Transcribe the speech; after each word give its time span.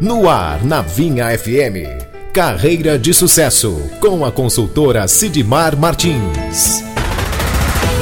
No 0.00 0.30
ar, 0.30 0.64
na 0.64 0.80
Vinha 0.80 1.26
FM. 1.36 1.84
Carreira 2.32 2.98
de 2.98 3.12
Sucesso, 3.12 3.78
com 4.00 4.24
a 4.24 4.32
consultora 4.32 5.06
Sidmar 5.06 5.76
Martins. 5.76 6.82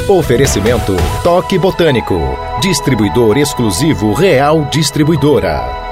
Oferecimento 0.09 0.95
Toque 1.25 1.59
Botânico, 1.59 2.21
distribuidor 2.63 3.37
exclusivo 3.37 4.13
Real 4.13 4.67
Distribuidora. 4.71 5.88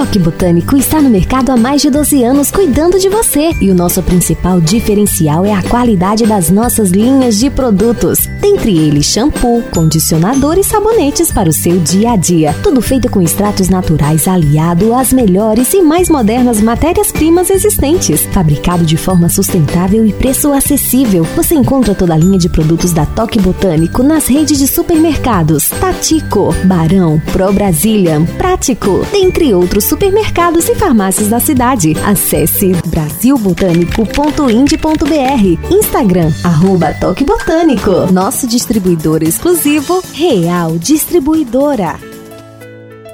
Toque 0.00 0.18
Botânico 0.18 0.78
está 0.78 0.98
no 1.02 1.10
mercado 1.10 1.50
há 1.50 1.58
mais 1.58 1.82
de 1.82 1.90
12 1.90 2.24
anos 2.24 2.50
cuidando 2.50 2.98
de 2.98 3.10
você. 3.10 3.50
E 3.60 3.70
o 3.70 3.74
nosso 3.74 4.02
principal 4.02 4.58
diferencial 4.58 5.44
é 5.44 5.52
a 5.52 5.62
qualidade 5.62 6.24
das 6.24 6.48
nossas 6.48 6.88
linhas 6.88 7.38
de 7.38 7.50
produtos. 7.50 8.20
Dentre 8.40 8.78
eles, 8.78 9.04
shampoo, 9.04 9.62
condicionador 9.74 10.56
e 10.56 10.64
sabonetes 10.64 11.30
para 11.30 11.50
o 11.50 11.52
seu 11.52 11.78
dia 11.78 12.12
a 12.12 12.16
dia. 12.16 12.56
Tudo 12.62 12.80
feito 12.80 13.10
com 13.10 13.20
extratos 13.20 13.68
naturais 13.68 14.26
aliado 14.26 14.94
às 14.94 15.12
melhores 15.12 15.74
e 15.74 15.82
mais 15.82 16.08
modernas 16.08 16.62
matérias-primas 16.62 17.50
existentes. 17.50 18.22
Fabricado 18.32 18.86
de 18.86 18.96
forma 18.96 19.28
sustentável 19.28 20.06
e 20.06 20.14
preço 20.14 20.50
acessível. 20.50 21.24
Você 21.36 21.54
encontra 21.54 21.94
toda 21.94 22.14
a 22.14 22.18
linha 22.18 22.38
de 22.38 22.48
produtos 22.48 22.94
da 22.94 23.04
Toque 23.04 23.38
Botânico 23.38 24.02
nas 24.02 24.28
redes 24.28 24.58
de 24.58 24.66
supermercados 24.66 25.68
Tatico, 25.68 26.54
Barão, 26.64 27.20
Pro 27.32 27.52
Brasília, 27.52 28.18
Prático, 28.38 29.04
dentre 29.12 29.52
outros 29.52 29.89
supermercados 29.90 30.68
e 30.68 30.74
farmácias 30.76 31.28
da 31.28 31.40
cidade. 31.40 31.94
Acesse 32.06 32.70
brasilbotânico.ind.br 32.86 35.74
Instagram, 35.74 36.32
arroba 36.44 36.94
Toque 36.94 37.24
Botânico. 37.24 38.06
Nosso 38.12 38.46
distribuidor 38.46 39.24
exclusivo, 39.24 40.00
Real 40.14 40.78
Distribuidora. 40.78 42.09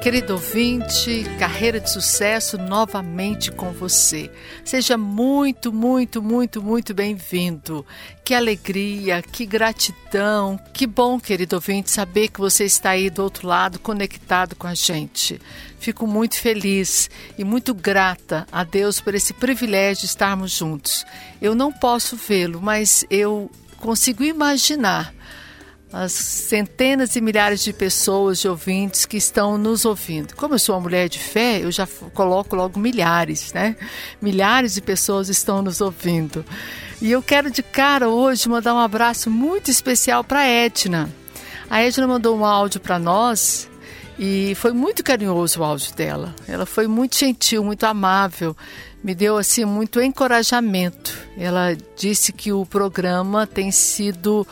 Querido 0.03 0.35
ouvinte, 0.35 1.25
carreira 1.37 1.81
de 1.81 1.91
sucesso 1.91 2.57
novamente 2.57 3.51
com 3.51 3.73
você. 3.73 4.31
Seja 4.65 4.97
muito, 4.97 5.73
muito, 5.73 6.23
muito, 6.23 6.63
muito 6.63 6.95
bem-vindo. 6.95 7.85
Que 8.25 8.33
alegria, 8.33 9.21
que 9.21 9.45
gratidão, 9.45 10.61
que 10.73 10.87
bom, 10.87 11.19
querido 11.19 11.57
ouvinte, 11.57 11.91
saber 11.91 12.29
que 12.29 12.39
você 12.39 12.65
está 12.65 12.91
aí 12.91 13.11
do 13.11 13.23
outro 13.23 13.49
lado 13.49 13.81
conectado 13.81 14.55
com 14.55 14.69
a 14.69 14.75
gente. 14.75 15.41
Fico 15.81 16.07
muito 16.07 16.39
feliz 16.39 17.11
e 17.37 17.43
muito 17.43 17.75
grata 17.75 18.47
a 18.53 18.63
Deus 18.63 19.01
por 19.01 19.13
esse 19.13 19.33
privilégio 19.33 20.03
de 20.03 20.07
estarmos 20.07 20.53
juntos. 20.53 21.05
Eu 21.43 21.55
não 21.55 21.73
posso 21.73 22.17
vê-lo, 22.17 22.61
mas 22.63 23.05
eu 23.11 23.51
consigo 23.81 24.23
imaginar 24.23 25.16
as 25.93 26.13
centenas 26.13 27.15
e 27.17 27.21
milhares 27.21 27.63
de 27.63 27.73
pessoas, 27.73 28.41
de 28.41 28.49
ouvintes 28.49 29.07
que 29.07 29.17
estão 29.17 29.57
nos 29.57 29.85
ouvindo. 29.85 30.35
Como 30.35 30.55
eu 30.55 30.59
sou 30.59 30.75
uma 30.75 30.83
mulher 30.83 31.09
de 31.09 31.19
fé, 31.19 31.63
eu 31.63 31.71
já 31.71 31.87
coloco 32.13 32.57
logo 32.57 32.79
milhares, 32.79 33.53
né? 33.53 33.77
Milhares 34.21 34.75
de 34.75 34.81
pessoas 34.81 35.29
estão 35.29 35.63
nos 35.63 35.81
ouvindo. 35.81 36.45
E 37.01 37.11
eu 37.11 37.23
quero 37.23 37.51
de 37.51 37.63
cara 37.63 38.09
hoje 38.09 38.49
mandar 38.49 38.75
um 38.75 38.79
abraço 38.79 39.31
muito 39.31 39.71
especial 39.71 40.25
para 40.25 40.47
Edna. 40.47 41.09
A 41.71 41.83
Edna 41.83 42.07
mandou 42.07 42.37
um 42.37 42.45
áudio 42.45 42.81
para 42.81 42.99
nós 42.99 43.69
e 44.19 44.55
foi 44.57 44.73
muito 44.73 45.05
carinhoso 45.05 45.61
o 45.61 45.65
áudio 45.65 45.95
dela. 45.95 46.35
Ela 46.49 46.67
foi 46.67 46.87
muito 46.87 47.17
gentil, 47.17 47.63
muito 47.63 47.85
amável, 47.85 48.57
me 49.05 49.15
deu 49.15 49.37
assim 49.37 49.65
muito 49.65 50.01
encorajamento. 50.01 51.17
Ela 51.39 51.77
disse 51.97 52.33
que 52.33 52.53
o 52.53 52.65
programa 52.65 53.47
tem 53.47 53.71
sido 53.71 54.47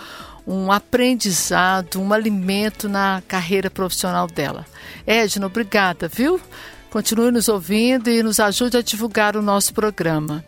um 0.46 0.70
aprendizado, 0.70 2.00
um 2.00 2.12
alimento 2.12 2.88
na 2.88 3.22
carreira 3.26 3.70
profissional 3.70 4.26
dela. 4.26 4.66
Edna, 5.06 5.46
obrigada, 5.46 6.08
viu? 6.08 6.40
Continue 6.90 7.30
nos 7.30 7.48
ouvindo 7.48 8.08
e 8.08 8.22
nos 8.22 8.38
ajude 8.38 8.76
a 8.76 8.82
divulgar 8.82 9.36
o 9.36 9.42
nosso 9.42 9.74
programa. 9.74 10.44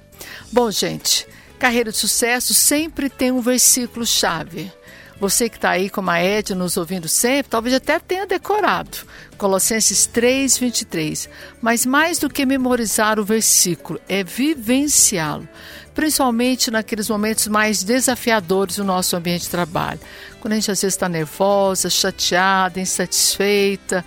Bom, 0.52 0.70
gente, 0.70 1.27
carreira 1.58 1.90
de 1.90 1.96
sucesso 1.96 2.55
sempre 2.55 3.08
tem 3.08 3.33
um 3.33 3.40
versículo 3.40 4.07
chave. 4.07 4.70
Você 5.18 5.48
que 5.48 5.57
está 5.57 5.70
aí 5.70 5.89
como 5.89 6.11
a 6.11 6.23
Ed 6.23 6.55
nos 6.55 6.77
ouvindo 6.77 7.08
sempre, 7.08 7.51
talvez 7.51 7.74
até 7.74 7.98
tenha 7.98 8.27
decorado. 8.27 8.98
Colossenses 9.39 10.07
3, 10.07 10.58
23. 10.58 11.28
Mas 11.61 11.86
mais 11.86 12.18
do 12.18 12.28
que 12.28 12.45
memorizar 12.45 13.18
o 13.18 13.24
versículo, 13.24 13.98
é 14.07 14.23
vivenciá-lo 14.23 15.48
principalmente 15.96 16.70
naqueles 16.70 17.08
momentos 17.08 17.48
mais 17.48 17.83
desafiadores 17.83 18.77
do 18.77 18.84
nosso 18.84 19.17
ambiente 19.17 19.45
de 19.45 19.48
trabalho. 19.48 19.98
Quando 20.39 20.52
a 20.52 20.57
gente 20.57 20.70
às 20.70 20.83
vezes 20.83 20.95
está 20.95 21.08
nervosa, 21.08 21.89
chateada, 21.89 22.79
insatisfeita, 22.79 24.05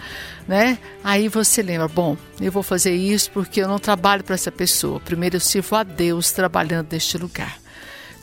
né? 0.47 0.77
Aí 1.03 1.27
você 1.27 1.63
lembra, 1.63 1.87
bom, 1.87 2.15
eu 2.39 2.51
vou 2.51 2.61
fazer 2.61 2.93
isso 2.95 3.31
porque 3.31 3.59
eu 3.59 3.67
não 3.67 3.79
trabalho 3.79 4.23
para 4.23 4.35
essa 4.35 4.51
pessoa. 4.51 4.99
Primeiro 4.99 5.37
eu 5.37 5.39
sirvo 5.41 5.75
a 5.75 5.83
Deus 5.83 6.31
trabalhando 6.31 6.89
neste 6.91 7.17
lugar. 7.17 7.57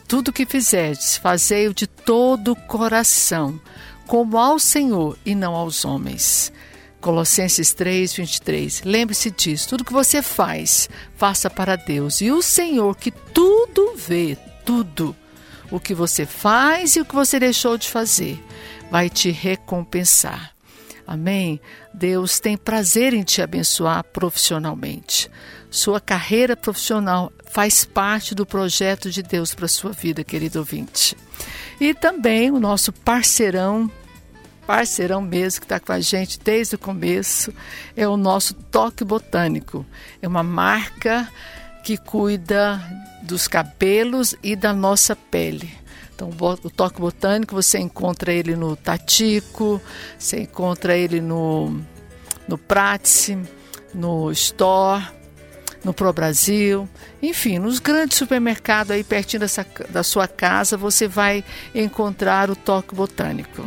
Tudo 0.07 0.31
que 0.31 0.45
fizerdes, 0.45 1.17
fazei-o 1.17 1.73
de 1.73 1.85
todo 1.85 2.53
o 2.53 2.55
coração, 2.55 3.59
como 4.07 4.37
ao 4.37 4.57
Senhor 4.57 5.17
e 5.25 5.35
não 5.35 5.53
aos 5.53 5.83
homens. 5.83 6.53
Colossenses 6.99 7.73
3, 7.73 8.13
23. 8.13 8.81
Lembre-se 8.83 9.31
disso. 9.31 9.69
Tudo 9.69 9.85
que 9.85 9.93
você 9.93 10.21
faz, 10.21 10.89
faça 11.15 11.49
para 11.49 11.75
Deus. 11.75 12.21
E 12.21 12.31
o 12.31 12.41
Senhor, 12.41 12.95
que 12.95 13.11
tudo 13.11 13.93
vê, 13.95 14.37
tudo, 14.65 15.15
o 15.69 15.79
que 15.79 15.93
você 15.93 16.25
faz 16.25 16.95
e 16.95 17.01
o 17.01 17.05
que 17.05 17.15
você 17.15 17.39
deixou 17.39 17.77
de 17.77 17.89
fazer, 17.89 18.43
vai 18.89 19.09
te 19.09 19.29
recompensar. 19.29 20.53
Amém? 21.05 21.61
Deus 21.93 22.39
tem 22.39 22.57
prazer 22.57 23.13
em 23.13 23.23
te 23.23 23.41
abençoar 23.41 24.03
profissionalmente. 24.03 25.31
Sua 25.69 26.01
carreira 26.01 26.55
profissional 26.55 27.31
faz 27.49 27.85
parte 27.85 28.35
do 28.35 28.45
projeto 28.45 29.09
de 29.09 29.23
Deus 29.23 29.55
para 29.55 29.65
a 29.65 29.69
sua 29.69 29.91
vida, 29.91 30.23
querido 30.23 30.59
ouvinte. 30.59 31.15
E 31.79 31.93
também 31.93 32.51
o 32.51 32.59
nosso 32.59 32.91
parceirão 32.91 33.89
parceirão 34.67 35.21
mesmo 35.21 35.61
que 35.61 35.65
está 35.65 35.79
com 35.79 35.93
a 35.93 36.01
gente 36.01 36.37
desde 36.37 36.75
o 36.75 36.77
começo, 36.77 37.53
é 37.95 38.05
o 38.05 38.17
nosso 38.17 38.53
Toque 38.53 39.05
Botânico. 39.05 39.85
É 40.21 40.27
uma 40.27 40.43
marca 40.43 41.31
que 41.85 41.97
cuida 41.97 42.79
dos 43.23 43.47
cabelos 43.47 44.35
e 44.43 44.57
da 44.57 44.73
nossa 44.73 45.15
pele. 45.15 45.73
Então, 46.13 46.29
o 46.63 46.69
Toque 46.69 46.99
Botânico, 46.99 47.55
você 47.55 47.79
encontra 47.79 48.33
ele 48.33 48.55
no 48.55 48.75
Tatico, 48.75 49.81
você 50.19 50.41
encontra 50.41 50.97
ele 50.97 51.21
no, 51.21 51.79
no 52.47 52.57
Pratice, 52.57 53.37
no 53.93 54.31
Store, 54.31 55.07
no 55.83 55.93
Pro 55.93 56.11
Brasil, 56.11 56.89
enfim, 57.21 57.59
nos 57.59 57.79
grandes 57.79 58.17
supermercados 58.17 58.91
aí 58.91 59.03
pertinho 59.03 59.39
dessa, 59.39 59.65
da 59.89 60.03
sua 60.03 60.27
casa, 60.27 60.75
você 60.75 61.07
vai 61.07 61.43
encontrar 61.73 62.49
o 62.49 62.55
Toque 62.55 62.93
Botânico. 62.93 63.63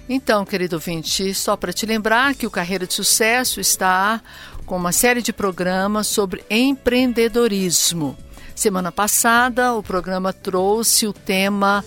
Então, 0.09 0.43
querido 0.43 0.75
ouvinte, 0.75 1.31
só 1.33 1.55
para 1.55 1.71
te 1.71 1.85
lembrar 1.85 2.35
que 2.35 2.45
o 2.45 2.51
Carreira 2.51 2.85
de 2.85 2.93
Sucesso 2.93 3.61
está 3.61 4.21
com 4.65 4.75
uma 4.75 4.91
série 4.91 5.21
de 5.21 5.31
programas 5.31 6.07
sobre 6.07 6.43
empreendedorismo. 6.49 8.17
Semana 8.61 8.91
passada, 8.91 9.73
o 9.73 9.81
programa 9.81 10.31
trouxe 10.31 11.07
o 11.07 11.13
tema 11.13 11.83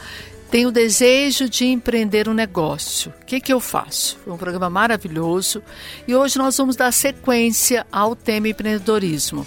Tenho 0.50 0.72
desejo 0.72 1.48
de 1.48 1.66
empreender 1.66 2.28
um 2.28 2.34
negócio. 2.34 3.12
O 3.22 3.24
que, 3.24 3.40
que 3.40 3.52
eu 3.52 3.60
faço? 3.60 4.18
Foi 4.24 4.32
um 4.32 4.36
programa 4.36 4.68
maravilhoso 4.68 5.62
e 6.04 6.16
hoje 6.16 6.36
nós 6.36 6.56
vamos 6.56 6.74
dar 6.74 6.90
sequência 6.90 7.86
ao 7.92 8.16
tema 8.16 8.48
empreendedorismo. 8.48 9.46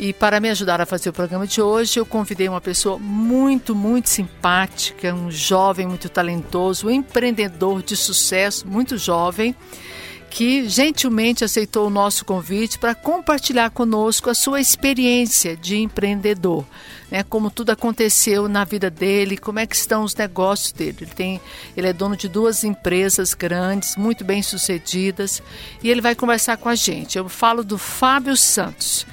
E 0.00 0.14
para 0.14 0.40
me 0.40 0.48
ajudar 0.48 0.80
a 0.80 0.86
fazer 0.86 1.10
o 1.10 1.12
programa 1.12 1.46
de 1.46 1.60
hoje, 1.60 2.00
eu 2.00 2.06
convidei 2.06 2.48
uma 2.48 2.58
pessoa 2.58 2.98
muito, 2.98 3.74
muito 3.74 4.08
simpática, 4.08 5.12
um 5.12 5.30
jovem 5.30 5.86
muito 5.86 6.08
talentoso, 6.08 6.86
um 6.86 6.90
empreendedor 6.90 7.82
de 7.82 7.94
sucesso, 7.94 8.66
muito 8.66 8.96
jovem 8.96 9.54
que 10.32 10.66
gentilmente 10.66 11.44
aceitou 11.44 11.86
o 11.86 11.90
nosso 11.90 12.24
convite 12.24 12.78
para 12.78 12.94
compartilhar 12.94 13.68
conosco 13.68 14.30
a 14.30 14.34
sua 14.34 14.62
experiência 14.62 15.54
de 15.54 15.76
empreendedor, 15.76 16.64
né? 17.10 17.22
Como 17.22 17.50
tudo 17.50 17.68
aconteceu 17.68 18.48
na 18.48 18.64
vida 18.64 18.88
dele, 18.88 19.36
como 19.36 19.58
é 19.58 19.66
que 19.66 19.76
estão 19.76 20.02
os 20.02 20.14
negócios 20.14 20.72
dele. 20.72 20.96
Ele 21.02 21.10
tem, 21.10 21.40
ele 21.76 21.86
é 21.86 21.92
dono 21.92 22.16
de 22.16 22.28
duas 22.28 22.64
empresas 22.64 23.34
grandes, 23.34 23.94
muito 23.94 24.24
bem 24.24 24.42
sucedidas, 24.42 25.42
e 25.82 25.90
ele 25.90 26.00
vai 26.00 26.14
conversar 26.14 26.56
com 26.56 26.70
a 26.70 26.74
gente. 26.74 27.18
Eu 27.18 27.28
falo 27.28 27.62
do 27.62 27.76
Fábio 27.76 28.34
Santos. 28.34 29.06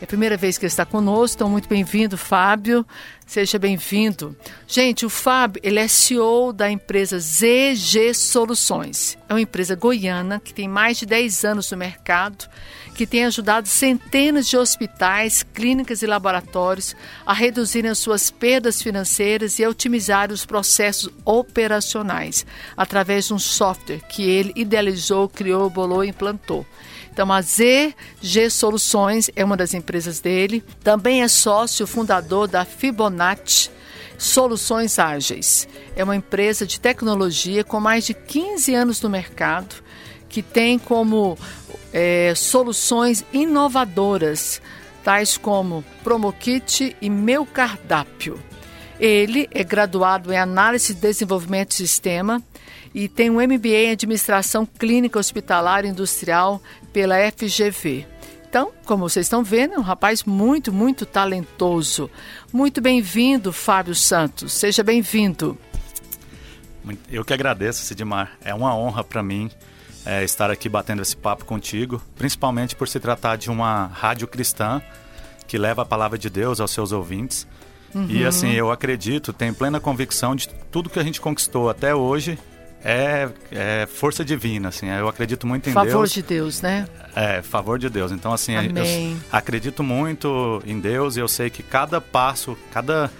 É 0.00 0.04
a 0.04 0.08
primeira 0.08 0.36
vez 0.36 0.58
que 0.58 0.64
ele 0.64 0.72
está 0.72 0.84
conosco, 0.84 1.36
então 1.36 1.48
muito 1.48 1.68
bem-vindo, 1.68 2.18
Fábio. 2.18 2.84
Seja 3.26 3.58
bem-vindo. 3.58 4.36
Gente, 4.68 5.06
o 5.06 5.10
Fábio, 5.10 5.60
ele 5.64 5.78
é 5.78 5.88
CEO 5.88 6.52
da 6.52 6.70
empresa 6.70 7.18
ZG 7.18 8.12
Soluções. 8.14 9.16
É 9.28 9.32
uma 9.32 9.40
empresa 9.40 9.74
goiana 9.74 10.38
que 10.38 10.52
tem 10.52 10.68
mais 10.68 10.98
de 10.98 11.06
10 11.06 11.44
anos 11.44 11.70
no 11.70 11.76
mercado, 11.76 12.46
que 12.94 13.06
tem 13.06 13.24
ajudado 13.24 13.66
centenas 13.66 14.46
de 14.46 14.56
hospitais, 14.56 15.42
clínicas 15.42 16.02
e 16.02 16.06
laboratórios 16.06 16.94
a 17.26 17.32
reduzirem 17.32 17.90
as 17.90 17.98
suas 17.98 18.30
perdas 18.30 18.80
financeiras 18.80 19.58
e 19.58 19.64
a 19.64 19.70
otimizar 19.70 20.30
os 20.30 20.44
processos 20.44 21.10
operacionais 21.24 22.46
através 22.76 23.26
de 23.26 23.34
um 23.34 23.38
software 23.38 24.02
que 24.08 24.22
ele 24.22 24.52
idealizou, 24.54 25.28
criou, 25.28 25.68
bolou 25.70 26.04
e 26.04 26.10
implantou. 26.10 26.64
Então, 27.14 27.32
a 27.32 27.40
ZG 27.40 28.50
Soluções 28.50 29.30
é 29.36 29.44
uma 29.44 29.56
das 29.56 29.72
empresas 29.72 30.18
dele. 30.18 30.64
Também 30.82 31.22
é 31.22 31.28
sócio 31.28 31.86
fundador 31.86 32.48
da 32.48 32.64
Fibonacci 32.64 33.70
Soluções 34.18 34.98
Ágeis. 34.98 35.68
É 35.94 36.02
uma 36.02 36.16
empresa 36.16 36.66
de 36.66 36.80
tecnologia 36.80 37.62
com 37.62 37.78
mais 37.78 38.04
de 38.04 38.14
15 38.14 38.74
anos 38.74 39.00
no 39.00 39.08
mercado, 39.08 39.76
que 40.28 40.42
tem 40.42 40.76
como 40.76 41.38
é, 41.92 42.34
soluções 42.34 43.24
inovadoras, 43.32 44.60
tais 45.04 45.36
como 45.36 45.84
PromoKit 46.02 46.96
e 47.00 47.08
Meu 47.08 47.46
Cardápio. 47.46 48.42
Ele 48.98 49.48
é 49.52 49.62
graduado 49.62 50.32
em 50.32 50.36
Análise 50.36 50.92
e 50.92 50.96
Desenvolvimento 50.96 51.70
de 51.70 51.76
Sistema 51.76 52.42
e 52.94 53.08
tem 53.08 53.28
um 53.28 53.40
MBA 53.40 53.68
em 53.68 53.90
Administração 53.90 54.64
Clínica 54.64 55.18
Hospitalar 55.18 55.84
Industrial 55.84 56.62
pela 56.92 57.16
FGV. 57.32 58.06
Então, 58.48 58.70
como 58.84 59.08
vocês 59.08 59.26
estão 59.26 59.42
vendo, 59.42 59.74
é 59.74 59.78
um 59.78 59.82
rapaz 59.82 60.22
muito, 60.22 60.72
muito 60.72 61.04
talentoso. 61.04 62.08
Muito 62.52 62.80
bem-vindo, 62.80 63.52
Fábio 63.52 63.96
Santos. 63.96 64.52
Seja 64.52 64.84
bem-vindo. 64.84 65.58
Eu 67.10 67.24
que 67.24 67.34
agradeço, 67.34 67.84
Sidmar. 67.84 68.38
É 68.44 68.54
uma 68.54 68.76
honra 68.76 69.02
para 69.02 69.24
mim 69.24 69.50
é, 70.06 70.22
estar 70.22 70.52
aqui 70.52 70.68
batendo 70.68 71.02
esse 71.02 71.16
papo 71.16 71.44
contigo, 71.44 72.00
principalmente 72.14 72.76
por 72.76 72.86
se 72.86 73.00
tratar 73.00 73.34
de 73.34 73.50
uma 73.50 73.86
rádio 73.86 74.28
cristã 74.28 74.80
que 75.48 75.58
leva 75.58 75.82
a 75.82 75.84
palavra 75.84 76.16
de 76.16 76.30
Deus 76.30 76.60
aos 76.60 76.70
seus 76.70 76.92
ouvintes. 76.92 77.48
Uhum. 77.92 78.06
E 78.08 78.24
assim, 78.24 78.52
eu 78.52 78.70
acredito, 78.70 79.32
tenho 79.32 79.54
plena 79.54 79.80
convicção 79.80 80.36
de 80.36 80.48
tudo 80.70 80.88
que 80.88 80.98
a 81.00 81.02
gente 81.02 81.20
conquistou 81.20 81.68
até 81.68 81.92
hoje 81.92 82.38
é, 82.84 83.30
é, 83.50 83.86
força 83.86 84.22
divina, 84.22 84.68
assim. 84.68 84.88
Eu 84.90 85.08
acredito 85.08 85.46
muito 85.46 85.70
em 85.70 85.72
favor 85.72 85.86
Deus. 85.86 85.94
Favor 85.94 86.08
de 86.08 86.22
Deus, 86.22 86.60
né? 86.60 86.86
É, 87.16 87.40
favor 87.40 87.78
de 87.78 87.88
Deus. 87.88 88.12
Então, 88.12 88.30
assim, 88.30 88.52
eu 88.52 89.16
acredito 89.32 89.82
muito 89.82 90.62
em 90.66 90.78
Deus 90.78 91.16
e 91.16 91.20
eu 91.20 91.26
sei 91.26 91.48
que 91.48 91.62
cada 91.62 91.98
passo, 91.98 92.58
cada, 92.70 93.10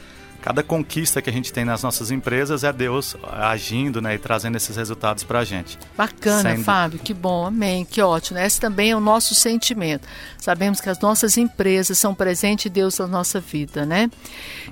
cada 0.43 0.63
conquista 0.63 1.23
que 1.23 1.31
a 1.31 1.33
gente 1.33 1.51
tem 1.51 1.65
nas 1.65 1.83
nossas 1.83 2.11
empresas 2.11 2.63
é 2.63 2.71
Deus 2.75 3.17
agindo, 3.33 4.03
né? 4.03 4.17
E 4.17 4.19
trazendo 4.19 4.57
esses 4.57 4.77
resultados 4.77 5.25
para 5.25 5.39
a 5.39 5.45
gente. 5.45 5.79
Bacana, 5.97 6.51
Sendo... 6.51 6.63
Fábio. 6.63 6.99
Que 6.99 7.15
bom, 7.15 7.47
amém. 7.47 7.87
Que 7.87 8.03
ótimo. 8.03 8.39
Esse 8.39 8.61
também 8.61 8.91
é 8.91 8.97
o 8.97 9.01
nosso 9.01 9.35
sentimento. 9.35 10.07
Sabemos 10.37 10.79
que 10.79 10.91
as 10.91 11.01
nossas 11.01 11.39
empresas 11.39 11.97
são 11.97 12.15
presente 12.15 12.65
de 12.65 12.75
Deus 12.75 12.99
na 12.99 13.07
nossa 13.07 13.41
vida, 13.41 13.87
né? 13.87 14.11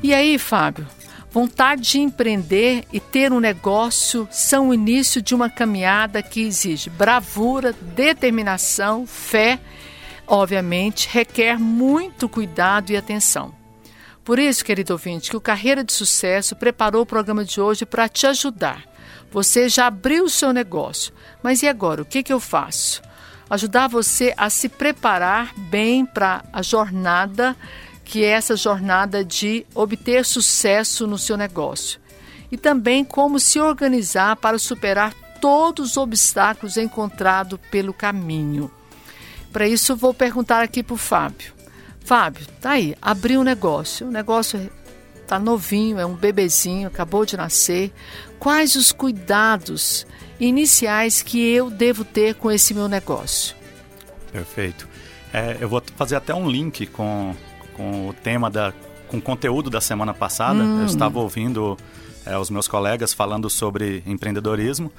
E 0.02 0.12
aí, 0.12 0.38
Fábio, 0.38 0.86
Vontade 1.32 1.81
de 1.82 1.99
empreender 1.99 2.84
e 2.93 3.00
ter 3.00 3.32
um 3.32 3.40
negócio 3.40 4.29
são 4.31 4.69
o 4.69 4.75
início 4.75 5.23
de 5.23 5.34
uma 5.34 5.49
caminhada 5.49 6.23
que 6.23 6.43
exige 6.43 6.90
bravura, 6.90 7.73
determinação, 7.73 9.06
fé, 9.06 9.58
obviamente, 10.26 11.08
requer 11.11 11.58
muito 11.58 12.29
cuidado 12.29 12.90
e 12.90 12.99
atenção. 12.99 13.55
Por 14.23 14.38
isso, 14.38 14.62
querido 14.62 14.93
ouvinte, 14.93 15.31
que 15.31 15.37
o 15.37 15.40
Carreira 15.40 15.82
de 15.82 15.94
Sucesso 15.94 16.55
preparou 16.55 17.00
o 17.00 17.06
programa 17.06 17.46
de 17.46 17.58
hoje 17.62 17.87
para 17.87 18.11
te 18.11 18.26
ajudar. 18.26 18.84
Você 19.31 19.70
já 19.70 19.87
abriu 19.87 20.25
o 20.25 20.31
seu 20.31 20.52
negócio, 20.52 21.14
mas 21.43 21.62
e 21.62 21.67
agora? 21.67 22.02
O 22.02 22.05
que, 22.05 22.23
que 22.23 22.32
eu 22.32 22.38
faço? 22.38 23.00
Ajudar 23.49 23.88
você 23.88 24.34
a 24.37 24.50
se 24.50 24.69
preparar 24.69 25.55
bem 25.56 26.05
para 26.05 26.44
a 26.52 26.61
jornada 26.61 27.56
que 28.04 28.25
é 28.25 28.28
essa 28.28 28.56
jornada 28.56 29.25
de 29.25 29.66
obter 29.75 30.25
sucesso 30.25 31.06
no 31.06 31.19
seu 31.19 31.37
negócio. 31.37 32.00
E 32.50 32.56
também 32.56 33.04
como 33.04 33.40
se 33.40 33.58
organizar 33.60 34.37
para 34.37 34.58
superar 34.58 35.14
todos 35.40 35.90
os 35.90 35.96
obstáculos 35.96 36.76
encontrados 36.76 37.58
pelo 37.70 37.93
caminho. 37.93 38.70
Para 39.52 39.66
isso, 39.66 39.96
vou 39.96 40.14
perguntar 40.14 40.62
aqui 40.62 40.82
para 40.82 40.94
o 40.94 40.99
Fábio. 40.99 41.52
Fábio, 42.04 42.46
tá 42.60 42.70
aí, 42.72 42.96
abriu 43.00 43.40
um 43.40 43.44
negócio. 43.44 44.06
O 44.06 44.10
negócio 44.10 44.70
está 45.20 45.38
novinho, 45.38 45.98
é 45.98 46.06
um 46.06 46.14
bebezinho, 46.14 46.88
acabou 46.88 47.25
de 47.25 47.37
nascer. 47.37 47.93
Quais 48.38 48.76
os 48.76 48.93
cuidados 48.93 50.06
iniciais 50.38 51.22
que 51.22 51.40
eu 51.50 51.70
devo 51.70 52.05
ter 52.05 52.34
com 52.34 52.50
esse 52.50 52.75
meu 52.75 52.88
negócio? 52.88 53.55
Perfeito. 54.32 54.88
É, 55.32 55.56
eu 55.60 55.69
vou 55.69 55.82
fazer 55.96 56.16
até 56.16 56.34
um 56.34 56.48
link 56.48 56.87
com 56.87 57.34
com 57.76 58.08
o 58.08 58.12
tema 58.12 58.50
da 58.50 58.72
com 59.08 59.19
o 59.19 59.22
conteúdo 59.22 59.69
da 59.69 59.80
semana 59.80 60.14
passada. 60.14 60.62
Hum. 60.62 60.80
Eu 60.80 60.86
estava 60.86 61.19
ouvindo 61.19 61.76
é, 62.24 62.36
os 62.38 62.48
meus 62.48 62.66
colegas 62.66 63.12
falando 63.12 63.50
sobre 63.50 64.02
empreendedorismo 64.06 64.90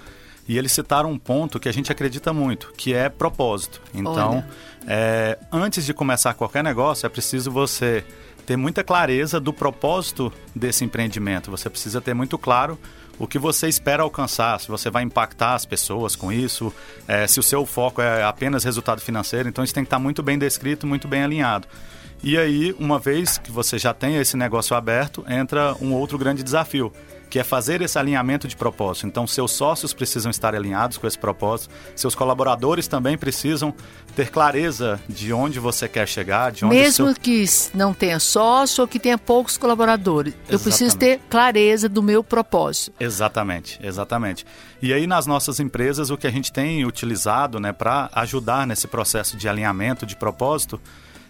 e 0.47 0.57
eles 0.57 0.71
citaram 0.71 1.09
um 1.11 1.17
ponto 1.17 1.59
que 1.59 1.69
a 1.69 1.71
gente 1.71 1.91
acredita 1.91 2.33
muito, 2.33 2.71
que 2.77 2.93
é 2.93 3.09
propósito. 3.09 3.81
Então, 3.93 4.43
é, 4.85 5.37
antes 5.51 5.85
de 5.85 5.93
começar 5.93 6.33
qualquer 6.33 6.63
negócio, 6.63 7.05
é 7.05 7.09
preciso 7.09 7.49
você 7.49 8.03
ter 8.45 8.57
muita 8.57 8.83
clareza 8.83 9.39
do 9.39 9.53
propósito 9.53 10.31
desse 10.53 10.83
empreendimento. 10.83 11.49
Você 11.49 11.69
precisa 11.69 12.01
ter 12.01 12.13
muito 12.13 12.37
claro 12.37 12.77
o 13.17 13.25
que 13.25 13.39
você 13.39 13.69
espera 13.69 14.03
alcançar, 14.03 14.59
se 14.59 14.67
você 14.67 14.89
vai 14.89 15.03
impactar 15.03 15.53
as 15.53 15.65
pessoas 15.65 16.15
com 16.15 16.31
isso, 16.31 16.73
é, 17.07 17.25
se 17.25 17.39
o 17.39 17.43
seu 17.43 17.65
foco 17.65 18.01
é 18.01 18.23
apenas 18.23 18.63
resultado 18.63 18.99
financeiro. 18.99 19.47
Então, 19.47 19.63
isso 19.63 19.73
tem 19.73 19.83
que 19.83 19.87
estar 19.87 19.99
muito 19.99 20.21
bem 20.21 20.37
descrito, 20.37 20.85
muito 20.85 21.07
bem 21.07 21.23
alinhado. 21.23 21.67
E 22.23 22.37
aí, 22.37 22.73
uma 22.79 22.97
vez 22.99 23.37
que 23.37 23.51
você 23.51 23.77
já 23.77 23.93
tem 23.93 24.15
esse 24.15 24.37
negócio 24.37 24.77
aberto, 24.77 25.25
entra 25.27 25.75
um 25.81 25.91
outro 25.91 26.17
grande 26.17 26.41
desafio, 26.41 26.89
que 27.29 27.37
é 27.37 27.43
fazer 27.43 27.81
esse 27.81 27.99
alinhamento 27.99 28.47
de 28.47 28.55
propósito. 28.55 29.07
Então, 29.07 29.27
seus 29.27 29.51
sócios 29.51 29.91
precisam 29.91 30.31
estar 30.31 30.55
alinhados 30.55 30.97
com 30.97 31.05
esse 31.05 31.19
propósito, 31.19 31.73
seus 31.93 32.15
colaboradores 32.15 32.87
também 32.87 33.17
precisam 33.17 33.73
ter 34.15 34.29
clareza 34.29 35.01
de 35.09 35.33
onde 35.33 35.59
você 35.59 35.89
quer 35.89 36.07
chegar, 36.07 36.53
de 36.53 36.63
onde 36.63 36.75
Mesmo 36.75 37.07
seu... 37.07 37.15
que 37.15 37.43
não 37.73 37.93
tenha 37.93 38.19
sócio 38.21 38.83
ou 38.83 38.87
que 38.87 38.99
tenha 38.99 39.17
poucos 39.17 39.57
colaboradores, 39.57 40.33
exatamente. 40.33 40.53
eu 40.53 40.59
preciso 40.61 40.97
ter 40.97 41.19
clareza 41.29 41.89
do 41.89 42.01
meu 42.01 42.23
propósito. 42.23 42.93
Exatamente, 43.01 43.79
exatamente. 43.83 44.45
E 44.81 44.93
aí, 44.93 45.05
nas 45.07 45.27
nossas 45.27 45.59
empresas, 45.59 46.09
o 46.09 46.15
que 46.15 46.27
a 46.27 46.31
gente 46.31 46.53
tem 46.53 46.85
utilizado 46.85 47.59
né, 47.59 47.73
para 47.73 48.09
ajudar 48.13 48.65
nesse 48.65 48.87
processo 48.87 49.35
de 49.35 49.49
alinhamento 49.49 50.05
de 50.05 50.15
propósito 50.15 50.79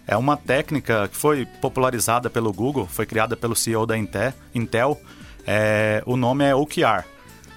é 0.06 0.16
uma 0.16 0.36
técnica 0.36 1.08
que 1.08 1.16
foi 1.16 1.46
popularizada 1.60 2.28
pelo 2.28 2.52
Google, 2.52 2.86
foi 2.86 3.06
criada 3.06 3.36
pelo 3.36 3.56
CEO 3.56 3.86
da 3.86 3.96
Intel. 3.96 5.00
É, 5.46 6.02
o 6.06 6.16
nome 6.16 6.44
é 6.44 6.54
OKR. 6.54 7.04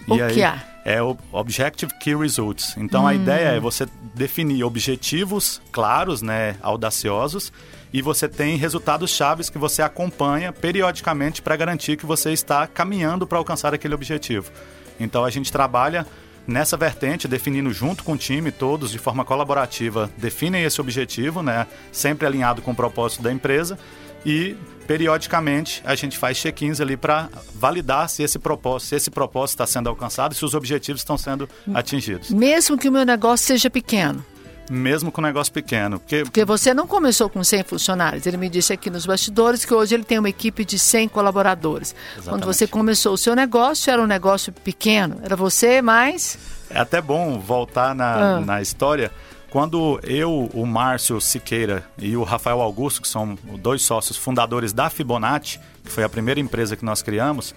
OKR. 0.07 0.63
é 0.85 1.01
o 1.01 1.17
Objective 1.33 1.93
Key 1.99 2.15
Results. 2.15 2.75
Então 2.77 3.03
hum. 3.03 3.07
a 3.07 3.13
ideia 3.13 3.49
é 3.49 3.59
você 3.59 3.85
definir 4.15 4.63
objetivos 4.63 5.61
claros, 5.71 6.21
né, 6.21 6.55
audaciosos, 6.61 7.51
e 7.91 8.01
você 8.01 8.27
tem 8.27 8.57
resultados 8.57 9.11
chaves 9.11 9.49
que 9.49 9.57
você 9.57 9.81
acompanha 9.81 10.53
periodicamente 10.53 11.41
para 11.41 11.55
garantir 11.55 11.97
que 11.97 12.05
você 12.05 12.31
está 12.31 12.65
caminhando 12.67 13.27
para 13.27 13.37
alcançar 13.37 13.73
aquele 13.73 13.93
objetivo. 13.93 14.51
Então 14.99 15.25
a 15.25 15.29
gente 15.29 15.51
trabalha 15.51 16.05
nessa 16.47 16.77
vertente, 16.77 17.27
definindo 17.27 17.71
junto 17.71 18.03
com 18.03 18.13
o 18.13 18.17
time, 18.17 18.51
todos 18.51 18.91
de 18.91 18.97
forma 18.97 19.25
colaborativa, 19.25 20.09
definem 20.17 20.63
esse 20.63 20.79
objetivo, 20.79 21.43
né? 21.43 21.67
Sempre 21.91 22.25
alinhado 22.25 22.61
com 22.61 22.71
o 22.71 22.75
propósito 22.75 23.21
da 23.21 23.31
empresa 23.31 23.77
e 24.25 24.55
periodicamente 24.87 25.81
a 25.85 25.93
gente 25.95 26.17
faz 26.17 26.37
check-ins 26.37 26.79
ali 26.79 26.95
para 26.95 27.29
validar 27.53 28.09
se 28.09 28.23
esse 28.23 28.39
propósito, 28.39 28.89
se 28.89 28.95
esse 28.95 29.11
propósito 29.11 29.55
está 29.55 29.67
sendo 29.67 29.89
alcançado, 29.89 30.33
se 30.33 30.43
os 30.45 30.53
objetivos 30.53 31.01
estão 31.01 31.17
sendo 31.17 31.47
atingidos. 31.73 32.31
Mesmo 32.31 32.77
que 32.77 32.87
o 32.87 32.91
meu 32.91 33.05
negócio 33.05 33.47
seja 33.47 33.69
pequeno 33.69 34.25
mesmo 34.69 35.11
com 35.11 35.21
um 35.21 35.23
negócio 35.23 35.51
pequeno. 35.51 35.99
Porque... 35.99 36.23
porque 36.23 36.45
você 36.45 36.73
não 36.73 36.87
começou 36.87 37.29
com 37.29 37.43
100 37.43 37.63
funcionários. 37.63 38.25
Ele 38.25 38.37
me 38.37 38.49
disse 38.49 38.73
aqui 38.73 38.89
nos 38.89 39.05
bastidores 39.05 39.65
que 39.65 39.73
hoje 39.73 39.95
ele 39.95 40.03
tem 40.03 40.19
uma 40.19 40.29
equipe 40.29 40.65
de 40.65 40.77
100 40.77 41.09
colaboradores. 41.09 41.95
Exatamente. 42.13 42.29
Quando 42.29 42.45
você 42.45 42.67
começou 42.67 43.13
o 43.13 43.17
seu 43.17 43.35
negócio, 43.35 43.91
era 43.91 44.01
um 44.01 44.07
negócio 44.07 44.51
pequeno. 44.51 45.19
Era 45.23 45.35
você 45.35 45.81
mais... 45.81 46.37
É 46.69 46.79
até 46.79 47.01
bom 47.01 47.39
voltar 47.39 47.95
na, 47.95 48.37
ah. 48.37 48.39
na 48.41 48.61
história. 48.61 49.11
Quando 49.49 49.99
eu, 50.03 50.49
o 50.53 50.65
Márcio 50.65 51.21
Siqueira 51.21 51.85
e 51.97 52.17
o 52.17 52.23
Rafael 52.23 52.61
Augusto, 52.61 53.01
que 53.01 53.07
são 53.07 53.37
dois 53.59 53.81
sócios 53.81 54.17
fundadores 54.17 54.73
da 54.73 54.89
Fibonacci, 54.89 55.59
que 55.85 55.91
foi 55.91 56.03
a 56.03 56.09
primeira 56.09 56.39
empresa 56.39 56.75
que 56.75 56.83
nós 56.83 57.01
criamos, 57.01 57.55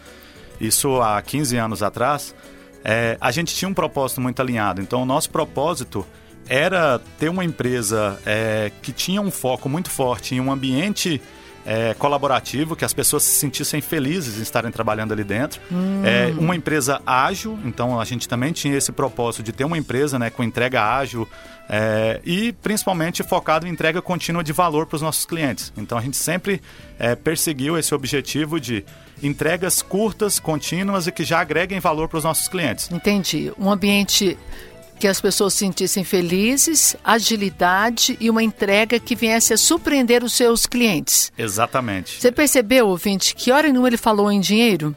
isso 0.60 1.00
há 1.00 1.20
15 1.20 1.56
anos 1.56 1.82
atrás, 1.82 2.34
é, 2.84 3.18
a 3.20 3.30
gente 3.32 3.54
tinha 3.54 3.68
um 3.68 3.74
propósito 3.74 4.20
muito 4.20 4.40
alinhado. 4.40 4.80
Então, 4.80 5.02
o 5.02 5.06
nosso 5.06 5.30
propósito 5.30 6.06
era 6.48 7.00
ter 7.18 7.28
uma 7.28 7.44
empresa 7.44 8.18
é, 8.26 8.70
que 8.82 8.92
tinha 8.92 9.20
um 9.20 9.30
foco 9.30 9.68
muito 9.68 9.90
forte 9.90 10.34
em 10.34 10.40
um 10.40 10.50
ambiente 10.50 11.20
é, 11.64 11.94
colaborativo, 11.94 12.74
que 12.74 12.84
as 12.84 12.92
pessoas 12.92 13.22
se 13.22 13.38
sentissem 13.38 13.80
felizes 13.80 14.38
em 14.38 14.42
estarem 14.42 14.70
trabalhando 14.70 15.12
ali 15.12 15.24
dentro. 15.24 15.60
Hum. 15.70 16.02
É, 16.04 16.32
uma 16.38 16.56
empresa 16.56 17.00
ágil, 17.06 17.58
então 17.64 18.00
a 18.00 18.04
gente 18.04 18.28
também 18.28 18.52
tinha 18.52 18.76
esse 18.76 18.90
propósito 18.90 19.42
de 19.42 19.52
ter 19.52 19.64
uma 19.64 19.78
empresa 19.78 20.18
né, 20.18 20.30
com 20.30 20.42
entrega 20.42 20.82
ágil 20.82 21.28
é, 21.68 22.20
e 22.24 22.52
principalmente 22.52 23.22
focado 23.22 23.66
em 23.66 23.70
entrega 23.70 24.02
contínua 24.02 24.42
de 24.42 24.52
valor 24.52 24.86
para 24.86 24.96
os 24.96 25.02
nossos 25.02 25.24
clientes. 25.24 25.72
Então 25.76 25.96
a 25.96 26.00
gente 26.00 26.16
sempre 26.16 26.60
é, 26.98 27.14
perseguiu 27.14 27.78
esse 27.78 27.94
objetivo 27.94 28.58
de 28.58 28.84
entregas 29.22 29.82
curtas, 29.82 30.40
contínuas 30.40 31.06
e 31.06 31.12
que 31.12 31.22
já 31.22 31.40
agreguem 31.40 31.78
valor 31.78 32.08
para 32.08 32.18
os 32.18 32.24
nossos 32.24 32.48
clientes. 32.48 32.90
Entendi. 32.90 33.52
Um 33.58 33.70
ambiente 33.70 34.36
que 35.00 35.08
as 35.08 35.18
pessoas 35.18 35.54
se 35.54 35.60
sentissem 35.60 36.04
felizes, 36.04 36.94
agilidade 37.02 38.18
e 38.20 38.28
uma 38.28 38.42
entrega 38.42 39.00
que 39.00 39.16
viesse 39.16 39.54
a 39.54 39.56
surpreender 39.56 40.22
os 40.22 40.34
seus 40.34 40.66
clientes. 40.66 41.32
Exatamente. 41.38 42.20
Você 42.20 42.30
percebeu, 42.30 42.86
ouvinte, 42.86 43.34
que 43.34 43.50
hora 43.50 43.66
nenhuma 43.68 43.88
ele 43.88 43.96
falou 43.96 44.30
em 44.30 44.38
dinheiro? 44.38 44.94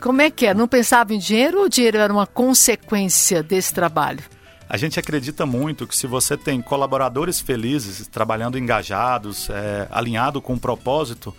Como 0.00 0.20
é 0.20 0.30
que 0.30 0.46
é? 0.46 0.52
Não 0.52 0.66
pensava 0.66 1.14
em 1.14 1.18
dinheiro 1.18 1.60
ou 1.60 1.66
o 1.66 1.68
dinheiro 1.68 1.98
era 1.98 2.12
uma 2.12 2.26
consequência 2.26 3.40
desse 3.40 3.72
trabalho? 3.72 4.22
A 4.68 4.76
gente 4.76 4.98
acredita 4.98 5.46
muito 5.46 5.86
que 5.86 5.96
se 5.96 6.08
você 6.08 6.36
tem 6.36 6.60
colaboradores 6.60 7.40
felizes, 7.40 8.04
trabalhando 8.08 8.58
engajados, 8.58 9.48
é, 9.48 9.86
alinhado 9.92 10.42
com 10.42 10.54
um 10.54 10.58
propósito, 10.58 11.32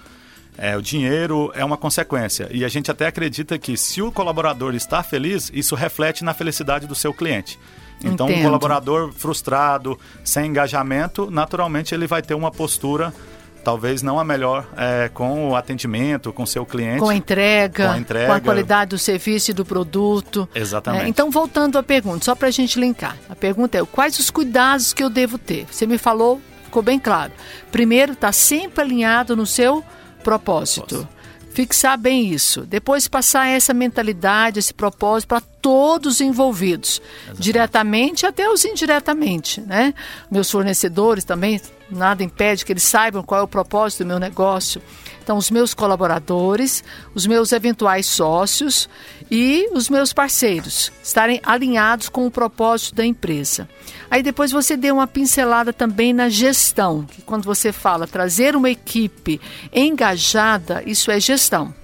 é, 0.61 0.75
o 0.75 0.81
dinheiro 0.81 1.51
é 1.55 1.63
uma 1.63 1.77
consequência. 1.77 2.49
E 2.51 2.65
a 2.65 2.67
gente 2.67 2.91
até 2.91 3.07
acredita 3.07 3.57
que 3.57 3.77
se 3.77 4.01
o 4.01 4.11
colaborador 4.11 4.75
está 4.75 5.01
feliz, 5.01 5.49
isso 5.53 5.73
reflete 5.73 6.21
na 6.23 6.33
felicidade 6.33 6.85
do 6.85 6.93
seu 6.93 7.13
cliente. 7.13 7.57
Então, 8.03 8.27
Entendo. 8.27 8.41
um 8.41 8.43
colaborador 8.43 9.11
frustrado, 9.13 9.97
sem 10.23 10.47
engajamento, 10.47 11.31
naturalmente 11.31 11.95
ele 11.95 12.07
vai 12.07 12.21
ter 12.21 12.33
uma 12.33 12.51
postura 12.51 13.13
talvez 13.61 14.01
não 14.01 14.17
a 14.17 14.23
melhor 14.23 14.67
é, 14.77 15.09
com 15.13 15.49
o 15.49 15.55
atendimento, 15.55 16.31
com 16.31 16.43
o 16.43 16.47
seu 16.47 16.65
cliente. 16.65 16.99
Com 16.99 17.09
a 17.09 17.15
entrega, 17.15 17.87
com 17.87 17.91
a, 17.91 17.97
entrega. 17.97 18.27
Com 18.27 18.33
a 18.33 18.39
qualidade 18.39 18.89
do 18.91 18.97
serviço 18.97 19.51
e 19.51 19.53
do 19.53 19.65
produto. 19.65 20.47
Exatamente. 20.55 21.05
É, 21.05 21.07
então, 21.07 21.29
voltando 21.29 21.77
à 21.77 21.83
pergunta, 21.83 22.23
só 22.23 22.35
para 22.35 22.47
a 22.47 22.51
gente 22.51 22.79
linkar. 22.79 23.17
A 23.29 23.35
pergunta 23.35 23.77
é, 23.77 23.85
quais 23.85 24.17
os 24.17 24.29
cuidados 24.29 24.93
que 24.93 25.03
eu 25.03 25.09
devo 25.09 25.37
ter? 25.37 25.67
Você 25.69 25.85
me 25.85 25.97
falou, 25.97 26.41
ficou 26.63 26.81
bem 26.81 26.97
claro. 26.97 27.33
Primeiro, 27.69 28.13
está 28.13 28.31
sempre 28.31 28.81
alinhado 28.81 29.35
no 29.35 29.45
seu 29.45 29.83
propósito. 30.23 31.07
Fixar 31.51 31.97
bem 31.97 32.31
isso. 32.31 32.61
Depois 32.61 33.07
passar 33.07 33.47
essa 33.47 33.73
mentalidade, 33.73 34.59
esse 34.59 34.73
propósito 34.73 35.29
para 35.29 35.41
todos 35.41 36.15
os 36.15 36.21
envolvidos, 36.21 37.01
Exatamente. 37.01 37.43
diretamente 37.43 38.25
até 38.25 38.49
os 38.49 38.63
indiretamente, 38.63 39.59
né? 39.61 39.93
Meus 40.31 40.49
fornecedores 40.49 41.25
também, 41.25 41.59
nada 41.89 42.23
impede 42.23 42.63
que 42.63 42.71
eles 42.71 42.83
saibam 42.83 43.23
qual 43.23 43.41
é 43.41 43.43
o 43.43 43.47
propósito 43.47 44.03
do 44.03 44.07
meu 44.07 44.19
negócio. 44.19 44.81
Então, 45.29 45.37
os 45.37 45.51
meus 45.51 45.75
colaboradores, 45.75 46.83
os 47.13 47.27
meus 47.27 47.51
eventuais 47.51 48.07
sócios 48.07 48.89
e 49.29 49.69
os 49.73 49.87
meus 49.87 50.11
parceiros 50.11 50.91
estarem 51.03 51.39
alinhados 51.43 52.09
com 52.09 52.25
o 52.25 52.31
propósito 52.31 52.95
da 52.95 53.05
empresa. 53.05 53.69
Aí 54.09 54.23
depois 54.23 54.51
você 54.51 54.75
deu 54.75 54.95
uma 54.95 55.05
pincelada 55.05 55.71
também 55.71 56.13
na 56.13 56.29
gestão, 56.29 57.03
que 57.03 57.21
quando 57.21 57.43
você 57.43 57.71
fala 57.71 58.07
trazer 58.07 58.55
uma 58.55 58.71
equipe 58.71 59.39
engajada, 59.71 60.81
isso 60.83 61.11
é 61.11 61.19
gestão. 61.19 61.75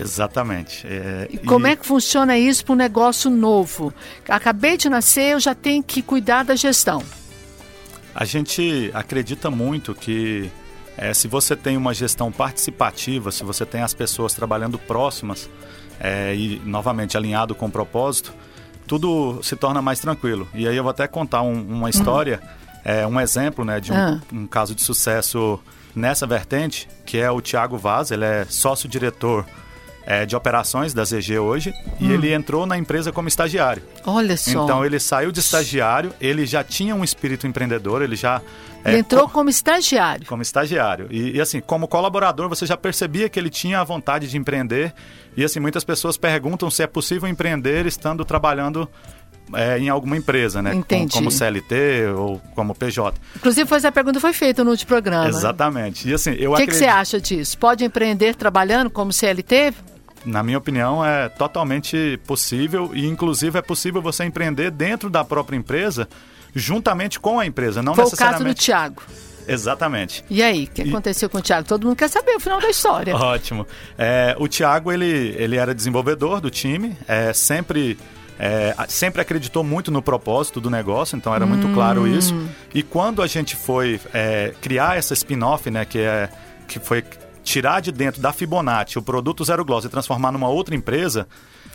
Exatamente. 0.00 0.86
É, 0.86 1.28
e 1.30 1.36
como 1.36 1.66
e... 1.66 1.72
é 1.72 1.76
que 1.76 1.84
funciona 1.84 2.38
isso 2.38 2.64
para 2.64 2.72
um 2.72 2.76
negócio 2.76 3.30
novo? 3.30 3.92
Acabei 4.26 4.78
de 4.78 4.88
nascer, 4.88 5.32
eu 5.32 5.40
já 5.40 5.54
tenho 5.54 5.82
que 5.82 6.00
cuidar 6.00 6.42
da 6.42 6.56
gestão. 6.56 7.04
A 8.14 8.24
gente 8.24 8.90
acredita 8.94 9.50
muito 9.50 9.94
que 9.94 10.50
é, 10.96 11.14
se 11.14 11.26
você 11.26 11.56
tem 11.56 11.76
uma 11.76 11.94
gestão 11.94 12.30
participativa, 12.30 13.30
se 13.30 13.42
você 13.42 13.64
tem 13.64 13.82
as 13.82 13.94
pessoas 13.94 14.34
trabalhando 14.34 14.78
próximas 14.78 15.48
é, 15.98 16.34
e, 16.34 16.60
novamente, 16.64 17.16
alinhado 17.16 17.54
com 17.54 17.66
o 17.66 17.70
propósito, 17.70 18.32
tudo 18.86 19.40
se 19.42 19.56
torna 19.56 19.80
mais 19.80 20.00
tranquilo. 20.00 20.48
E 20.54 20.66
aí 20.68 20.76
eu 20.76 20.82
vou 20.82 20.90
até 20.90 21.06
contar 21.06 21.42
um, 21.42 21.62
uma 21.62 21.88
história, 21.88 22.40
uhum. 22.42 22.80
é, 22.84 23.06
um 23.06 23.20
exemplo 23.20 23.64
né, 23.64 23.80
de 23.80 23.92
um, 23.92 23.96
uhum. 23.96 24.20
um, 24.32 24.46
caso 24.46 24.74
de 24.74 24.82
sucesso 24.82 25.58
nessa 25.94 26.26
vertente, 26.26 26.88
que 27.06 27.18
é 27.18 27.30
o 27.30 27.40
Tiago 27.40 27.78
Vaz, 27.78 28.10
ele 28.10 28.24
é 28.24 28.44
sócio-diretor 28.48 29.46
é, 30.04 30.26
de 30.26 30.34
operações 30.34 30.92
da 30.92 31.04
ZG 31.04 31.38
hoje 31.38 31.72
e 32.00 32.06
hum. 32.06 32.12
ele 32.12 32.32
entrou 32.32 32.66
na 32.66 32.76
empresa 32.76 33.12
como 33.12 33.28
estagiário. 33.28 33.82
Olha 34.04 34.36
só. 34.36 34.50
Então 34.50 34.84
ele 34.84 34.98
saiu 34.98 35.30
de 35.30 35.40
estagiário, 35.40 36.12
ele 36.20 36.44
já 36.44 36.64
tinha 36.64 36.94
um 36.94 37.04
espírito 37.04 37.46
empreendedor, 37.46 38.02
ele 38.02 38.16
já. 38.16 38.40
É, 38.84 38.90
ele 38.90 38.98
entrou 38.98 39.28
como 39.28 39.48
estagiário. 39.48 40.26
Como 40.26 40.42
estagiário. 40.42 41.08
E, 41.10 41.36
e, 41.36 41.40
assim, 41.40 41.60
como 41.60 41.86
colaborador, 41.86 42.48
você 42.48 42.66
já 42.66 42.76
percebia 42.76 43.28
que 43.28 43.38
ele 43.38 43.50
tinha 43.50 43.80
a 43.80 43.84
vontade 43.84 44.28
de 44.28 44.36
empreender. 44.36 44.92
E 45.36 45.44
assim, 45.44 45.60
muitas 45.60 45.84
pessoas 45.84 46.16
perguntam 46.16 46.70
se 46.70 46.82
é 46.82 46.86
possível 46.86 47.28
empreender 47.28 47.86
estando 47.86 48.24
trabalhando 48.24 48.88
é, 49.54 49.78
em 49.78 49.88
alguma 49.88 50.16
empresa, 50.16 50.60
né? 50.62 50.74
Entendi. 50.74 51.12
Como, 51.12 51.26
como 51.26 51.30
CLT 51.30 52.06
ou 52.16 52.40
como 52.54 52.74
PJ. 52.74 53.18
Inclusive, 53.36 53.68
foi 53.68 53.78
essa 53.78 53.92
pergunta 53.92 54.20
foi 54.20 54.32
feita 54.32 54.62
no 54.64 54.70
último 54.70 54.88
programa. 54.88 55.28
Exatamente. 55.28 56.08
E 56.08 56.14
assim, 56.14 56.32
eu 56.32 56.52
O 56.52 56.56
que, 56.56 56.62
acredito... 56.62 56.80
que 56.80 56.84
você 56.84 56.90
acha 56.90 57.20
disso? 57.20 57.58
Pode 57.58 57.84
empreender 57.84 58.34
trabalhando 58.34 58.90
como 58.90 59.12
CLT? 59.12 59.74
na 60.24 60.42
minha 60.42 60.58
opinião, 60.58 61.04
é 61.04 61.28
totalmente 61.28 62.18
possível 62.26 62.90
e, 62.94 63.06
inclusive, 63.06 63.58
é 63.58 63.62
possível 63.62 64.00
você 64.00 64.24
empreender 64.24 64.70
dentro 64.70 65.10
da 65.10 65.24
própria 65.24 65.56
empresa, 65.56 66.08
juntamente 66.54 67.18
com 67.18 67.38
a 67.38 67.46
empresa, 67.46 67.82
não 67.82 67.94
Foi 67.94 68.04
necessariamente. 68.04 68.42
o 68.42 68.44
caso 68.44 68.54
do 68.54 68.60
Tiago. 68.60 69.02
Exatamente. 69.46 70.24
E 70.30 70.42
aí, 70.42 70.64
o 70.64 70.66
que 70.68 70.82
e... 70.82 70.88
aconteceu 70.88 71.28
com 71.28 71.38
o 71.38 71.42
Tiago? 71.42 71.66
Todo 71.66 71.86
mundo 71.86 71.96
quer 71.96 72.08
saber 72.08 72.36
o 72.36 72.40
final 72.40 72.60
da 72.60 72.70
história. 72.70 73.14
Ótimo. 73.16 73.66
É, 73.98 74.36
o 74.38 74.46
Tiago, 74.46 74.92
ele, 74.92 75.34
ele 75.36 75.56
era 75.56 75.74
desenvolvedor 75.74 76.40
do 76.40 76.50
time, 76.50 76.96
é, 77.06 77.32
sempre... 77.32 77.98
É, 78.38 78.74
sempre 78.88 79.20
acreditou 79.20 79.62
muito 79.62 79.92
no 79.92 80.02
propósito 80.02 80.60
do 80.60 80.68
negócio, 80.68 81.14
então 81.16 81.32
era 81.32 81.46
muito 81.46 81.68
hum. 81.68 81.74
claro 81.74 82.08
isso. 82.08 82.34
E 82.74 82.82
quando 82.82 83.22
a 83.22 83.26
gente 83.28 83.54
foi 83.54 84.00
é, 84.12 84.52
criar 84.60 84.98
essa 84.98 85.14
spin-off, 85.14 85.70
né, 85.70 85.84
que, 85.84 85.98
é, 85.98 86.28
que 86.66 86.80
foi 86.80 87.04
tirar 87.44 87.78
de 87.80 87.92
dentro 87.92 88.20
da 88.20 88.32
Fibonacci 88.32 88.98
o 88.98 89.02
produto 89.02 89.44
Zero 89.44 89.64
Gloss 89.64 89.84
e 89.84 89.88
transformar 89.88 90.32
numa 90.32 90.48
outra 90.48 90.74
empresa... 90.74 91.28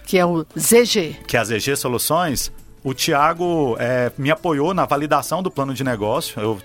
Que 0.05 0.17
é 0.17 0.25
o 0.25 0.45
ZG. 0.57 1.19
Que 1.25 1.37
é 1.37 1.39
a 1.39 1.43
ZG 1.45 1.77
Soluções. 1.77 2.51
O 2.83 2.93
Tiago 2.93 3.75
é, 3.79 4.11
me 4.17 4.31
apoiou 4.31 4.73
na 4.73 4.85
validação 4.85 5.43
do 5.43 5.51
plano 5.51 5.73
de 5.73 5.83
negócio. 5.83 6.39
Eu 6.39 6.61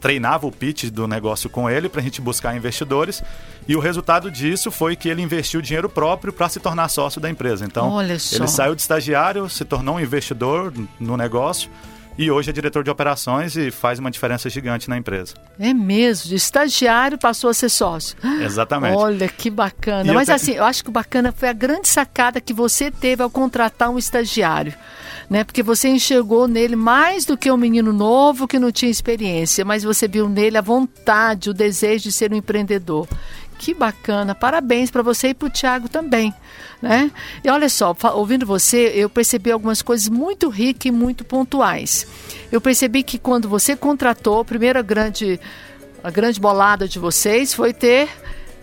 treinava 0.00 0.46
o 0.46 0.52
pitch 0.52 0.84
do 0.84 1.06
negócio 1.06 1.50
com 1.50 1.68
ele 1.68 1.88
para 1.88 2.00
a 2.00 2.04
gente 2.04 2.20
buscar 2.20 2.56
investidores. 2.56 3.22
E 3.66 3.74
o 3.74 3.80
resultado 3.80 4.30
disso 4.30 4.70
foi 4.70 4.94
que 4.94 5.08
ele 5.08 5.22
investiu 5.22 5.60
dinheiro 5.60 5.88
próprio 5.88 6.32
para 6.32 6.48
se 6.48 6.60
tornar 6.60 6.88
sócio 6.88 7.20
da 7.20 7.28
empresa. 7.28 7.64
Então, 7.64 7.88
ele 8.36 8.48
saiu 8.48 8.74
de 8.74 8.80
estagiário, 8.82 9.48
se 9.48 9.64
tornou 9.64 9.96
um 9.96 10.00
investidor 10.00 10.72
no 11.00 11.16
negócio 11.16 11.70
e 12.18 12.30
hoje 12.30 12.50
é 12.50 12.52
diretor 12.52 12.82
de 12.82 12.90
operações 12.90 13.56
e 13.56 13.70
faz 13.70 13.98
uma 13.98 14.10
diferença 14.10 14.48
gigante 14.48 14.88
na 14.88 14.96
empresa. 14.96 15.34
É 15.58 15.74
mesmo, 15.74 16.28
de 16.28 16.34
estagiário 16.34 17.18
passou 17.18 17.50
a 17.50 17.54
ser 17.54 17.68
sócio. 17.68 18.16
Exatamente. 18.42 18.96
Olha 18.96 19.28
que 19.28 19.50
bacana. 19.50 20.10
E 20.10 20.14
Mas 20.14 20.30
assim, 20.30 20.52
eu 20.52 20.64
acho 20.64 20.82
que 20.82 20.90
o 20.90 20.92
bacana 20.92 21.32
foi 21.32 21.48
a 21.48 21.52
grande 21.52 21.88
sacada 21.88 22.40
que 22.40 22.52
você 22.52 22.90
teve 22.90 23.22
ao 23.22 23.30
contratar 23.30 23.90
um 23.90 23.98
estagiário. 23.98 24.74
Né? 25.28 25.42
Porque 25.44 25.62
você 25.62 25.88
enxergou 25.88 26.46
nele 26.46 26.76
mais 26.76 27.24
do 27.24 27.36
que 27.36 27.50
um 27.50 27.56
menino 27.56 27.92
novo 27.92 28.46
que 28.46 28.58
não 28.58 28.70
tinha 28.70 28.90
experiência, 28.90 29.64
mas 29.64 29.82
você 29.82 30.06
viu 30.06 30.28
nele 30.28 30.56
a 30.56 30.60
vontade, 30.60 31.50
o 31.50 31.54
desejo 31.54 32.04
de 32.04 32.12
ser 32.12 32.32
um 32.32 32.36
empreendedor. 32.36 33.08
Que 33.58 33.74
bacana, 33.74 34.34
parabéns 34.34 34.90
para 34.90 35.02
você 35.02 35.28
e 35.28 35.34
para 35.34 35.46
o 35.46 35.50
Tiago 35.50 35.88
também. 35.88 36.32
Né? 36.80 37.10
E 37.42 37.48
olha 37.48 37.68
só, 37.68 37.96
ouvindo 38.14 38.44
você, 38.44 38.92
eu 38.94 39.08
percebi 39.08 39.50
algumas 39.50 39.80
coisas 39.82 40.08
muito 40.08 40.48
ricas 40.48 40.86
e 40.86 40.90
muito 40.90 41.24
pontuais. 41.24 42.06
Eu 42.52 42.60
percebi 42.60 43.02
que 43.02 43.18
quando 43.18 43.48
você 43.48 43.74
contratou, 43.74 44.40
a 44.40 44.44
primeira 44.44 44.82
grande, 44.82 45.40
a 46.04 46.10
grande 46.10 46.38
bolada 46.38 46.86
de 46.86 46.98
vocês 46.98 47.54
foi 47.54 47.72
ter 47.72 48.08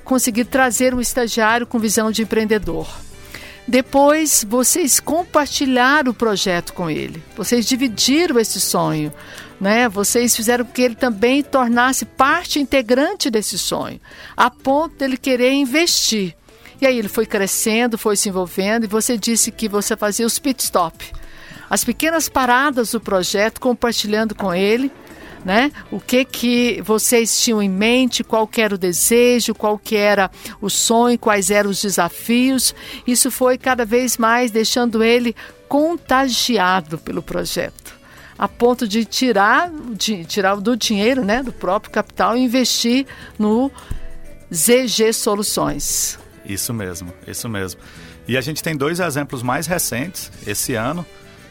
conseguido 0.04 0.50
trazer 0.50 0.94
um 0.94 1.02
estagiário 1.02 1.66
com 1.66 1.80
visão 1.80 2.12
de 2.12 2.22
empreendedor. 2.22 2.88
Depois, 3.68 4.46
vocês 4.48 5.00
compartilharam 5.00 6.12
o 6.12 6.14
projeto 6.14 6.74
com 6.74 6.90
ele. 6.90 7.24
Vocês 7.36 7.66
dividiram 7.66 8.38
esse 8.38 8.60
sonho 8.60 9.12
né? 9.63 9.88
Vocês 9.88 10.36
fizeram 10.36 10.65
com 10.65 10.74
que 10.74 10.82
ele 10.82 10.93
também 10.93 11.41
tornasse 11.41 12.03
parte 12.03 12.60
integrante 12.60 13.29
desse 13.29 13.58
sonho, 13.58 13.98
a 14.36 14.50
ponto 14.50 14.98
dele 14.98 15.15
querer 15.15 15.53
investir. 15.53 16.36
E 16.82 16.86
aí 16.86 17.00
ele 17.00 17.08
foi 17.08 17.25
crescendo, 17.25 17.98
foi 17.98 18.17
se 18.17 18.27
envolvendo, 18.27 18.84
e 18.84 18.88
você 18.88 19.17
disse 19.17 19.53
que 19.53 19.70
você 19.70 19.96
fazia 19.96 20.25
os 20.25 20.38
pit 20.38 20.62
stop, 20.62 21.10
as 21.70 21.86
pequenas 21.86 22.27
paradas 22.27 22.91
do 22.91 23.00
projeto, 23.00 23.62
compartilhando 23.62 24.36
com 24.36 24.53
ele, 24.53 24.91
né? 25.46 25.72
O 25.89 25.98
que 25.98 26.25
que 26.25 26.82
vocês 26.82 27.41
tinham 27.41 27.63
em 27.63 27.70
mente, 27.70 28.22
qual 28.22 28.50
era 28.58 28.75
o 28.75 28.77
desejo, 28.77 29.55
qual 29.55 29.79
era 29.93 30.29
o 30.60 30.70
sonho, 30.70 31.17
quais 31.17 31.50
eram 31.50 31.70
os 31.70 31.82
desafios. 31.82 32.75
Isso 33.08 33.32
foi 33.32 33.58
cada 33.58 33.86
vez 33.86 34.17
mais 34.17 34.51
deixando 34.51 35.01
ele 35.01 35.34
contagiado 35.70 36.98
pelo 36.98 37.22
projeto 37.22 38.03
a 38.38 38.48
ponto 38.48 38.88
de 38.88 39.06
tirar, 39.06 39.72
de, 39.92 40.25
tirar 40.25 40.56
do 40.56 40.75
dinheiro, 40.75 41.24
né, 41.24 41.44
do 41.44 41.52
próprio 41.52 41.92
capital 41.92 42.36
e 42.36 42.42
investir 42.42 43.06
no 43.38 43.72
ZG 44.54 45.13
Soluções. 45.13 46.20
Isso 46.46 46.74
mesmo, 46.74 47.13
isso 47.28 47.48
mesmo. 47.48 47.80
E 48.28 48.38
a 48.38 48.42
gente 48.42 48.63
tem 48.63 48.75
dois 48.75 49.00
exemplos 49.00 49.42
mais 49.44 49.68
recentes 49.68 50.32
esse 50.46 50.75
ano, 50.75 51.06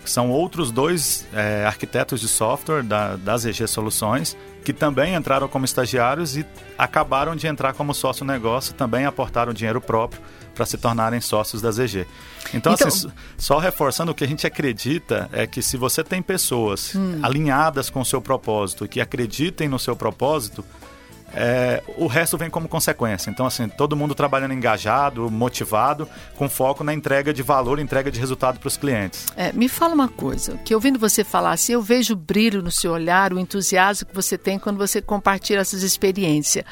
são 0.04 0.30
outros 0.30 0.70
dois 0.70 1.26
é, 1.32 1.64
arquitetos 1.64 2.20
de 2.20 2.28
software 2.28 2.82
da, 2.82 3.16
da 3.16 3.36
ZG 3.36 3.66
Soluções, 3.66 4.36
que 4.64 4.72
também 4.72 5.14
entraram 5.14 5.48
como 5.48 5.64
estagiários 5.64 6.36
e 6.36 6.46
acabaram 6.76 7.34
de 7.34 7.46
entrar 7.46 7.72
como 7.74 7.94
sócio 7.94 8.24
negócio, 8.24 8.74
também 8.74 9.04
aportaram 9.04 9.52
dinheiro 9.52 9.80
próprio 9.80 10.20
para 10.54 10.66
se 10.66 10.76
tornarem 10.76 11.20
sócios 11.20 11.62
da 11.62 11.70
ZG. 11.70 12.06
Então, 12.54 12.74
então 12.74 12.88
assim, 12.88 13.10
só 13.36 13.58
reforçando 13.58 14.12
o 14.12 14.14
que 14.14 14.24
a 14.24 14.28
gente 14.28 14.46
acredita 14.46 15.28
é 15.32 15.46
que 15.46 15.62
se 15.62 15.76
você 15.76 16.04
tem 16.04 16.20
pessoas 16.20 16.94
hum. 16.94 17.20
alinhadas 17.22 17.88
com 17.88 18.00
o 18.00 18.04
seu 18.04 18.20
propósito 18.20 18.86
que 18.86 19.00
acreditem 19.00 19.68
no 19.68 19.78
seu 19.78 19.96
propósito, 19.96 20.64
é, 21.34 21.82
o 21.96 22.06
resto 22.06 22.36
vem 22.36 22.50
como 22.50 22.68
consequência. 22.68 23.30
Então, 23.30 23.46
assim, 23.46 23.68
todo 23.68 23.96
mundo 23.96 24.14
trabalhando 24.14 24.54
engajado, 24.54 25.30
motivado, 25.30 26.08
com 26.36 26.48
foco 26.48 26.84
na 26.84 26.92
entrega 26.92 27.32
de 27.32 27.42
valor, 27.42 27.78
entrega 27.78 28.10
de 28.10 28.20
resultado 28.20 28.58
para 28.58 28.68
os 28.68 28.76
clientes. 28.76 29.26
É, 29.36 29.52
me 29.52 29.68
fala 29.68 29.94
uma 29.94 30.08
coisa, 30.08 30.58
que 30.64 30.74
ouvindo 30.74 30.98
você 30.98 31.24
falar 31.24 31.52
assim, 31.52 31.72
eu 31.72 31.82
vejo 31.82 32.14
o 32.14 32.16
brilho 32.16 32.62
no 32.62 32.70
seu 32.70 32.92
olhar, 32.92 33.32
o 33.32 33.38
entusiasmo 33.38 34.08
que 34.08 34.14
você 34.14 34.36
tem 34.36 34.58
quando 34.58 34.76
você 34.76 35.00
compartilha 35.00 35.60
essas 35.60 35.82
experiências. 35.82 36.64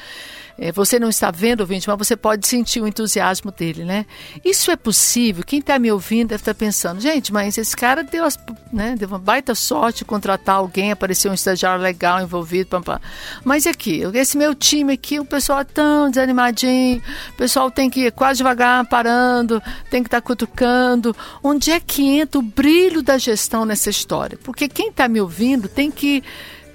É, 0.57 0.71
você 0.71 0.99
não 0.99 1.09
está 1.09 1.31
vendo, 1.31 1.61
ouvinte, 1.61 1.87
mas 1.87 1.97
você 1.97 2.15
pode 2.15 2.47
sentir 2.47 2.81
o 2.81 2.87
entusiasmo 2.87 3.51
dele, 3.51 3.83
né? 3.83 4.05
Isso 4.43 4.71
é 4.71 4.75
possível? 4.75 5.43
Quem 5.45 5.59
está 5.59 5.79
me 5.79 5.91
ouvindo 5.91 6.29
deve 6.29 6.41
estar 6.41 6.53
tá 6.53 6.57
pensando, 6.57 6.99
gente, 6.99 7.33
mas 7.33 7.57
esse 7.57 7.75
cara 7.75 8.03
deu, 8.03 8.25
as, 8.25 8.37
né, 8.71 8.95
deu 8.97 9.07
uma 9.07 9.19
baita 9.19 9.55
sorte 9.55 10.05
contratar 10.05 10.55
alguém, 10.55 10.91
apareceu 10.91 11.31
um 11.31 11.33
estagiário 11.33 11.81
legal 11.81 12.21
envolvido, 12.21 12.69
pam, 12.69 12.81
pam. 12.81 12.99
mas 13.43 13.65
aqui, 13.65 14.01
esse 14.13 14.37
meu 14.37 14.53
time 14.53 14.93
aqui, 14.93 15.19
o 15.19 15.25
pessoal 15.25 15.59
é 15.59 15.63
tão 15.63 16.09
desanimadinho, 16.09 17.01
o 17.29 17.33
pessoal 17.37 17.71
tem 17.71 17.89
que 17.89 18.07
ir 18.07 18.11
quase 18.11 18.37
devagar, 18.37 18.85
parando, 18.87 19.61
tem 19.89 20.03
que 20.03 20.07
estar 20.07 20.21
tá 20.21 20.27
cutucando. 20.27 21.15
Onde 21.43 21.71
é 21.71 21.79
que 21.79 22.03
entra 22.03 22.39
o 22.39 22.43
brilho 22.43 23.01
da 23.01 23.17
gestão 23.17 23.65
nessa 23.65 23.89
história? 23.89 24.37
Porque 24.43 24.67
quem 24.67 24.89
está 24.89 25.07
me 25.07 25.21
ouvindo 25.21 25.67
tem 25.67 25.89
que 25.91 26.23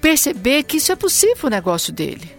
perceber 0.01 0.63
que 0.63 0.77
isso 0.77 0.91
é 0.91 0.95
possível 0.95 1.47
o 1.47 1.49
negócio 1.49 1.91
dele. 1.91 2.36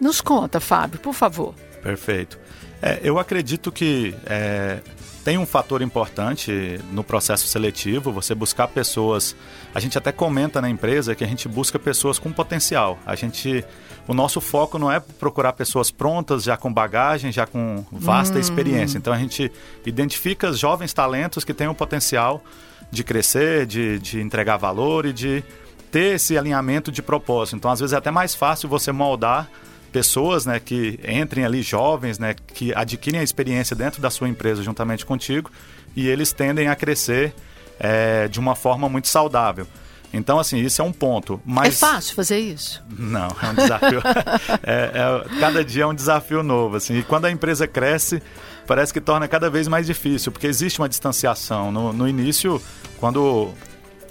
Nos 0.00 0.20
conta, 0.20 0.60
Fábio, 0.60 0.98
por 0.98 1.14
favor. 1.14 1.54
Perfeito. 1.82 2.38
É, 2.82 2.98
eu 3.02 3.18
acredito 3.18 3.70
que 3.70 4.14
é, 4.24 4.80
tem 5.22 5.36
um 5.36 5.44
fator 5.44 5.82
importante 5.82 6.80
no 6.92 7.04
processo 7.04 7.46
seletivo, 7.46 8.10
você 8.10 8.34
buscar 8.34 8.68
pessoas. 8.68 9.36
A 9.74 9.80
gente 9.80 9.98
até 9.98 10.10
comenta 10.10 10.62
na 10.62 10.70
empresa 10.70 11.14
que 11.14 11.22
a 11.22 11.26
gente 11.26 11.46
busca 11.46 11.78
pessoas 11.78 12.18
com 12.18 12.32
potencial. 12.32 12.98
A 13.04 13.14
gente, 13.14 13.62
o 14.08 14.14
nosso 14.14 14.40
foco 14.40 14.78
não 14.78 14.90
é 14.90 14.98
procurar 14.98 15.52
pessoas 15.52 15.90
prontas, 15.90 16.42
já 16.42 16.56
com 16.56 16.72
bagagem, 16.72 17.30
já 17.30 17.46
com 17.46 17.84
vasta 17.92 18.38
hum. 18.38 18.40
experiência. 18.40 18.96
Então 18.96 19.12
a 19.12 19.18
gente 19.18 19.52
identifica 19.84 20.50
jovens 20.54 20.94
talentos 20.94 21.44
que 21.44 21.52
têm 21.52 21.68
o 21.68 21.74
potencial 21.74 22.42
de 22.90 23.04
crescer, 23.04 23.66
de, 23.66 23.98
de 23.98 24.20
entregar 24.20 24.56
valor 24.56 25.04
e 25.04 25.12
de 25.12 25.44
ter 25.90 26.14
esse 26.14 26.38
alinhamento 26.38 26.90
de 26.90 27.02
propósito. 27.02 27.56
Então 27.56 27.70
às 27.70 27.80
vezes 27.80 27.92
é 27.92 27.96
até 27.98 28.10
mais 28.10 28.34
fácil 28.34 28.70
você 28.70 28.90
moldar 28.90 29.50
pessoas 29.92 30.46
né, 30.46 30.60
que 30.60 30.98
entrem 31.06 31.44
ali, 31.44 31.62
jovens, 31.62 32.18
né, 32.18 32.34
que 32.54 32.74
adquirem 32.74 33.20
a 33.20 33.22
experiência 33.22 33.74
dentro 33.74 34.00
da 34.00 34.10
sua 34.10 34.28
empresa 34.28 34.62
juntamente 34.62 35.04
contigo 35.04 35.50
e 35.94 36.08
eles 36.08 36.32
tendem 36.32 36.68
a 36.68 36.76
crescer 36.76 37.34
é, 37.78 38.28
de 38.28 38.38
uma 38.38 38.54
forma 38.54 38.88
muito 38.88 39.08
saudável. 39.08 39.66
Então, 40.12 40.40
assim, 40.40 40.58
isso 40.58 40.82
é 40.82 40.84
um 40.84 40.92
ponto. 40.92 41.40
Mas... 41.44 41.82
É 41.82 41.86
fácil 41.86 42.16
fazer 42.16 42.38
isso? 42.38 42.82
Não, 42.88 43.28
é 43.42 43.46
um 43.46 43.54
desafio. 43.54 44.02
é, 44.62 44.90
é, 44.94 45.38
cada 45.38 45.64
dia 45.64 45.84
é 45.84 45.86
um 45.86 45.94
desafio 45.94 46.42
novo. 46.42 46.76
Assim, 46.76 46.98
e 46.98 47.02
quando 47.02 47.26
a 47.26 47.30
empresa 47.30 47.66
cresce, 47.66 48.20
parece 48.66 48.92
que 48.92 49.00
torna 49.00 49.28
cada 49.28 49.48
vez 49.48 49.68
mais 49.68 49.86
difícil, 49.86 50.32
porque 50.32 50.48
existe 50.48 50.80
uma 50.80 50.88
distanciação. 50.88 51.70
No, 51.70 51.92
no 51.92 52.08
início, 52.08 52.60
quando 52.98 53.52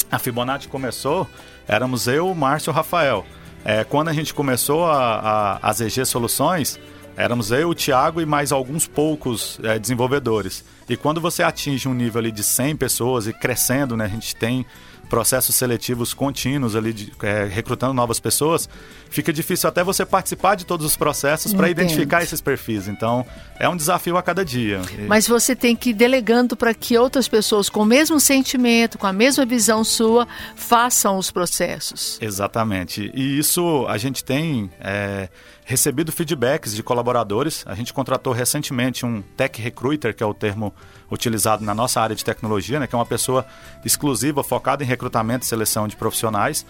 a 0.10 0.18
Fibonacci 0.18 0.70
começou, 0.70 1.28
éramos 1.68 2.08
eu, 2.08 2.34
Márcio 2.34 2.70
e 2.70 2.72
o 2.72 2.74
Rafael. 2.74 3.26
É, 3.70 3.84
quando 3.84 4.08
a 4.08 4.14
gente 4.14 4.34
começou 4.34 4.88
a, 4.88 5.60
a, 5.62 5.70
a 5.70 5.72
ZG 5.72 6.04
Soluções, 6.04 6.80
éramos 7.16 7.52
eu, 7.52 7.70
o 7.70 7.76
Thiago 7.76 8.20
e 8.20 8.26
mais 8.26 8.52
alguns 8.52 8.88
poucos 8.88 9.60
é, 9.62 9.78
desenvolvedores. 9.78 10.66
E 10.90 10.98
quando 10.98 11.22
você 11.22 11.44
atinge 11.44 11.88
um 11.88 11.94
nível 11.94 12.18
ali 12.18 12.32
de 12.32 12.44
100 12.44 12.78
pessoas 12.78 13.28
e 13.28 13.34
crescendo, 13.34 13.96
né, 13.96 14.06
a 14.06 14.08
gente 14.08 14.36
tem 14.36 14.66
processos 15.10 15.56
seletivos 15.56 16.14
contínuos 16.14 16.76
ali, 16.76 16.94
de, 16.94 17.12
é, 17.24 17.46
recrutando 17.46 17.94
novas 17.94 18.20
pessoas, 18.20 18.70
fica 19.10 19.34
difícil 19.34 19.68
até 19.68 19.84
você 19.84 20.06
participar 20.06 20.56
de 20.56 20.66
todos 20.66 20.86
os 20.86 20.96
processos 20.96 21.54
para 21.54 21.70
identificar 21.70 22.22
esses 22.22 22.40
perfis. 22.40 22.88
Então, 22.88 23.26
é 23.60 23.68
um 23.68 23.76
desafio 23.76 24.16
a 24.18 24.24
cada 24.24 24.46
dia. 24.46 24.82
Mas 25.08 25.28
você 25.28 25.56
tem 25.56 25.76
que 25.76 25.90
ir 25.90 25.94
delegando 25.94 26.56
para 26.56 26.74
que 26.74 26.98
outras 26.98 27.28
pessoas 27.28 27.70
com 27.70 27.82
o 27.82 27.86
mesmo 27.86 28.20
sentimento, 28.20 28.98
com 28.98 29.08
a 29.08 29.14
mesma 29.14 29.46
visão 29.46 29.84
sua, 29.84 30.28
façam 30.56 31.18
os 31.18 31.32
processos. 31.32 32.18
Exatamente. 32.22 33.12
E 33.14 33.40
isso 33.40 33.86
a 33.88 33.98
gente 33.98 34.24
tem. 34.24 34.70
É, 34.80 35.28
recebido 35.70 36.12
feedbacks 36.12 36.74
de 36.74 36.82
colaboradores. 36.82 37.64
A 37.68 37.76
gente 37.76 37.94
contratou 37.94 38.34
recentemente 38.34 39.06
um 39.06 39.22
tech 39.22 39.62
recruiter, 39.62 40.16
que 40.16 40.24
é 40.24 40.26
o 40.26 40.34
termo 40.34 40.74
utilizado 41.12 41.64
na 41.64 41.76
nossa 41.76 42.02
área 42.02 42.16
de 42.16 42.26
tecnologia, 42.26 42.80
né, 42.80 42.88
que 42.88 42.96
é 42.96 42.98
uma 42.98 43.06
pessoa 43.06 43.46
exclusiva 43.86 44.44
focada 44.44 44.84
em 44.84 44.88
recrutamento 44.88 45.46
e 45.46 45.48
seleção 45.48 45.88
de 45.88 45.96
profissionais. 45.96 46.66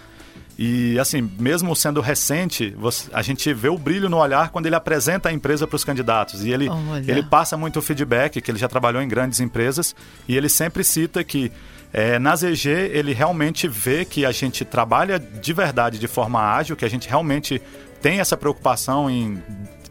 E 0.57 0.99
assim, 0.99 1.21
mesmo 1.39 1.73
sendo 1.77 2.01
recente, 2.01 2.71
você, 2.77 3.09
a 3.13 3.21
gente 3.21 3.53
vê 3.53 3.69
o 3.69 3.77
brilho 3.77 4.09
no 4.09 4.17
olhar 4.17 4.49
quando 4.49 4.65
ele 4.65 4.75
apresenta 4.75 5.29
a 5.29 5.31
empresa 5.31 5.65
para 5.65 5.77
os 5.77 5.85
candidatos. 5.85 6.43
E 6.43 6.51
ele, 6.51 6.67
ele 7.07 7.23
passa 7.23 7.55
muito 7.55 7.81
feedback, 7.81 8.41
que 8.41 8.51
ele 8.51 8.59
já 8.59 8.67
trabalhou 8.67 9.01
em 9.01 9.07
grandes 9.07 9.39
empresas, 9.39 9.95
e 10.27 10.35
ele 10.35 10.49
sempre 10.49 10.83
cita 10.83 11.23
que 11.23 11.49
é, 11.93 12.19
na 12.19 12.35
ZG 12.35 12.69
ele 12.69 13.13
realmente 13.13 13.67
vê 13.67 14.05
que 14.05 14.25
a 14.25 14.31
gente 14.31 14.63
trabalha 14.65 15.17
de 15.17 15.53
verdade 15.53 15.97
de 15.97 16.07
forma 16.07 16.41
ágil, 16.41 16.75
que 16.75 16.85
a 16.85 16.89
gente 16.89 17.07
realmente 17.07 17.62
tem 18.01 18.19
essa 18.19 18.38
preocupação 18.38 19.09
em 19.09 19.41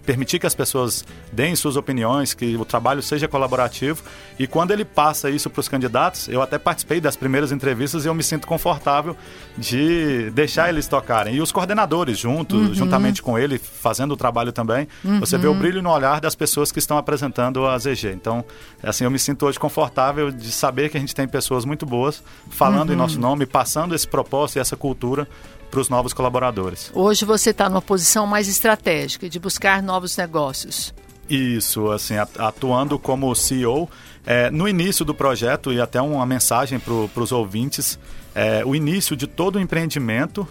permitir 0.08 0.38
que 0.38 0.46
as 0.46 0.54
pessoas 0.54 1.04
deem 1.30 1.54
suas 1.54 1.76
opiniões, 1.76 2.32
que 2.32 2.56
o 2.56 2.64
trabalho 2.64 3.02
seja 3.02 3.28
colaborativo. 3.28 4.02
E 4.38 4.46
quando 4.46 4.70
ele 4.70 4.82
passa 4.82 5.28
isso 5.28 5.50
para 5.50 5.60
os 5.60 5.68
candidatos, 5.68 6.28
eu 6.28 6.40
até 6.40 6.56
participei 6.56 6.98
das 6.98 7.14
primeiras 7.14 7.52
entrevistas 7.52 8.06
e 8.06 8.08
eu 8.08 8.14
me 8.14 8.22
sinto 8.22 8.46
confortável 8.46 9.14
de 9.58 10.30
deixar 10.30 10.70
eles 10.70 10.88
tocarem. 10.88 11.34
E 11.34 11.42
os 11.42 11.52
coordenadores 11.52 12.18
juntos, 12.18 12.68
uhum. 12.68 12.74
juntamente 12.74 13.20
com 13.20 13.38
ele, 13.38 13.58
fazendo 13.58 14.12
o 14.12 14.16
trabalho 14.16 14.50
também, 14.50 14.88
uhum. 15.04 15.20
você 15.20 15.36
vê 15.36 15.46
o 15.46 15.52
brilho 15.52 15.82
no 15.82 15.90
olhar 15.90 16.22
das 16.22 16.34
pessoas 16.34 16.72
que 16.72 16.78
estão 16.78 16.96
apresentando 16.96 17.66
a 17.66 17.76
ZG. 17.76 18.12
Então, 18.14 18.42
assim, 18.82 19.04
eu 19.04 19.10
me 19.10 19.18
sinto 19.18 19.44
hoje 19.44 19.58
confortável 19.58 20.30
de 20.30 20.50
saber 20.50 20.88
que 20.88 20.96
a 20.96 21.00
gente 21.00 21.14
tem 21.14 21.28
pessoas 21.28 21.66
muito 21.66 21.84
boas 21.84 22.22
falando 22.48 22.88
uhum. 22.88 22.94
em 22.94 22.98
nosso 22.98 23.20
nome, 23.20 23.44
passando 23.44 23.94
esse 23.94 24.08
propósito 24.08 24.56
e 24.56 24.60
essa 24.60 24.74
cultura 24.74 25.28
para 25.70 25.80
os 25.80 25.88
novos 25.88 26.12
colaboradores. 26.12 26.90
Hoje 26.94 27.24
você 27.24 27.50
está 27.50 27.68
numa 27.68 27.82
posição 27.82 28.26
mais 28.26 28.48
estratégica 28.48 29.28
de 29.28 29.38
buscar 29.38 29.82
novos 29.82 30.16
negócios. 30.16 30.94
Isso, 31.28 31.90
assim, 31.90 32.14
atuando 32.16 32.98
como 32.98 33.34
CEO. 33.34 33.88
É, 34.26 34.50
no 34.50 34.68
início 34.68 35.04
do 35.04 35.14
projeto, 35.14 35.72
e 35.72 35.80
até 35.80 36.00
uma 36.00 36.26
mensagem 36.26 36.78
para 36.78 37.22
os 37.22 37.32
ouvintes, 37.32 37.98
é, 38.34 38.62
o 38.64 38.74
início 38.74 39.16
de 39.16 39.26
todo 39.26 39.56
o 39.56 39.60
empreendimento 39.60 40.46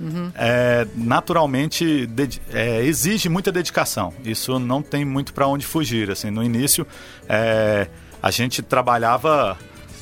Uhum. 0.00 0.32
É, 0.34 0.86
naturalmente 0.96 2.08
é, 2.52 2.82
exige 2.82 3.28
muita 3.28 3.52
dedicação. 3.52 4.14
Isso 4.24 4.58
não 4.58 4.80
tem 4.80 5.04
muito 5.04 5.34
para 5.34 5.46
onde 5.46 5.66
fugir. 5.66 6.10
Assim, 6.10 6.30
no 6.30 6.42
início, 6.42 6.86
é, 7.28 7.86
a 8.22 8.30
gente 8.30 8.62
trabalhava 8.62 9.58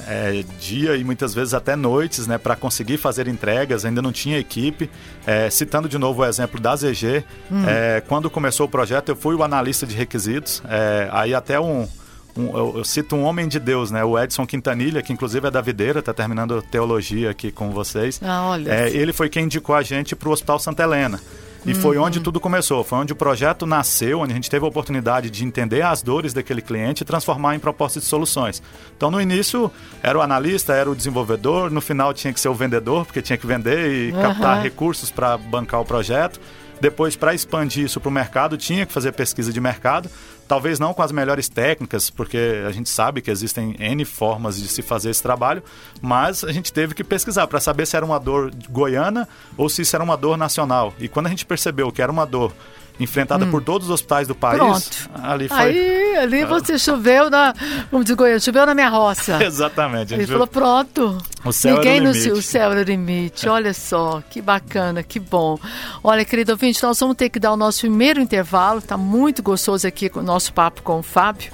é, 0.07 0.45
dia 0.59 0.97
e 0.97 1.05
muitas 1.05 1.35
vezes 1.35 1.55
até 1.55 1.75
noites 1.77 2.27
né, 2.27 2.39
para 2.39 2.55
conseguir 2.57 2.99
fazer 2.99 3.29
entregas, 3.29 3.85
ainda 3.85 4.03
não 4.03 4.13
tinha 4.13 4.39
equipe. 4.39 4.91
É, 5.27 5.51
citando 5.51 5.89
de 5.89 5.99
novo 5.99 6.23
o 6.23 6.25
exemplo 6.25 6.61
da 6.61 6.75
ZG, 6.77 7.25
hum. 7.51 7.65
é, 7.67 8.03
quando 8.07 8.31
começou 8.31 8.67
o 8.67 8.69
projeto 8.69 9.09
eu 9.11 9.17
fui 9.17 9.35
o 9.35 9.43
analista 9.43 9.87
de 9.87 9.95
requisitos, 9.95 10.63
é, 10.69 11.09
aí 11.13 11.35
até 11.35 11.59
um, 11.61 11.89
um 12.37 12.57
eu, 12.57 12.79
eu, 12.79 12.85
cito 12.85 13.17
um 13.17 13.25
homem 13.25 13.49
de 13.49 13.59
Deus, 13.59 13.91
né, 13.91 14.05
o 14.05 14.19
Edson 14.19 14.47
Quintanilha, 14.47 15.03
que 15.03 15.13
inclusive 15.13 15.47
é 15.47 15.51
da 15.51 15.61
Videira, 15.61 16.01
está 16.01 16.15
terminando 16.15 16.63
teologia 16.63 17.31
aqui 17.31 17.51
com 17.51 17.71
vocês. 17.71 18.21
Ah, 18.23 18.49
olha. 18.49 18.71
É, 18.71 18.91
ele 18.91 19.13
foi 19.13 19.29
quem 19.29 19.45
indicou 19.45 19.75
a 19.75 19.83
gente 19.83 20.15
para 20.15 20.29
o 20.29 20.33
Hospital 20.33 20.59
Santa 20.59 20.83
Helena. 20.83 21.21
E 21.67 21.73
uhum. 21.73 21.81
foi 21.81 21.99
onde 21.99 22.21
tudo 22.21 22.41
começou, 22.41 22.85
foi 22.85 22.99
onde 22.99 23.13
o 23.13 23.17
projeto 23.17 23.67
nasceu, 23.67 24.21
onde 24.21 24.33
a 24.33 24.35
gente 24.35 24.49
teve 24.49 24.65
a 24.65 24.69
oportunidade 24.69 25.29
de 25.31 25.45
entender 25.45 25.83
as 25.83 26.03
dores 26.03 26.33
daquele 26.33 26.63
cliente 26.63 27.03
e 27.03 27.07
transformar 27.07 27.57
em 27.57 27.59
propostas 27.59 28.03
de 28.03 28.09
soluções. 28.09 28.63
Então, 28.97 29.11
no 29.11 29.21
início, 29.21 29.71
era 30.03 30.19
o 30.19 30.23
analista, 30.23 30.73
era 30.73 30.91
o 30.91 30.95
desenvolvedor, 30.95 31.71
no 31.71 31.81
final 31.81 32.15
tinha 32.15 32.33
que 32.33 32.41
ser 32.41 32.49
o 32.49 32.55
vendedor, 32.55 33.05
porque 33.05 33.21
tinha 33.21 33.37
que 33.37 33.47
vender 33.47 33.91
e 33.91 34.13
uhum. 34.13 34.23
captar 34.23 34.63
recursos 34.63 35.11
para 35.11 35.37
bancar 35.37 35.81
o 35.81 35.85
projeto. 35.85 36.41
Depois, 36.81 37.17
para 37.17 37.35
expandir 37.35 37.85
isso 37.85 38.01
para 38.01 38.09
o 38.09 38.13
mercado, 38.13 38.57
tinha 38.57 38.87
que 38.87 38.93
fazer 38.93 39.13
pesquisa 39.13 39.53
de 39.53 39.61
mercado, 39.61 40.09
talvez 40.49 40.81
não 40.81 40.95
com 40.95 41.03
as 41.03 41.13
melhores 41.13 41.49
técnicas, 41.49 42.09
porque 42.09 42.65
a 42.67 42.73
gente 42.73 42.89
sabe 42.89 43.21
que 43.21 43.31
existem 43.31 43.77
N 43.79 44.05
formas 44.05 44.59
de 44.61 44.67
se 44.67 44.81
fazer 44.81 45.11
esse 45.11 45.23
trabalho, 45.23 45.63
mas 46.01 46.43
a 46.43 46.51
gente 46.51 46.73
teve 46.73 46.95
que 46.95 47.05
pesquisar 47.05 47.47
para 47.47 47.61
saber 47.61 47.87
se 47.87 47.97
era 47.97 48.05
uma 48.05 48.19
dor 48.19 48.51
goiana 48.71 49.29
ou 49.57 49.69
se 49.69 49.83
isso 49.83 49.95
era 49.95 50.03
uma 50.03 50.17
dor 50.17 50.39
nacional. 50.39 50.95
E 50.99 51.07
quando 51.07 51.27
a 51.27 51.31
gente 51.31 51.45
percebeu 51.45 51.93
que 51.93 52.01
era 52.01 52.11
uma 52.11 52.25
dor 52.25 52.53
enfrentada 53.01 53.45
hum. 53.45 53.51
por 53.51 53.63
todos 53.63 53.89
os 53.89 53.95
hospitais 53.95 54.27
do 54.27 54.35
país. 54.35 54.59
Pronto. 54.59 55.11
Ali 55.23 55.49
foi. 55.49 55.59
Aí, 55.59 56.17
ali 56.17 56.45
você 56.45 56.79
choveu 56.79 57.31
na. 57.31 57.55
Como 57.91 58.03
diz 58.03 58.15
Goiânia, 58.15 58.41
choveu 58.41 58.67
na 58.67 58.75
minha 58.75 58.89
roça. 58.89 59.39
Exatamente. 59.45 60.15
Ele 60.15 60.27
falou: 60.27 60.47
pronto. 60.47 61.19
O 61.45 61.53
céu 61.53 61.77
Ninguém 61.77 61.99
era 61.99 62.09
o 62.09 62.13
limite. 62.13 62.29
No, 62.29 62.35
o 62.35 62.43
céu 62.43 62.73
era 62.73 62.81
o 62.81 62.85
limite. 62.85 63.49
Olha 63.49 63.73
só, 63.73 64.23
que 64.29 64.43
bacana, 64.43 65.03
que 65.03 65.21
bom. 65.21 65.59
Olha, 66.03 66.25
querido 66.25 66.53
ouvinte, 66.53 66.83
nós 66.83 66.99
vamos 66.99 67.17
ter 67.17 67.29
que 67.29 67.39
dar 67.39 67.53
o 67.53 67.57
nosso 67.57 67.81
primeiro 67.81 68.21
intervalo. 68.21 68.81
Está 68.81 68.97
muito 68.97 69.43
gostoso 69.43 69.87
aqui 69.87 70.11
o 70.15 70.23
nosso 70.23 70.53
papo 70.53 70.83
com 70.83 70.99
o 70.99 71.03
Fábio. 71.03 71.53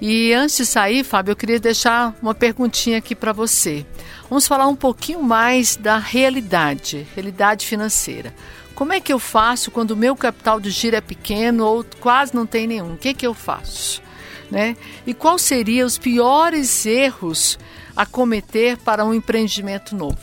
E 0.00 0.32
antes 0.32 0.56
de 0.56 0.66
sair, 0.66 1.04
Fábio, 1.04 1.32
eu 1.32 1.36
queria 1.36 1.60
deixar 1.60 2.14
uma 2.22 2.34
perguntinha 2.34 2.98
aqui 2.98 3.14
para 3.14 3.32
você. 3.32 3.84
Vamos 4.28 4.46
falar 4.46 4.66
um 4.66 4.76
pouquinho 4.76 5.22
mais 5.22 5.76
da 5.76 5.98
realidade, 5.98 7.06
realidade 7.14 7.66
financeira. 7.66 8.34
Como 8.76 8.92
é 8.92 9.00
que 9.00 9.10
eu 9.10 9.18
faço 9.18 9.70
quando 9.70 9.92
o 9.92 9.96
meu 9.96 10.14
capital 10.14 10.60
de 10.60 10.70
giro 10.70 10.96
é 10.96 11.00
pequeno 11.00 11.64
ou 11.64 11.86
quase 11.98 12.34
não 12.34 12.46
tem 12.46 12.66
nenhum? 12.66 12.92
O 12.92 12.98
que, 12.98 13.14
que 13.14 13.26
eu 13.26 13.32
faço? 13.32 14.02
Né? 14.50 14.76
E 15.06 15.14
quais 15.14 15.40
seriam 15.40 15.86
os 15.86 15.96
piores 15.96 16.84
erros 16.84 17.58
a 17.96 18.04
cometer 18.04 18.76
para 18.76 19.02
um 19.02 19.14
empreendimento 19.14 19.96
novo? 19.96 20.18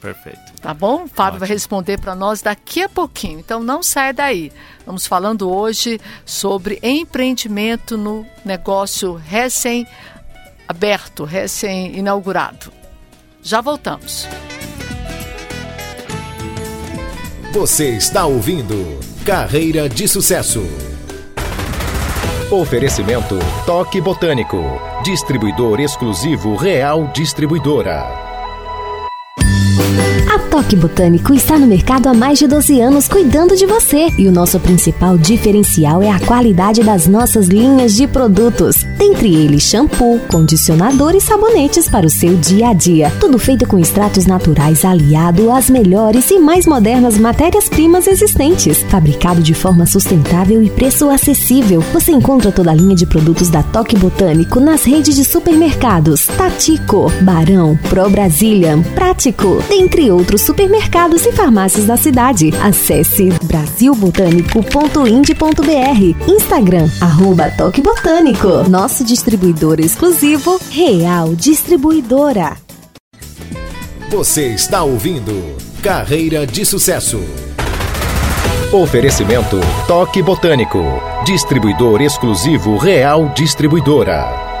Perfeito. 0.00 0.40
Tá 0.60 0.74
bom? 0.74 1.04
O 1.04 1.08
Fábio 1.08 1.36
Ótimo. 1.36 1.38
vai 1.38 1.48
responder 1.48 2.00
para 2.00 2.16
nós 2.16 2.42
daqui 2.42 2.82
a 2.82 2.88
pouquinho. 2.88 3.38
Então 3.38 3.62
não 3.62 3.80
saia 3.80 4.12
daí. 4.12 4.50
Vamos 4.84 5.06
falando 5.06 5.48
hoje 5.48 6.00
sobre 6.26 6.80
empreendimento 6.82 7.96
no 7.96 8.26
negócio 8.44 9.14
recém-aberto, 9.14 11.22
recém-inaugurado. 11.22 12.72
Já 13.40 13.60
voltamos. 13.60 14.26
Você 17.54 17.90
está 17.90 18.26
ouvindo 18.26 18.98
Carreira 19.24 19.88
de 19.88 20.08
Sucesso. 20.08 20.66
Oferecimento 22.50 23.38
Toque 23.64 24.00
Botânico. 24.00 24.60
Distribuidor 25.04 25.78
exclusivo 25.78 26.56
Real 26.56 27.12
Distribuidora. 27.14 28.23
A 30.32 30.38
Toque 30.38 30.74
Botânico 30.74 31.32
está 31.32 31.58
no 31.58 31.66
mercado 31.66 32.08
há 32.08 32.14
mais 32.14 32.38
de 32.38 32.48
12 32.48 32.80
anos 32.80 33.06
cuidando 33.06 33.56
de 33.56 33.66
você. 33.66 34.08
E 34.18 34.26
o 34.26 34.32
nosso 34.32 34.58
principal 34.58 35.16
diferencial 35.16 36.02
é 36.02 36.10
a 36.10 36.18
qualidade 36.18 36.82
das 36.82 37.06
nossas 37.06 37.46
linhas 37.46 37.94
de 37.94 38.06
produtos. 38.06 38.84
Dentre 38.98 39.32
eles, 39.32 39.62
shampoo, 39.62 40.18
condicionador 40.28 41.14
e 41.14 41.20
sabonetes 41.20 41.88
para 41.88 42.06
o 42.06 42.10
seu 42.10 42.34
dia 42.36 42.70
a 42.70 42.72
dia. 42.72 43.12
Tudo 43.20 43.38
feito 43.38 43.66
com 43.66 43.78
extratos 43.78 44.26
naturais 44.26 44.84
aliado 44.84 45.52
às 45.52 45.70
melhores 45.70 46.30
e 46.30 46.38
mais 46.38 46.66
modernas 46.66 47.16
matérias-primas 47.16 48.06
existentes. 48.06 48.78
Fabricado 48.88 49.40
de 49.40 49.54
forma 49.54 49.86
sustentável 49.86 50.62
e 50.62 50.70
preço 50.70 51.10
acessível. 51.10 51.80
Você 51.92 52.10
encontra 52.10 52.50
toda 52.50 52.70
a 52.72 52.74
linha 52.74 52.96
de 52.96 53.06
produtos 53.06 53.50
da 53.50 53.62
Toque 53.62 53.96
Botânico 53.96 54.58
nas 54.58 54.84
redes 54.84 55.14
de 55.14 55.24
supermercados 55.24 56.26
Tatico, 56.26 57.12
Barão, 57.20 57.78
Pro 57.88 58.10
Brazilian, 58.10 58.82
Prático, 58.94 59.53
dentre 59.68 60.10
outros 60.10 60.34
outros 60.34 60.42
supermercados 60.42 61.24
e 61.26 61.32
farmácias 61.32 61.84
da 61.84 61.96
cidade. 61.96 62.50
Acesse 62.60 63.28
brasilbotânico.ind.br 63.44 66.28
Instagram, 66.28 66.90
arroba 67.00 67.50
Toque 67.50 67.80
Botânico. 67.80 68.68
Nosso 68.68 69.04
distribuidor 69.04 69.78
exclusivo, 69.80 70.60
Real 70.70 71.34
Distribuidora. 71.34 72.56
Você 74.10 74.48
está 74.48 74.82
ouvindo 74.82 75.56
Carreira 75.82 76.46
de 76.46 76.64
Sucesso. 76.64 77.20
Oferecimento 78.72 79.60
Toque 79.86 80.22
Botânico. 80.22 80.82
Distribuidor 81.24 82.00
exclusivo 82.00 82.76
Real 82.76 83.32
Distribuidora. 83.36 84.53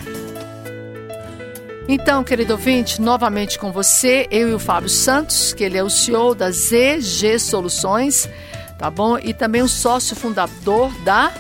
Então, 1.87 2.23
querido 2.23 2.53
ouvinte, 2.53 3.01
novamente 3.01 3.57
com 3.57 3.71
você, 3.71 4.27
eu 4.29 4.49
e 4.49 4.53
o 4.53 4.59
Fábio 4.59 4.89
Santos, 4.89 5.51
que 5.55 5.63
ele 5.63 5.79
é 5.79 5.83
o 5.83 5.89
CEO 5.89 6.35
da 6.35 6.51
ZG 6.51 7.39
Soluções, 7.39 8.29
tá 8.79 8.89
bom? 8.89 9.19
E 9.19 9.33
também 9.33 9.61
o 9.61 9.67
sócio 9.67 10.15
fundador 10.15 10.91
da 11.03 11.31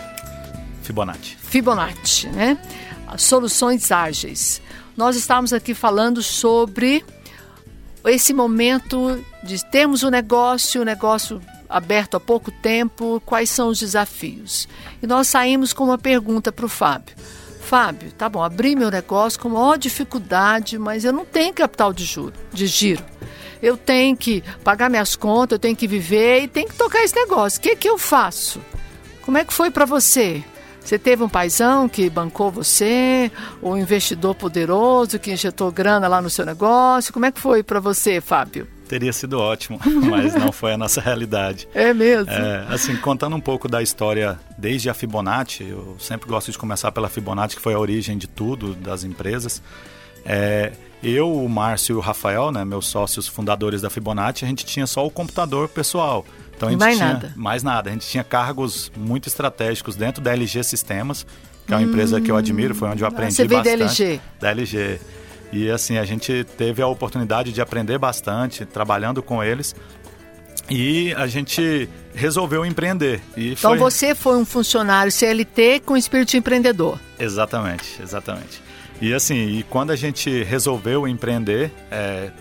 Fibonacci. 0.83 1.37
Fibonacci, 1.37 2.27
né? 2.27 2.57
Soluções 3.17 3.91
ágeis. 3.91 4.61
Nós 4.95 5.15
estamos 5.15 5.53
aqui 5.53 5.73
falando 5.73 6.21
sobre 6.21 7.03
esse 8.05 8.33
momento 8.33 9.23
de 9.43 9.63
termos 9.65 10.03
um 10.03 10.09
negócio, 10.09 10.81
um 10.81 10.85
negócio 10.85 11.41
aberto 11.69 12.15
há 12.17 12.19
pouco 12.19 12.51
tempo, 12.51 13.21
quais 13.25 13.49
são 13.49 13.69
os 13.69 13.79
desafios? 13.79 14.67
E 15.01 15.07
nós 15.07 15.27
saímos 15.27 15.71
com 15.71 15.85
uma 15.85 15.97
pergunta 15.97 16.51
para 16.51 16.65
o 16.65 16.69
Fábio. 16.69 17.15
Fábio, 17.61 18.11
tá 18.11 18.27
bom, 18.27 18.41
abri 18.41 18.75
meu 18.75 18.89
negócio 18.89 19.39
com 19.39 19.49
maior 19.49 19.77
dificuldade, 19.77 20.79
mas 20.79 21.05
eu 21.05 21.13
não 21.13 21.23
tenho 21.23 21.53
capital 21.53 21.93
de, 21.93 22.03
juro, 22.03 22.33
de 22.51 22.65
giro. 22.65 23.05
Eu 23.61 23.75
tenho 23.77 24.15
que 24.15 24.43
pagar 24.63 24.89
minhas 24.89 25.15
contas, 25.15 25.55
eu 25.55 25.59
tenho 25.59 25.75
que 25.75 25.87
viver 25.87 26.43
e 26.43 26.47
tenho 26.47 26.67
que 26.67 26.75
tocar 26.75 27.03
esse 27.03 27.15
negócio. 27.15 27.59
O 27.59 27.61
que, 27.61 27.75
que 27.75 27.89
eu 27.89 27.97
faço? 27.97 28.61
Como 29.21 29.37
é 29.37 29.43
que 29.43 29.53
foi 29.53 29.69
para 29.69 29.85
você? 29.85 30.43
Você 30.89 30.97
teve 30.97 31.21
um 31.21 31.29
paizão 31.29 31.87
que 31.87 32.09
bancou 32.09 32.49
você, 32.49 33.31
ou 33.61 33.73
um 33.73 33.77
investidor 33.77 34.33
poderoso 34.33 35.19
que 35.19 35.31
injetou 35.31 35.71
grana 35.71 36.07
lá 36.07 36.21
no 36.21 36.29
seu 36.29 36.45
negócio? 36.45 37.13
Como 37.13 37.25
é 37.25 37.31
que 37.31 37.39
foi 37.39 37.61
para 37.61 37.79
você, 37.79 38.19
Fábio? 38.19 38.67
Teria 38.87 39.13
sido 39.13 39.37
ótimo, 39.39 39.79
mas 40.09 40.33
não 40.33 40.51
foi 40.51 40.73
a 40.73 40.77
nossa 40.77 40.99
realidade. 40.99 41.67
É 41.75 41.93
mesmo? 41.93 42.31
É, 42.31 42.65
assim, 42.69 42.95
contando 42.97 43.35
um 43.35 43.39
pouco 43.39 43.67
da 43.67 43.83
história 43.83 44.39
desde 44.57 44.89
a 44.89 44.95
Fibonacci, 44.95 45.63
eu 45.63 45.95
sempre 45.99 46.27
gosto 46.27 46.51
de 46.51 46.57
começar 46.57 46.91
pela 46.91 47.07
Fibonacci, 47.07 47.55
que 47.55 47.61
foi 47.61 47.75
a 47.75 47.79
origem 47.79 48.17
de 48.17 48.25
tudo, 48.25 48.73
das 48.73 49.03
empresas. 49.03 49.61
É, 50.25 50.71
eu, 51.03 51.31
o 51.31 51.47
Márcio 51.47 51.93
e 51.93 51.95
o 51.95 51.99
Rafael, 51.99 52.51
né, 52.51 52.65
meus 52.65 52.87
sócios 52.87 53.27
fundadores 53.27 53.81
da 53.81 53.89
Fibonacci, 53.89 54.43
a 54.43 54.47
gente 54.47 54.65
tinha 54.65 54.85
só 54.85 55.05
o 55.05 55.09
computador 55.09 55.69
pessoal. 55.69 56.25
Então 56.55 56.67
a 56.67 56.71
gente 56.71 56.81
mais 56.81 56.97
tinha 56.97 57.13
nada. 57.13 57.33
mais 57.37 57.63
nada. 57.63 57.89
A 57.89 57.93
gente 57.93 58.07
tinha 58.07 58.23
cargos 58.23 58.91
muito 58.97 59.27
estratégicos 59.27 59.95
dentro 59.95 60.21
da 60.21 60.33
LG 60.33 60.63
Sistemas, 60.63 61.25
que 61.65 61.73
é 61.73 61.77
uma 61.77 61.81
hum, 61.81 61.89
empresa 61.89 62.19
que 62.19 62.29
eu 62.29 62.35
admiro, 62.35 62.75
foi 62.75 62.89
onde 62.89 63.01
eu 63.01 63.07
aprendi 63.07 63.35
você 63.35 63.47
bastante. 63.47 63.77
da 63.77 63.85
LG? 63.85 64.21
Da 64.39 64.49
LG. 64.49 64.99
E 65.53 65.69
assim, 65.69 65.97
a 65.97 66.05
gente 66.05 66.43
teve 66.57 66.81
a 66.81 66.87
oportunidade 66.87 67.51
de 67.53 67.61
aprender 67.61 67.97
bastante 67.97 68.65
trabalhando 68.65 69.23
com 69.23 69.43
eles. 69.43 69.73
E 70.69 71.13
a 71.15 71.25
gente 71.25 71.89
resolveu 72.13 72.65
empreender. 72.65 73.21
E 73.35 73.53
então 73.53 73.71
foi... 73.71 73.79
você 73.79 74.13
foi 74.13 74.37
um 74.37 74.45
funcionário 74.45 75.11
CLT 75.11 75.81
com 75.85 75.97
espírito 75.97 76.35
empreendedor. 76.37 76.99
Exatamente, 77.17 78.01
exatamente. 78.01 78.68
E 79.01 79.13
assim, 79.13 79.35
e 79.35 79.63
quando 79.63 79.91
a 79.91 79.95
gente 79.95 80.43
resolveu 80.43 81.07
empreender, 81.07 81.71
é, 81.89 82.31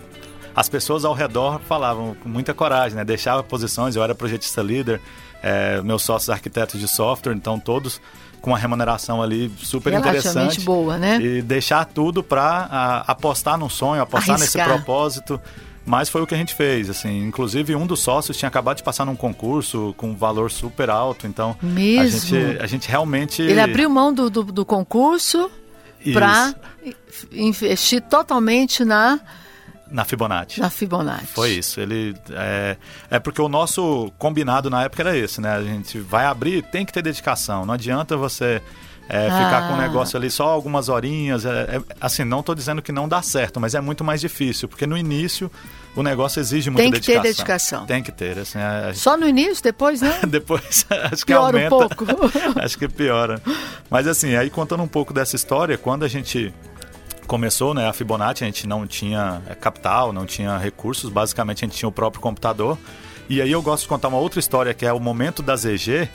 as 0.55 0.67
pessoas 0.67 1.05
ao 1.05 1.13
redor 1.13 1.59
falavam 1.67 2.15
com 2.21 2.27
muita 2.27 2.53
coragem, 2.53 2.97
né? 2.97 3.05
Deixava 3.05 3.41
posições, 3.41 3.95
eu 3.95 4.03
era 4.03 4.13
projetista 4.13 4.61
líder, 4.61 4.99
é, 5.41 5.81
meus 5.81 6.03
sócios 6.03 6.29
arquitetos 6.29 6.79
de 6.79 6.87
software, 6.87 7.33
então 7.33 7.59
todos 7.59 8.01
com 8.41 8.51
uma 8.51 8.57
remuneração 8.57 9.21
ali 9.21 9.51
super 9.57 9.93
interessante. 9.93 10.61
boa, 10.61 10.97
né? 10.97 11.21
E 11.21 11.41
deixar 11.41 11.85
tudo 11.85 12.23
para 12.23 13.03
apostar 13.07 13.57
no 13.57 13.69
sonho, 13.69 14.01
apostar 14.01 14.35
Arriscar. 14.35 14.67
nesse 14.67 14.77
propósito. 14.77 15.39
mas 15.85 16.07
foi 16.07 16.21
o 16.21 16.27
que 16.27 16.35
a 16.35 16.37
gente 16.37 16.53
fez, 16.53 16.89
assim. 16.89 17.23
Inclusive, 17.23 17.75
um 17.75 17.87
dos 17.87 17.99
sócios 17.99 18.37
tinha 18.37 18.47
acabado 18.47 18.77
de 18.77 18.83
passar 18.83 19.05
num 19.05 19.15
concurso 19.15 19.93
com 19.97 20.09
um 20.11 20.15
valor 20.15 20.51
super 20.51 20.89
alto, 20.89 21.25
então... 21.25 21.55
Mesmo? 21.61 22.01
A 22.01 22.07
gente, 22.07 22.61
a 22.61 22.67
gente 22.67 22.89
realmente... 22.89 23.41
Ele 23.41 23.59
abriu 23.59 23.89
mão 23.89 24.13
do, 24.13 24.29
do, 24.29 24.43
do 24.43 24.65
concurso 24.65 25.49
para 26.13 26.53
investir 27.31 28.01
totalmente 28.01 28.83
na 28.85 29.19
na 29.91 30.05
Fibonacci. 30.05 30.59
Na 30.59 30.69
Fibonacci. 30.69 31.25
Foi 31.27 31.51
isso. 31.51 31.81
Ele 31.81 32.15
é, 32.29 32.77
é 33.09 33.19
porque 33.19 33.41
o 33.41 33.49
nosso 33.49 34.11
combinado 34.19 34.69
na 34.69 34.83
época 34.83 35.01
era 35.01 35.17
esse, 35.17 35.41
né? 35.41 35.51
A 35.51 35.63
gente 35.63 35.97
vai 35.99 36.25
abrir, 36.25 36.61
tem 36.61 36.85
que 36.85 36.93
ter 36.93 37.01
dedicação. 37.01 37.65
Não 37.65 37.73
adianta 37.73 38.15
você 38.15 38.61
é, 39.09 39.27
ah. 39.27 39.43
ficar 39.43 39.67
com 39.67 39.73
o 39.73 39.77
negócio 39.77 40.15
ali 40.15 40.29
só 40.29 40.47
algumas 40.47 40.87
horinhas. 40.87 41.43
É, 41.43 41.49
é, 41.49 41.81
assim, 41.99 42.23
não 42.23 42.41
estou 42.41 42.53
dizendo 42.53 42.79
que 42.79 42.91
não 42.91 43.09
dá 43.09 43.23
certo, 43.23 43.59
mas 43.59 43.73
é 43.73 43.81
muito 43.81 44.03
mais 44.03 44.21
difícil, 44.21 44.69
porque 44.69 44.85
no 44.85 44.95
início 44.95 45.51
o 45.95 46.03
negócio 46.03 46.39
exige 46.39 46.69
muita 46.69 46.91
dedicação. 46.91 47.13
Tem 47.13 47.23
que 47.23 47.27
dedicação. 47.27 47.85
ter 47.85 47.87
dedicação. 47.87 47.87
Tem 47.87 48.03
que 48.03 48.11
ter. 48.11 48.39
Assim, 48.39 48.59
a... 48.59 48.93
Só 48.93 49.17
no 49.17 49.27
início, 49.27 49.63
depois, 49.63 50.01
né? 50.01 50.19
depois, 50.29 50.85
acho 51.11 51.25
que 51.25 51.33
piora 51.33 51.57
aumenta. 51.57 51.75
um 51.75 51.87
pouco. 51.87 52.05
acho 52.61 52.77
que 52.77 52.87
piora. 52.87 53.41
Mas 53.89 54.07
assim, 54.07 54.35
aí 54.35 54.49
contando 54.51 54.83
um 54.83 54.87
pouco 54.87 55.11
dessa 55.11 55.35
história, 55.35 55.75
quando 55.75 56.05
a 56.05 56.07
gente 56.07 56.53
começou, 57.25 57.73
né, 57.73 57.87
a 57.87 57.93
Fibonacci, 57.93 58.43
a 58.43 58.47
gente 58.47 58.67
não 58.67 58.85
tinha 58.85 59.41
é, 59.47 59.55
capital, 59.55 60.13
não 60.13 60.25
tinha 60.25 60.57
recursos, 60.57 61.09
basicamente 61.09 61.63
a 61.63 61.67
gente 61.67 61.77
tinha 61.77 61.89
o 61.89 61.91
próprio 61.91 62.21
computador. 62.21 62.77
E 63.27 63.41
aí 63.41 63.51
eu 63.51 63.61
gosto 63.61 63.83
de 63.83 63.89
contar 63.89 64.07
uma 64.07 64.17
outra 64.17 64.39
história, 64.39 64.73
que 64.73 64.85
é 64.85 64.93
o 64.93 64.99
momento 64.99 65.43
da 65.43 65.55
ZG, 65.55 66.09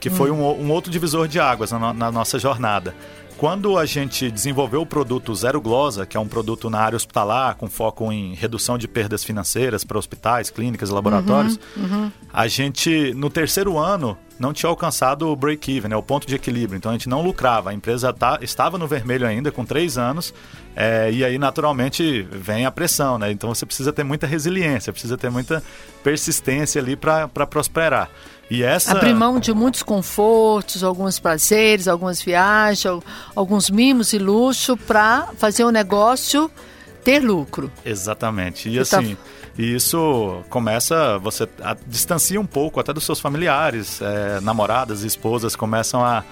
que 0.00 0.08
hum. 0.08 0.14
foi 0.14 0.30
um, 0.30 0.42
um, 0.42 0.70
outro 0.72 0.90
divisor 0.90 1.28
de 1.28 1.38
águas 1.38 1.70
na, 1.70 1.92
na 1.92 2.10
nossa 2.10 2.38
jornada. 2.38 2.94
Quando 3.40 3.78
a 3.78 3.86
gente 3.86 4.30
desenvolveu 4.30 4.82
o 4.82 4.86
produto 4.86 5.34
Zero 5.34 5.62
Glosa, 5.62 6.04
que 6.04 6.14
é 6.14 6.20
um 6.20 6.28
produto 6.28 6.68
na 6.68 6.78
área 6.78 6.96
hospitalar, 6.96 7.54
com 7.54 7.70
foco 7.70 8.12
em 8.12 8.34
redução 8.34 8.76
de 8.76 8.86
perdas 8.86 9.24
financeiras 9.24 9.82
para 9.82 9.98
hospitais, 9.98 10.50
clínicas 10.50 10.90
e 10.90 10.92
laboratórios, 10.92 11.58
uhum, 11.74 11.84
uhum. 11.84 12.12
a 12.30 12.46
gente, 12.46 13.14
no 13.14 13.30
terceiro 13.30 13.78
ano, 13.78 14.14
não 14.38 14.52
tinha 14.52 14.68
alcançado 14.68 15.26
o 15.26 15.34
break-even, 15.34 15.88
né, 15.88 15.96
o 15.96 16.02
ponto 16.02 16.26
de 16.26 16.34
equilíbrio. 16.34 16.76
Então 16.76 16.90
a 16.90 16.94
gente 16.94 17.08
não 17.08 17.22
lucrava. 17.22 17.70
A 17.70 17.74
empresa 17.74 18.12
tá, 18.12 18.38
estava 18.42 18.76
no 18.76 18.86
vermelho 18.86 19.26
ainda, 19.26 19.50
com 19.50 19.64
três 19.64 19.96
anos, 19.96 20.34
é, 20.76 21.10
e 21.10 21.24
aí 21.24 21.38
naturalmente 21.38 22.26
vem 22.30 22.66
a 22.66 22.70
pressão. 22.70 23.18
Né? 23.18 23.32
Então 23.32 23.54
você 23.54 23.64
precisa 23.64 23.90
ter 23.90 24.04
muita 24.04 24.26
resiliência, 24.26 24.92
precisa 24.92 25.16
ter 25.16 25.30
muita 25.30 25.62
persistência 26.04 26.78
ali 26.78 26.94
para 26.94 27.26
prosperar. 27.46 28.10
E 28.50 28.64
essa... 28.64 28.92
Abrir 28.92 29.14
mão 29.14 29.38
de 29.38 29.54
muitos 29.54 29.82
confortos, 29.82 30.82
alguns 30.82 31.20
prazeres, 31.20 31.86
algumas 31.86 32.20
viagens, 32.20 33.00
alguns 33.34 33.70
mimos 33.70 34.12
e 34.12 34.18
luxo 34.18 34.76
para 34.76 35.28
fazer 35.38 35.64
um 35.64 35.70
negócio 35.70 36.50
ter 37.04 37.20
lucro. 37.20 37.70
Exatamente. 37.84 38.68
E 38.68 38.74
tá 38.76 38.82
assim, 38.82 39.14
tá... 39.14 39.20
isso 39.56 40.42
começa, 40.50 41.18
você 41.18 41.48
a, 41.62 41.76
distancia 41.86 42.40
um 42.40 42.46
pouco 42.46 42.80
até 42.80 42.92
dos 42.92 43.04
seus 43.04 43.20
familiares, 43.20 44.00
é, 44.02 44.40
namoradas, 44.40 45.02
esposas 45.02 45.54
começam 45.54 46.04
a, 46.04 46.24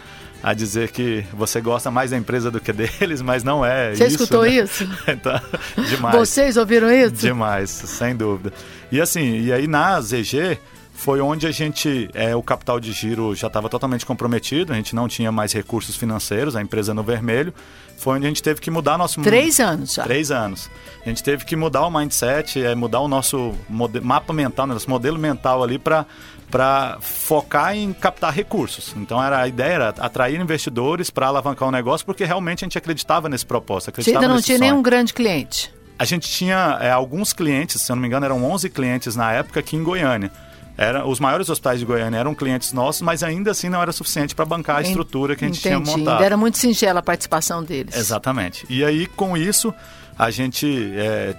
a 0.42 0.52
dizer 0.54 0.90
que 0.90 1.24
você 1.32 1.60
gosta 1.60 1.88
mais 1.90 2.10
da 2.10 2.16
empresa 2.16 2.50
do 2.50 2.60
que 2.60 2.72
deles, 2.72 3.22
mas 3.22 3.44
não 3.44 3.64
é 3.64 3.94
Você 3.94 4.06
isso. 4.06 4.18
Você 4.18 4.24
escutou 4.24 4.42
né? 4.42 4.50
isso? 4.50 4.88
então, 5.06 5.40
demais. 5.88 6.16
Vocês 6.16 6.56
ouviram 6.56 6.90
isso? 6.90 7.14
Demais, 7.14 7.70
sem 7.70 8.16
dúvida. 8.16 8.52
E 8.90 9.00
assim, 9.00 9.40
e 9.40 9.52
aí 9.52 9.66
na 9.68 10.00
ZG 10.00 10.58
foi 10.98 11.20
onde 11.20 11.46
a 11.46 11.52
gente, 11.52 12.10
é, 12.12 12.34
o 12.34 12.42
capital 12.42 12.80
de 12.80 12.90
giro 12.90 13.32
já 13.32 13.46
estava 13.46 13.68
totalmente 13.68 14.04
comprometido, 14.04 14.72
a 14.72 14.76
gente 14.76 14.96
não 14.96 15.06
tinha 15.06 15.30
mais 15.30 15.52
recursos 15.52 15.94
financeiros, 15.94 16.56
a 16.56 16.60
empresa 16.60 16.92
no 16.92 17.04
vermelho. 17.04 17.54
Foi 17.96 18.16
onde 18.16 18.26
a 18.26 18.28
gente 18.28 18.42
teve 18.42 18.60
que 18.60 18.68
mudar 18.68 18.98
nosso... 18.98 19.22
Três 19.22 19.60
anos 19.60 19.94
já. 19.94 20.02
Três 20.02 20.32
anos. 20.32 20.68
A 21.06 21.08
gente 21.08 21.22
teve 21.22 21.44
que 21.44 21.54
mudar 21.54 21.86
o 21.86 21.90
mindset, 21.90 22.60
é, 22.64 22.74
mudar 22.74 22.98
o 22.98 23.06
nosso 23.06 23.54
mapa 24.02 24.32
mental, 24.32 24.66
né, 24.66 24.74
nosso 24.74 24.90
modelo 24.90 25.18
mental 25.18 25.62
ali 25.62 25.78
para 25.78 26.04
para 26.50 26.96
focar 27.00 27.76
em 27.76 27.92
captar 27.92 28.32
recursos. 28.32 28.92
Então 28.96 29.22
era 29.22 29.42
a 29.42 29.46
ideia 29.46 29.74
era 29.74 29.88
atrair 29.90 30.40
investidores 30.40 31.10
para 31.10 31.28
alavancar 31.28 31.68
o 31.68 31.70
negócio, 31.70 32.04
porque 32.04 32.24
realmente 32.24 32.64
a 32.64 32.66
gente 32.66 32.78
acreditava 32.78 33.28
nesse 33.28 33.46
propósito. 33.46 33.90
Acreditava 33.90 34.18
Você 34.18 34.24
ainda 34.24 34.34
não 34.34 34.42
tinha 34.42 34.58
sonho. 34.58 34.70
nenhum 34.70 34.82
grande 34.82 35.14
cliente? 35.14 35.72
A 35.96 36.04
gente 36.04 36.28
tinha 36.28 36.78
é, 36.80 36.90
alguns 36.90 37.32
clientes, 37.32 37.82
se 37.82 37.92
eu 37.92 37.94
não 37.94 38.00
me 38.00 38.08
engano, 38.08 38.24
eram 38.24 38.42
11 38.42 38.68
clientes 38.70 39.14
na 39.14 39.30
época 39.32 39.60
aqui 39.60 39.76
em 39.76 39.82
Goiânia. 39.84 40.32
Era, 40.78 41.04
os 41.04 41.18
maiores 41.18 41.48
hospitais 41.48 41.80
de 41.80 41.84
Goiânia 41.84 42.18
eram 42.18 42.36
clientes 42.36 42.72
nossos, 42.72 43.02
mas 43.02 43.24
ainda 43.24 43.50
assim 43.50 43.68
não 43.68 43.82
era 43.82 43.90
suficiente 43.90 44.32
para 44.32 44.44
bancar 44.44 44.76
a 44.76 44.80
estrutura 44.82 45.34
que 45.34 45.44
a 45.44 45.48
gente 45.48 45.58
Entendi. 45.58 45.82
tinha 45.82 45.98
montado. 45.98 46.22
Era 46.22 46.36
muito 46.36 46.56
singela 46.56 47.00
a 47.00 47.02
participação 47.02 47.64
deles. 47.64 47.96
Exatamente. 47.96 48.64
E 48.70 48.84
aí, 48.84 49.08
com 49.08 49.36
isso, 49.36 49.74
a 50.16 50.30
gente 50.30 50.92
é, 50.96 51.34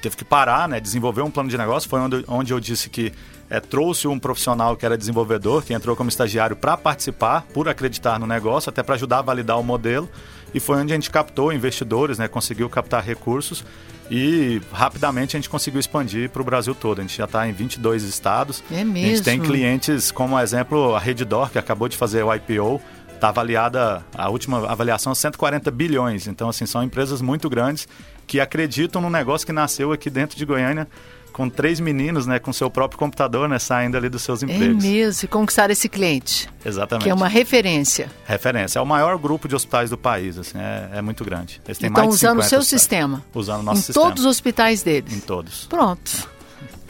teve 0.00 0.16
que 0.16 0.24
parar, 0.24 0.68
né, 0.68 0.78
desenvolver 0.78 1.22
um 1.22 1.30
plano 1.30 1.48
de 1.48 1.58
negócio. 1.58 1.90
Foi 1.90 1.98
onde, 1.98 2.24
onde 2.28 2.52
eu 2.52 2.60
disse 2.60 2.88
que 2.88 3.12
é, 3.50 3.58
trouxe 3.58 4.06
um 4.06 4.16
profissional 4.16 4.76
que 4.76 4.86
era 4.86 4.96
desenvolvedor, 4.96 5.64
que 5.64 5.74
entrou 5.74 5.96
como 5.96 6.08
estagiário 6.08 6.54
para 6.54 6.76
participar, 6.76 7.42
por 7.52 7.68
acreditar 7.68 8.20
no 8.20 8.28
negócio, 8.28 8.70
até 8.70 8.80
para 8.80 8.94
ajudar 8.94 9.18
a 9.18 9.22
validar 9.22 9.58
o 9.58 9.62
modelo. 9.64 10.08
E 10.54 10.60
foi 10.60 10.76
onde 10.76 10.92
a 10.92 10.96
gente 10.96 11.10
captou 11.10 11.52
investidores, 11.52 12.16
né, 12.16 12.28
conseguiu 12.28 12.70
captar 12.70 13.02
recursos 13.02 13.64
e 14.10 14.60
rapidamente 14.72 15.36
a 15.36 15.38
gente 15.38 15.48
conseguiu 15.50 15.80
expandir 15.80 16.30
para 16.30 16.40
o 16.40 16.44
Brasil 16.44 16.74
todo. 16.74 17.00
A 17.00 17.02
gente 17.02 17.16
já 17.16 17.24
está 17.24 17.48
em 17.48 17.52
22 17.52 18.04
estados. 18.04 18.62
É 18.70 18.84
mesmo? 18.84 18.98
A 18.98 19.14
gente 19.16 19.22
tem 19.22 19.40
clientes, 19.40 20.12
como 20.12 20.38
exemplo, 20.38 20.94
a 20.94 20.98
Reddor, 20.98 21.50
que 21.50 21.58
acabou 21.58 21.88
de 21.88 21.96
fazer 21.96 22.22
o 22.22 22.32
IPO, 22.32 22.80
está 23.14 23.28
avaliada, 23.30 24.04
a 24.14 24.28
última 24.28 24.70
avaliação, 24.70 25.14
140 25.14 25.70
bilhões. 25.70 26.26
Então, 26.26 26.48
assim, 26.48 26.66
são 26.66 26.82
empresas 26.82 27.22
muito 27.22 27.48
grandes 27.48 27.88
que 28.26 28.40
acreditam 28.40 29.00
no 29.00 29.10
negócio 29.10 29.46
que 29.46 29.52
nasceu 29.52 29.92
aqui 29.92 30.10
dentro 30.10 30.36
de 30.36 30.44
Goiânia 30.44 30.88
com 31.34 31.50
três 31.50 31.80
meninos, 31.80 32.26
né, 32.28 32.38
com 32.38 32.52
seu 32.52 32.70
próprio 32.70 32.96
computador, 32.96 33.48
né, 33.48 33.58
saindo 33.58 33.96
ali 33.96 34.08
dos 34.08 34.22
seus 34.22 34.42
é 34.42 34.46
empregos. 34.46 34.84
É 34.84 34.88
mesmo, 34.88 35.24
e 35.24 35.28
conquistar 35.28 35.68
esse 35.68 35.88
cliente. 35.88 36.48
Exatamente. 36.64 37.02
Que 37.02 37.10
é 37.10 37.14
uma 37.14 37.26
referência. 37.26 38.08
Referência. 38.24 38.78
É 38.78 38.82
o 38.82 38.86
maior 38.86 39.18
grupo 39.18 39.48
de 39.48 39.54
hospitais 39.54 39.90
do 39.90 39.98
país, 39.98 40.38
assim, 40.38 40.56
é, 40.56 40.98
é 40.98 41.02
muito 41.02 41.24
grande. 41.24 41.60
Eles 41.66 41.76
têm 41.76 41.90
então, 41.90 42.04
mais 42.04 42.14
usando 42.14 42.38
o 42.38 42.42
seu 42.42 42.60
hospitais. 42.60 42.82
sistema. 42.82 43.24
Usando 43.34 43.60
o 43.60 43.62
nosso 43.64 43.80
em 43.80 43.82
sistema. 43.82 44.06
Em 44.06 44.08
todos 44.08 44.24
os 44.24 44.30
hospitais 44.30 44.82
deles. 44.84 45.12
Em 45.12 45.20
todos. 45.20 45.66
Pronto. 45.66 46.33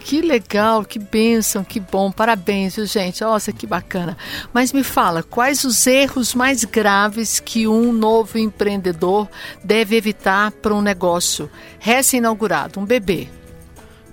Que 0.05 0.21
legal, 0.21 0.85
que 0.85 0.99
bênção, 0.99 1.65
que 1.65 1.81
bom. 1.81 2.13
Parabéns, 2.13 2.77
viu, 2.77 2.85
gente? 2.85 3.23
Nossa, 3.23 3.55
que 3.55 3.67
bacana. 3.67 4.19
Mas 4.53 4.71
me 4.71 4.85
fala, 4.85 5.23
quais 5.23 5.65
os 5.65 5.87
erros 5.87 6.35
mais 6.35 6.63
graves 6.63 7.41
que 7.41 7.67
um 7.67 7.91
novo 7.91 8.37
empreendedor 8.37 9.27
deve 9.65 9.97
evitar 9.97 10.51
para 10.51 10.75
um 10.75 10.83
negócio 10.83 11.51
recém-inaugurado, 11.79 12.79
um 12.79 12.85
bebê? 12.85 13.29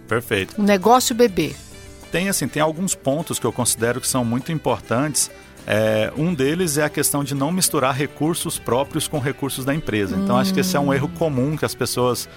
Perfeito. 0.07 0.61
Um 0.61 0.63
negócio 0.63 1.13
bebê. 1.13 1.53
Tem 2.09 2.29
assim, 2.29 2.47
tem 2.47 2.61
alguns 2.61 2.95
pontos 2.95 3.37
que 3.37 3.45
eu 3.45 3.51
considero 3.51 3.99
que 3.99 4.07
são 4.07 4.23
muito 4.23 4.49
importantes. 4.49 5.29
É, 5.67 6.09
um 6.15 6.33
deles 6.33 6.77
é 6.77 6.85
a 6.85 6.89
questão 6.89 7.21
de 7.21 7.35
não 7.35 7.51
misturar 7.51 7.93
recursos 7.93 8.57
próprios 8.57 9.09
com 9.09 9.19
recursos 9.19 9.65
da 9.65 9.75
empresa. 9.75 10.15
Então, 10.15 10.37
hum. 10.37 10.39
acho 10.39 10.53
que 10.53 10.61
esse 10.61 10.77
é 10.77 10.79
um 10.79 10.93
erro 10.93 11.09
comum 11.09 11.57
que 11.57 11.65
as 11.65 11.75
pessoas 11.75 12.29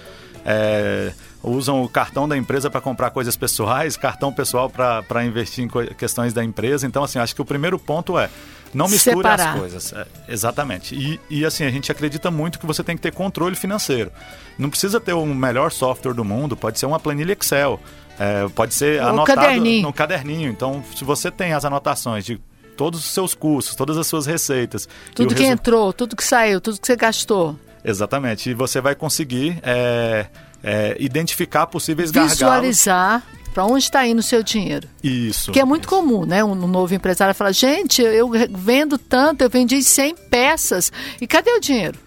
é, 0.45 1.13
usam 1.45 1.83
o 1.83 1.89
cartão 1.89 2.27
da 2.27 2.35
empresa 2.35 2.69
para 2.69 2.81
comprar 2.81 3.11
coisas 3.11 3.35
pessoais, 3.35 3.95
cartão 3.95 4.33
pessoal 4.33 4.69
para 4.69 5.25
investir 5.25 5.63
em 5.63 5.93
questões 5.93 6.33
da 6.33 6.43
empresa. 6.43 6.87
Então, 6.87 7.03
assim, 7.03 7.19
acho 7.19 7.35
que 7.35 7.41
o 7.41 7.45
primeiro 7.45 7.77
ponto 7.77 8.17
é 8.17 8.29
não 8.73 8.87
misture 8.89 9.15
Separar. 9.15 9.53
as 9.53 9.59
coisas. 9.59 9.93
É, 9.93 10.05
exatamente. 10.27 10.95
E, 10.95 11.19
e, 11.29 11.45
assim, 11.45 11.63
a 11.63 11.69
gente 11.69 11.91
acredita 11.91 12.29
muito 12.29 12.59
que 12.59 12.65
você 12.65 12.83
tem 12.83 12.95
que 12.95 13.01
ter 13.01 13.13
controle 13.13 13.55
financeiro. 13.55 14.11
Não 14.57 14.69
precisa 14.69 14.99
ter 14.99 15.13
o 15.13 15.25
melhor 15.25 15.71
software 15.71 16.13
do 16.13 16.25
mundo, 16.25 16.57
pode 16.57 16.79
ser 16.79 16.85
uma 16.85 16.99
planilha 16.99 17.37
Excel. 17.39 17.79
É, 18.19 18.47
pode 18.49 18.73
ser 18.73 19.01
no 19.01 19.09
anotado 19.09 19.41
caderninho. 19.41 19.83
no 19.83 19.93
caderninho. 19.93 20.49
Então, 20.49 20.83
se 20.95 21.03
você 21.03 21.29
tem 21.29 21.53
as 21.53 21.63
anotações 21.63 22.25
de 22.25 22.39
todos 22.75 22.99
os 22.99 23.13
seus 23.13 23.33
custos, 23.33 23.75
todas 23.75 23.97
as 23.97 24.07
suas 24.07 24.25
receitas. 24.25 24.87
Tudo 25.13 25.33
que 25.33 25.41
resu... 25.41 25.53
entrou, 25.53 25.93
tudo 25.93 26.15
que 26.15 26.23
saiu, 26.23 26.59
tudo 26.59 26.79
que 26.79 26.87
você 26.87 26.95
gastou. 26.95 27.57
Exatamente. 27.83 28.49
E 28.49 28.53
você 28.53 28.81
vai 28.81 28.95
conseguir 28.95 29.59
é, 29.63 30.27
é, 30.65 30.97
identificar 30.99 31.67
possíveis 31.67 32.09
Visualizar 32.11 33.23
para 33.53 33.63
onde 33.65 33.83
está 33.83 34.05
indo 34.05 34.19
o 34.19 34.23
seu 34.23 34.41
dinheiro. 34.41 34.89
Isso. 35.01 35.51
Que 35.51 35.59
é 35.59 35.63
muito 35.63 35.83
isso. 35.83 35.89
comum, 35.89 36.25
né? 36.25 36.43
Um 36.43 36.55
novo 36.55 36.93
empresário 36.93 37.33
fala, 37.35 37.53
gente, 37.53 38.01
eu 38.01 38.29
vendo 38.49 38.97
tanto, 38.97 39.43
eu 39.43 39.49
vendi 39.49 39.81
100 39.81 40.15
peças, 40.29 40.91
e 41.21 41.27
cadê 41.27 41.51
o 41.51 41.59
dinheiro? 41.61 41.97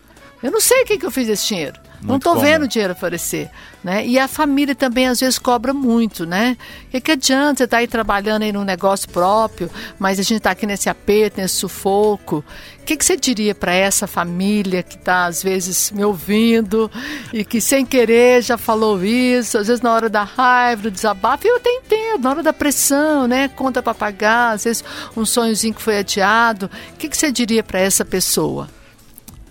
Eu 0.43 0.51
não 0.51 0.61
sei 0.61 0.83
o 0.83 0.85
que, 0.85 0.99
que 0.99 1.07
eu 1.07 1.11
fiz 1.11 1.29
esse 1.29 1.47
dinheiro. 1.47 1.81
Muito 2.01 2.09
não 2.09 2.17
estou 2.17 2.39
vendo 2.39 2.65
o 2.65 2.69
dinheiro 2.69 2.93
aparecer. 2.93 3.51
Né? 3.83 4.07
E 4.07 4.19
a 4.19 4.27
família 4.27 4.75
também 4.75 5.07
às 5.07 5.21
vezes 5.21 5.39
cobra 5.39 5.73
muito, 5.73 6.27
né? 6.27 6.57
O 6.87 6.91
que, 6.91 7.01
que 7.01 7.13
adianta 7.13 7.59
você 7.59 7.65
estar 7.65 7.77
tá 7.77 7.81
aí 7.81 7.87
trabalhando 7.87 8.43
aí 8.43 8.53
num 8.53 8.65
negócio 8.65 9.09
próprio, 9.09 9.71
mas 9.99 10.19
a 10.19 10.23
gente 10.23 10.39
está 10.39 10.51
aqui 10.51 10.67
nesse 10.67 10.89
aperto, 10.89 11.41
nesse 11.41 11.55
sufoco. 11.55 12.45
O 12.81 12.85
que, 12.85 12.97
que 12.97 13.05
você 13.05 13.17
diria 13.17 13.55
para 13.55 13.73
essa 13.73 14.07
família 14.07 14.83
que 14.83 14.97
está 14.97 15.27
às 15.27 15.43
vezes 15.43 15.93
me 15.93 16.05
ouvindo 16.05 16.91
e 17.33 17.45
que 17.45 17.61
sem 17.61 17.85
querer 17.85 18.43
já 18.43 18.59
falou 18.59 19.05
isso, 19.05 19.59
às 19.59 19.69
vezes 19.69 19.83
na 19.83 19.93
hora 19.93 20.09
da 20.09 20.25
raiva, 20.25 20.83
do 20.83 20.91
desabafo, 20.91 21.47
eu 21.47 21.57
até 21.57 21.71
entendo, 21.71 22.23
na 22.23 22.31
hora 22.31 22.43
da 22.43 22.53
pressão, 22.53 23.27
né? 23.29 23.49
Conta 23.49 23.83
para 23.83 23.95
pagar, 23.95 24.55
às 24.55 24.65
vezes 24.65 24.85
um 25.17 25.25
sonhozinho 25.25 25.75
que 25.75 25.83
foi 25.83 25.99
adiado. 25.99 26.71
O 26.95 26.97
que, 26.97 27.09
que 27.09 27.17
você 27.17 27.31
diria 27.31 27.63
para 27.63 27.79
essa 27.79 28.05
pessoa? 28.05 28.69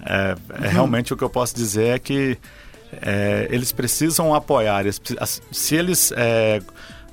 É, 0.08 0.36
uhum. 0.36 0.70
Realmente 0.70 1.14
o 1.14 1.18
que 1.18 1.24
eu 1.24 1.30
posso 1.30 1.56
dizer 1.56 1.96
é 1.96 2.00
que 2.00 2.38
é, 3.02 3.48
eles 3.52 3.72
precisam 3.72 4.34
apoiar. 4.34 4.82
Eles, 4.82 5.02
se 5.52 5.76
eles 5.76 6.14
é, 6.16 6.62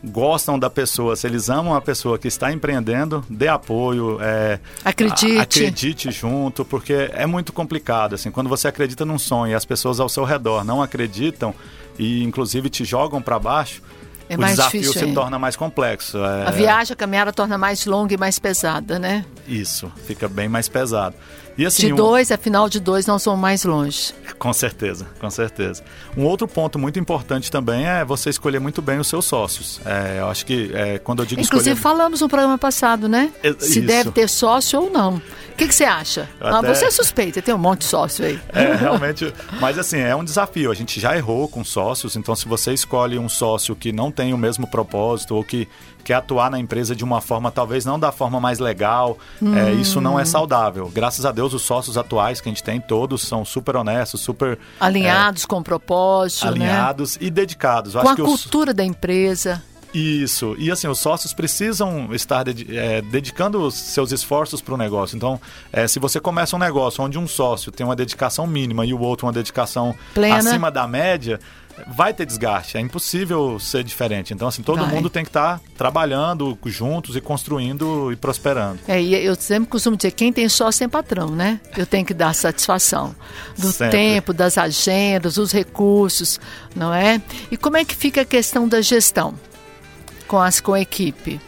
gostam 0.03 0.59
da 0.59 0.71
pessoa, 0.71 1.17
se 1.17 1.27
eles 1.27 1.49
amam 1.49 1.75
a 1.75 1.81
pessoa 1.81 2.19
que 2.19 2.29
está 2.29 2.53
empreendendo, 2.53 3.25
dê 3.29 3.49
apoio, 3.49 4.19
é, 4.21 4.61
acredite. 4.85 5.39
A, 5.39 5.43
acredite 5.43 6.11
junto, 6.13 6.65
porque 6.65 7.11
é 7.13 7.27
muito 7.27 7.53
complicado. 7.53 8.15
Assim, 8.15 8.31
quando 8.31 8.49
você 8.49 8.69
acredita 8.69 9.05
num 9.05 9.19
sonho 9.19 9.53
e 9.53 9.55
as 9.55 9.65
pessoas 9.65 9.99
ao 9.99 10.09
seu 10.09 10.25
redor 10.25 10.65
não 10.65 10.81
acreditam 10.81 11.55
e 11.99 12.23
inclusive 12.23 12.71
te 12.71 12.85
jogam 12.85 13.21
para 13.21 13.39
baixo, 13.39 13.83
é 14.29 14.37
o 14.37 14.39
desafio 14.39 14.81
difícil, 14.81 15.01
se 15.01 15.11
é. 15.11 15.13
torna 15.13 15.39
mais 15.39 15.57
complexo. 15.57 16.19
É... 16.19 16.47
A 16.47 16.51
viagem, 16.51 16.93
a 16.93 16.97
caminhada 16.97 17.33
torna 17.33 17.59
mais 17.59 17.85
longa 17.85 18.15
e 18.15 18.17
mais 18.17 18.39
pesada, 18.39 18.99
né? 18.99 19.25
Isso, 19.47 19.91
fica 20.07 20.29
bem 20.29 20.49
mais 20.49 20.69
pesado. 20.69 21.15
E, 21.57 21.65
assim, 21.65 21.89
de 21.89 21.93
dois, 21.95 22.31
um... 22.31 22.35
afinal 22.35 22.69
de 22.69 22.81
dois 22.81 23.07
não 23.07 23.19
são 23.19 23.37
mais 23.37 23.65
longe. 23.65 24.13
Com 24.39 24.53
certeza, 24.53 25.07
com 25.21 25.31
certeza. 25.31 25.83
Um 26.17 26.25
outro 26.25 26.49
ponto 26.49 26.79
muito 26.79 26.99
importante 26.99 27.51
também 27.51 27.87
é 27.87 28.05
você 28.05 28.31
escolher 28.31 28.59
muito 28.59 28.83
bem 28.83 28.99
os 28.99 29.07
seus 29.07 29.25
sócios. 29.25 29.81
É, 29.85 30.21
eu 30.21 30.29
acho 30.29 30.45
que 30.45 30.71
é, 30.75 30.99
quando 30.99 31.23
eu 31.23 31.27
digo 31.27 31.41
Inclusive 31.41 31.77
escolher... 31.77 31.97
falamos 31.97 32.21
no 32.21 32.29
programa 32.29 32.59
passado, 32.59 33.09
né? 33.09 33.33
É, 33.43 33.53
Se 33.59 33.79
isso. 33.79 33.83
deve 33.83 34.11
ter 34.11 34.29
sócio 34.29 34.81
ou 34.81 34.91
não. 34.91 35.15
O 35.17 35.57
que, 35.57 35.69
que 35.69 35.75
você 35.75 35.85
acha? 35.85 36.29
Ah, 36.41 36.59
até... 36.59 36.71
Ah, 36.71 36.75
você 36.75 36.87
é 36.87 36.91
suspeita, 36.91 37.41
tem 37.41 37.55
um 37.55 37.59
monte 37.59 37.81
de 37.81 37.87
sócio 37.87 38.25
aí. 38.25 38.41
É, 38.53 38.75
realmente. 38.75 39.33
mas 39.61 39.79
assim, 39.79 39.99
é 39.99 40.15
um 40.17 40.25
desafio. 40.25 40.71
A 40.71 40.75
gente 40.75 40.99
já 40.99 41.17
errou 41.17 41.49
com 41.49 41.65
sócios, 41.65 42.17
então 42.17 42.35
se 42.35 42.49
você 42.49 42.73
escolhe 42.73 43.19
um 43.19 43.29
sócio 43.29 43.77
que 43.77 43.93
não 43.93 44.11
tem 44.11 44.35
o 44.35 44.39
mesmo 44.39 44.67
propósito 44.67 45.37
ou 45.37 45.45
que 45.45 45.69
quer 46.05 46.15
atuar 46.15 46.51
na 46.51 46.59
empresa 46.59 46.95
de 46.95 47.03
uma 47.03 47.21
forma, 47.21 47.51
talvez 47.51 47.85
não 47.85 47.99
da 47.99 48.13
forma 48.13 48.41
mais 48.41 48.59
legal, 48.59 49.19
hum. 49.43 49.57
é, 49.57 49.73
isso 49.73 50.01
não 50.01 50.21
é 50.21 50.25
saudável. 50.25 50.91
Graças 50.95 51.25
a 51.25 51.33
Deus, 51.33 51.55
os 51.55 51.63
sócios 51.63 51.97
atuais 51.97 52.41
que 52.41 52.49
a 52.49 52.53
gente 52.53 52.63
tem, 52.63 52.81
todos 52.81 53.23
são 53.23 53.45
super 53.45 53.77
honestos, 53.77 54.21
super. 54.21 54.59
Alinhados 54.79 55.45
é, 55.45 55.47
com 55.47 55.59
o 55.59 55.65
propósito. 55.65 56.45
Né? 56.45 56.51
Alinhados 56.51 57.19
né? 57.19 57.27
e 57.27 57.31
dedicados. 57.31 57.95
Eu 57.95 58.03
com 58.03 58.09
a 58.09 58.17
cultura 58.17 58.71
os... 58.71 58.77
da 58.77 58.85
empresa. 58.85 59.63
Isso. 59.95 60.57
E 60.59 60.73
assim, 60.73 60.89
os 60.89 60.99
sócios 60.99 61.33
precisam 61.33 62.13
estar 62.13 62.45
é, 62.49 63.01
dedicando 63.01 63.71
seus 63.71 64.11
esforços 64.11 64.61
para 64.61 64.75
o 64.75 64.77
negócio. 64.77 65.17
Então, 65.17 65.41
é, 65.73 65.87
se 65.87 66.01
você 66.01 66.19
começa 66.19 66.57
um 66.57 66.59
negócio 66.59 67.03
onde 67.05 67.17
um 67.17 67.29
sócio 67.29 67.71
tem 67.71 67.87
uma 67.87 67.95
dedicação 67.95 68.45
mínima 68.45 68.85
e 68.85 68.93
o 68.93 68.99
outro 68.99 69.27
uma 69.27 69.33
dedicação 69.33 69.95
Plena. 70.13 70.37
acima 70.39 70.69
da 70.69 70.89
média, 70.89 71.39
vai 71.87 72.13
ter 72.13 72.27
desgaste. 72.27 72.77
É 72.77 72.81
impossível 72.81 73.59
ser 73.59 73.85
diferente. 73.85 74.33
Então, 74.33 74.49
assim, 74.49 74.63
todo 74.63 74.81
vai. 74.81 74.95
mundo 74.95 75.11
tem 75.11 75.25
que 75.25 75.31
estar 75.31 75.59
tá 75.59 75.65
trabalhando 75.77 76.59
juntos 76.67 77.17
e 77.17 77.21
construindo 77.21 78.13
e 78.13 78.17
prosperando. 78.17 78.81
É, 78.87 79.01
e 79.01 79.15
eu 79.15 79.35
sempre 79.35 79.69
costumo 79.69 79.97
dizer, 79.97 80.13
quem 80.13 80.33
tem 80.33 80.49
sócio 80.49 80.79
tem 80.79 80.89
patrão, 80.89 81.31
né? 81.31 81.61
Eu 81.77 81.87
tenho 81.87 82.05
que 82.05 82.15
dar 82.15 82.35
satisfação 82.35 83.15
do 83.59 83.73
sempre. 83.73 83.99
tempo, 83.99 84.33
das 84.33 84.59
agendas, 84.59 85.35
dos 85.35 85.53
recursos, 85.53 86.41
não 86.75 86.93
é? 86.93 87.21
E 87.51 87.57
como 87.57 87.77
é 87.77 87.85
que 87.85 87.95
fica 87.95 88.23
a 88.23 88.25
questão 88.25 88.69
da 88.69 88.81
gestão 88.81 89.35
com, 90.27 90.41
as, 90.41 90.61
com 90.61 90.75
a 90.75 90.81
equipe? 90.81 91.41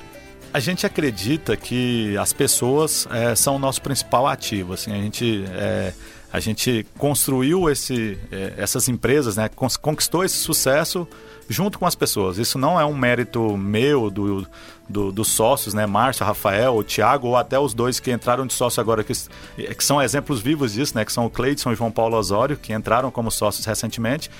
A 0.52 0.60
gente 0.60 0.86
acredita 0.86 1.56
que 1.56 2.16
as 2.16 2.32
pessoas 2.32 3.06
é, 3.10 3.34
são 3.34 3.56
o 3.56 3.58
nosso 3.58 3.82
principal 3.82 4.26
ativo. 4.26 4.72
Assim, 4.72 4.90
a 4.90 4.96
gente 4.96 5.44
é, 5.50 5.92
a 6.36 6.40
gente 6.40 6.86
construiu 6.98 7.70
esse, 7.70 8.18
é, 8.30 8.52
essas 8.58 8.90
empresas, 8.90 9.38
né, 9.38 9.48
conquistou 9.80 10.22
esse 10.22 10.36
sucesso 10.36 11.08
junto 11.48 11.78
com 11.78 11.86
as 11.86 11.94
pessoas. 11.94 12.36
Isso 12.36 12.58
não 12.58 12.78
é 12.78 12.84
um 12.84 12.94
mérito 12.94 13.56
meu, 13.56 14.10
do, 14.10 14.46
do, 14.86 15.10
dos 15.10 15.28
sócios, 15.28 15.72
né, 15.72 15.86
Márcio, 15.86 16.26
Rafael, 16.26 16.76
o 16.76 16.84
Thiago, 16.84 17.28
ou 17.28 17.36
até 17.38 17.58
os 17.58 17.72
dois 17.72 17.98
que 17.98 18.12
entraram 18.12 18.46
de 18.46 18.52
sócio 18.52 18.82
agora, 18.82 19.02
que, 19.02 19.14
que 19.14 19.82
são 19.82 20.02
exemplos 20.02 20.42
vivos 20.42 20.74
disso, 20.74 20.94
né, 20.94 21.06
que 21.06 21.12
são 21.12 21.24
o 21.24 21.30
Cleidson 21.30 21.70
e 21.70 21.72
o 21.72 21.76
João 21.76 21.90
Paulo 21.90 22.18
Osório, 22.18 22.58
que 22.58 22.74
entraram 22.74 23.10
como 23.10 23.30
sócios 23.30 23.64
recentemente. 23.64 24.30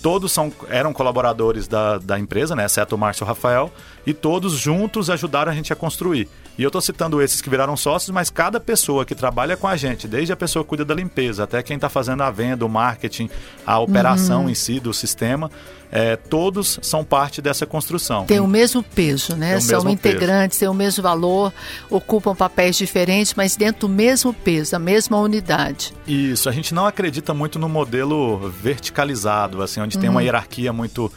Todos 0.00 0.30
são, 0.30 0.52
eram 0.68 0.92
colaboradores 0.92 1.66
da, 1.66 1.98
da 1.98 2.16
empresa, 2.16 2.54
né, 2.54 2.64
exceto 2.64 2.94
o 2.94 2.98
Márcio 2.98 3.24
e 3.24 3.24
o 3.24 3.26
Rafael, 3.26 3.72
e 4.06 4.14
todos 4.14 4.52
juntos 4.52 5.10
ajudaram 5.10 5.50
a 5.50 5.54
gente 5.54 5.72
a 5.72 5.76
construir. 5.76 6.28
E 6.60 6.62
eu 6.62 6.68
estou 6.68 6.82
citando 6.82 7.22
esses 7.22 7.40
que 7.40 7.48
viraram 7.48 7.74
sócios, 7.74 8.10
mas 8.10 8.28
cada 8.28 8.60
pessoa 8.60 9.06
que 9.06 9.14
trabalha 9.14 9.56
com 9.56 9.66
a 9.66 9.78
gente, 9.78 10.06
desde 10.06 10.30
a 10.30 10.36
pessoa 10.36 10.62
que 10.62 10.68
cuida 10.68 10.84
da 10.84 10.94
limpeza 10.94 11.44
até 11.44 11.62
quem 11.62 11.76
está 11.76 11.88
fazendo 11.88 12.22
a 12.22 12.30
venda, 12.30 12.66
o 12.66 12.68
marketing, 12.68 13.30
a 13.64 13.78
operação 13.78 14.42
uhum. 14.42 14.50
em 14.50 14.54
si 14.54 14.78
do 14.78 14.92
sistema, 14.92 15.50
é, 15.90 16.16
todos 16.16 16.78
são 16.82 17.02
parte 17.02 17.40
dessa 17.40 17.64
construção. 17.64 18.26
Tem 18.26 18.40
o 18.40 18.46
mesmo 18.46 18.82
peso, 18.82 19.34
né? 19.36 19.58
São 19.58 19.88
integrantes, 19.88 20.58
peso. 20.58 20.60
têm 20.60 20.68
o 20.68 20.74
mesmo 20.74 21.02
valor, 21.02 21.50
ocupam 21.88 22.34
papéis 22.36 22.76
diferentes, 22.76 23.32
mas 23.34 23.56
dentro 23.56 23.88
do 23.88 23.88
mesmo 23.88 24.34
peso, 24.34 24.72
da 24.72 24.78
mesma 24.78 25.18
unidade. 25.18 25.94
Isso, 26.06 26.46
a 26.46 26.52
gente 26.52 26.74
não 26.74 26.84
acredita 26.84 27.32
muito 27.32 27.58
no 27.58 27.70
modelo 27.70 28.50
verticalizado, 28.50 29.62
assim, 29.62 29.80
onde 29.80 29.96
uhum. 29.96 30.00
tem 30.02 30.10
uma 30.10 30.20
uhum. 30.20 30.26
hierarquia 30.26 30.74
muito 30.74 31.10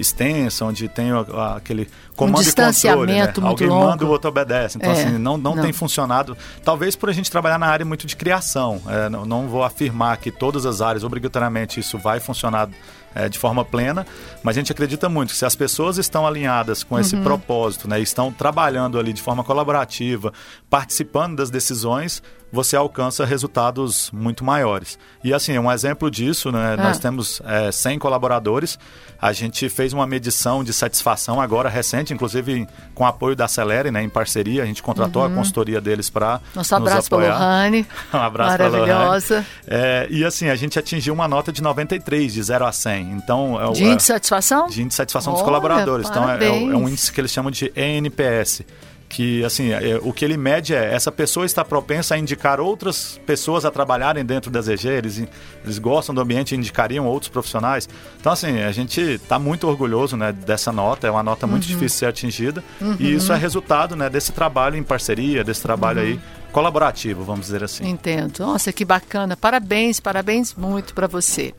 extensa, 0.00 0.64
onde 0.64 0.88
tem 0.88 1.10
aquele 1.54 1.88
comando 2.16 2.38
um 2.38 2.42
distanciamento 2.42 3.12
e 3.12 3.24
controle, 3.24 3.44
né? 3.44 3.48
Alguém 3.48 3.68
longo. 3.68 3.86
manda, 3.86 4.04
o 4.04 4.08
outro 4.08 4.28
obedece. 4.28 4.78
Então, 4.78 4.90
é, 4.90 4.92
assim, 4.92 5.18
não, 5.18 5.36
não, 5.36 5.54
não, 5.54 5.62
tem 5.62 5.72
funcionado. 5.72 6.36
Talvez 6.64 6.96
por 6.96 7.08
a 7.08 7.12
gente 7.12 7.30
trabalhar 7.30 7.58
na 7.58 7.66
área 7.66 7.84
muito 7.84 8.06
de 8.06 8.16
criação. 8.16 8.80
É, 8.86 9.08
não, 9.08 9.24
não 9.24 9.48
vou 9.48 9.62
afirmar 9.62 10.16
que 10.18 10.30
todas 10.30 10.66
as 10.66 10.80
áreas, 10.80 11.04
obrigatoriamente, 11.04 11.80
isso 11.80 11.98
vai 11.98 12.20
funcionar 12.20 12.68
é, 13.14 13.28
de 13.28 13.38
forma 13.38 13.64
plena, 13.64 14.06
mas 14.42 14.56
a 14.56 14.60
gente 14.60 14.72
acredita 14.72 15.08
muito 15.08 15.30
que 15.30 15.36
se 15.36 15.44
as 15.44 15.54
pessoas 15.54 15.98
estão 15.98 16.26
alinhadas 16.26 16.84
com 16.84 16.98
esse 16.98 17.16
uhum. 17.16 17.22
propósito, 17.22 17.88
né, 17.88 18.00
estão 18.00 18.32
trabalhando 18.32 18.98
ali 18.98 19.12
de 19.12 19.20
forma 19.20 19.42
colaborativa, 19.42 20.32
participando 20.68 21.36
das 21.36 21.50
decisões, 21.50 22.22
você 22.52 22.76
alcança 22.76 23.24
resultados 23.24 24.10
muito 24.12 24.44
maiores. 24.44 24.98
E 25.22 25.32
assim, 25.32 25.56
um 25.58 25.70
exemplo 25.70 26.10
disso, 26.10 26.50
né, 26.50 26.74
ah. 26.78 26.82
nós 26.82 26.98
temos 26.98 27.40
é, 27.44 27.70
100 27.70 27.98
colaboradores, 27.98 28.78
a 29.20 29.32
gente 29.32 29.68
fez 29.68 29.92
uma 29.92 30.06
medição 30.06 30.64
de 30.64 30.72
satisfação 30.72 31.40
agora 31.40 31.68
recente, 31.68 32.12
inclusive 32.12 32.66
com 32.94 33.06
apoio 33.06 33.36
da 33.36 33.44
Acelere, 33.44 33.90
né, 33.90 34.02
em 34.02 34.08
parceria, 34.08 34.62
a 34.62 34.66
gente 34.66 34.82
contratou 34.82 35.22
uhum. 35.22 35.32
a 35.32 35.34
consultoria 35.34 35.80
deles 35.80 36.10
para 36.10 36.40
Nosso 36.54 36.74
abraço 36.74 37.08
para 37.08 37.18
Lohane. 37.18 37.86
um 38.12 38.16
abraço 38.18 38.56
para 38.56 38.70
Maravilhosa. 38.70 39.46
É, 39.66 40.06
e 40.10 40.24
assim, 40.24 40.48
a 40.48 40.56
gente 40.56 40.78
atingiu 40.78 41.14
uma 41.14 41.28
nota 41.28 41.52
de 41.52 41.62
93, 41.62 42.32
de 42.32 42.42
0 42.42 42.66
a 42.66 42.72
100. 42.72 43.12
Então, 43.12 43.60
é, 43.60 43.72
de 43.72 43.84
índice 43.84 43.96
de 43.96 44.02
satisfação? 44.04 44.66
De 44.66 44.82
índice 44.82 44.88
de 44.88 44.94
satisfação 44.94 45.32
Olha, 45.32 45.42
dos 45.42 45.46
colaboradores. 45.46 46.08
Então, 46.08 46.28
é, 46.28 46.44
é, 46.44 46.50
um 46.50 46.88
índice 46.88 47.12
que 47.12 47.20
eles 47.20 47.30
chamam 47.30 47.50
de 47.50 47.72
ENPS 47.76 48.62
que 49.10 49.44
assim 49.44 49.72
é, 49.72 49.98
o 50.00 50.12
que 50.12 50.24
ele 50.24 50.36
mede 50.36 50.72
é 50.72 50.94
essa 50.94 51.10
pessoa 51.10 51.44
está 51.44 51.64
propensa 51.64 52.14
a 52.14 52.18
indicar 52.18 52.60
outras 52.60 53.20
pessoas 53.26 53.64
a 53.64 53.70
trabalharem 53.70 54.24
dentro 54.24 54.52
da 54.52 54.62
ZG, 54.62 54.88
eles, 54.88 55.22
eles 55.64 55.78
gostam 55.80 56.14
do 56.14 56.20
ambiente 56.20 56.52
e 56.52 56.56
indicariam 56.56 57.04
outros 57.04 57.28
profissionais. 57.28 57.88
Então 58.20 58.32
assim, 58.32 58.60
a 58.60 58.70
gente 58.70 59.00
está 59.00 59.36
muito 59.36 59.66
orgulhoso 59.66 60.16
né, 60.16 60.32
dessa 60.32 60.70
nota, 60.70 61.08
é 61.08 61.10
uma 61.10 61.24
nota 61.24 61.44
muito 61.44 61.64
uhum. 61.64 61.68
difícil 61.70 61.88
de 61.88 61.94
ser 61.94 62.06
atingida 62.06 62.64
uhum. 62.80 62.96
e 63.00 63.12
isso 63.12 63.32
é 63.32 63.36
resultado 63.36 63.96
né, 63.96 64.08
desse 64.08 64.30
trabalho 64.30 64.76
em 64.76 64.82
parceria, 64.82 65.42
desse 65.42 65.60
trabalho 65.60 66.00
uhum. 66.00 66.06
aí 66.06 66.20
colaborativo, 66.50 67.22
vamos 67.24 67.46
dizer 67.46 67.64
assim. 67.64 67.88
Entendo. 67.88 68.40
Nossa, 68.40 68.72
que 68.72 68.84
bacana. 68.84 69.36
Parabéns, 69.36 70.00
parabéns 70.00 70.54
muito 70.54 70.94
para 70.94 71.06
você. 71.06 71.54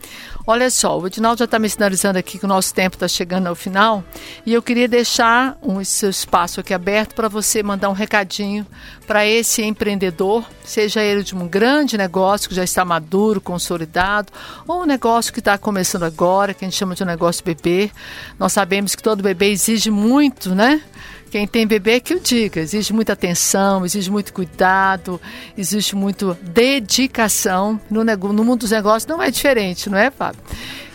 Olha 0.45 0.69
só, 0.69 0.99
o 0.99 1.07
Edinaldo 1.07 1.39
já 1.39 1.45
está 1.45 1.59
me 1.59 1.69
sinalizando 1.69 2.19
aqui 2.19 2.37
que 2.37 2.45
o 2.45 2.47
nosso 2.47 2.73
tempo 2.73 2.95
está 2.95 3.07
chegando 3.07 3.47
ao 3.47 3.55
final 3.55 4.03
e 4.45 4.53
eu 4.53 4.61
queria 4.61 4.87
deixar 4.87 5.57
um 5.61 5.83
seu 5.83 6.09
espaço 6.09 6.59
aqui 6.59 6.73
aberto 6.73 7.15
para 7.15 7.27
você 7.27 7.63
mandar 7.63 7.89
um 7.89 7.93
recadinho 7.93 8.65
para 9.07 9.25
esse 9.25 9.61
empreendedor, 9.61 10.45
seja 10.63 11.01
ele 11.01 11.23
de 11.23 11.35
um 11.35 11.47
grande 11.47 11.97
negócio 11.97 12.47
que 12.47 12.55
já 12.55 12.63
está 12.63 12.85
maduro, 12.85 13.41
consolidado, 13.41 14.31
ou 14.67 14.83
um 14.83 14.85
negócio 14.85 15.33
que 15.33 15.39
está 15.39 15.57
começando 15.57 16.03
agora, 16.03 16.53
que 16.53 16.63
a 16.63 16.67
gente 16.67 16.77
chama 16.77 16.95
de 16.95 17.03
um 17.03 17.05
negócio 17.05 17.43
bebê. 17.43 17.91
Nós 18.39 18.53
sabemos 18.53 18.95
que 18.95 19.03
todo 19.03 19.21
bebê 19.21 19.51
exige 19.51 19.91
muito, 19.91 20.55
né? 20.55 20.81
Quem 21.31 21.47
tem 21.47 21.65
bebê 21.65 22.01
que 22.01 22.13
o 22.13 22.19
diga. 22.19 22.59
Exige 22.59 22.91
muita 22.91 23.13
atenção, 23.13 23.85
exige 23.85 24.11
muito 24.11 24.33
cuidado, 24.33 25.19
existe 25.57 25.95
muito 25.95 26.37
dedicação. 26.41 27.79
No, 27.89 28.03
no 28.03 28.43
mundo 28.43 28.59
dos 28.59 28.71
negócios 28.71 29.07
não 29.07 29.23
é 29.23 29.31
diferente, 29.31 29.89
não 29.89 29.97
é, 29.97 30.11
Fábio? 30.11 30.41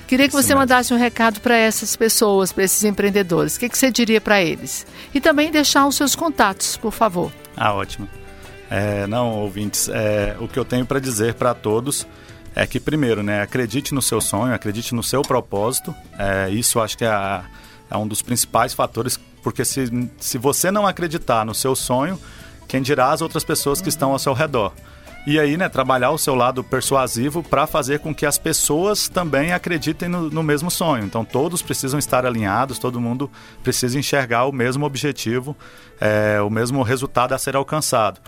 Queria 0.06 0.28
que 0.28 0.34
você 0.34 0.54
mandasse 0.54 0.92
um 0.92 0.98
recado 0.98 1.40
para 1.40 1.56
essas 1.56 1.96
pessoas, 1.96 2.52
para 2.52 2.64
esses 2.64 2.84
empreendedores. 2.84 3.56
O 3.56 3.60
que, 3.60 3.68
que 3.70 3.78
você 3.78 3.90
diria 3.90 4.20
para 4.20 4.40
eles? 4.42 4.86
E 5.14 5.22
também 5.22 5.50
deixar 5.50 5.86
os 5.86 5.96
seus 5.96 6.14
contatos, 6.14 6.76
por 6.76 6.92
favor. 6.92 7.32
Ah, 7.56 7.72
ótimo. 7.72 8.06
É, 8.70 9.06
não, 9.06 9.40
ouvintes, 9.40 9.88
é, 9.88 10.36
o 10.38 10.46
que 10.46 10.58
eu 10.58 10.66
tenho 10.66 10.84
para 10.84 11.00
dizer 11.00 11.32
para 11.34 11.54
todos 11.54 12.06
é 12.54 12.66
que, 12.66 12.78
primeiro, 12.78 13.22
né, 13.22 13.40
acredite 13.40 13.94
no 13.94 14.02
seu 14.02 14.20
sonho, 14.20 14.52
acredite 14.52 14.94
no 14.94 15.02
seu 15.02 15.22
propósito. 15.22 15.94
É, 16.18 16.50
isso 16.50 16.78
acho 16.78 16.98
que 16.98 17.04
é, 17.04 17.08
a, 17.08 17.44
é 17.90 17.96
um 17.96 18.06
dos 18.06 18.20
principais 18.20 18.74
fatores 18.74 19.18
porque 19.46 19.64
se, 19.64 20.10
se 20.18 20.38
você 20.38 20.72
não 20.72 20.88
acreditar 20.88 21.46
no 21.46 21.54
seu 21.54 21.76
sonho, 21.76 22.18
quem 22.66 22.82
dirá 22.82 23.12
as 23.12 23.20
outras 23.20 23.44
pessoas 23.44 23.80
que 23.80 23.88
estão 23.88 24.10
ao 24.10 24.18
seu 24.18 24.32
redor. 24.32 24.72
E 25.24 25.38
aí, 25.38 25.56
né, 25.56 25.68
trabalhar 25.68 26.10
o 26.10 26.18
seu 26.18 26.34
lado 26.34 26.64
persuasivo 26.64 27.44
para 27.44 27.64
fazer 27.64 28.00
com 28.00 28.12
que 28.12 28.26
as 28.26 28.38
pessoas 28.38 29.08
também 29.08 29.52
acreditem 29.52 30.08
no, 30.08 30.28
no, 30.30 30.42
mesmo 30.42 30.68
sonho. 30.68 31.04
Então, 31.04 31.24
todos 31.24 31.62
precisam 31.62 31.96
estar 31.96 32.26
alinhados, 32.26 32.80
todo 32.80 33.00
mundo 33.00 33.30
precisa 33.62 33.96
enxergar 33.96 34.46
o 34.46 34.52
mesmo 34.52 34.84
objetivo, 34.84 35.56
é, 36.00 36.40
o 36.40 36.50
mesmo 36.50 36.82
resultado 36.82 37.32
a 37.32 37.38
ser 37.38 37.54
alcançado. 37.54 38.20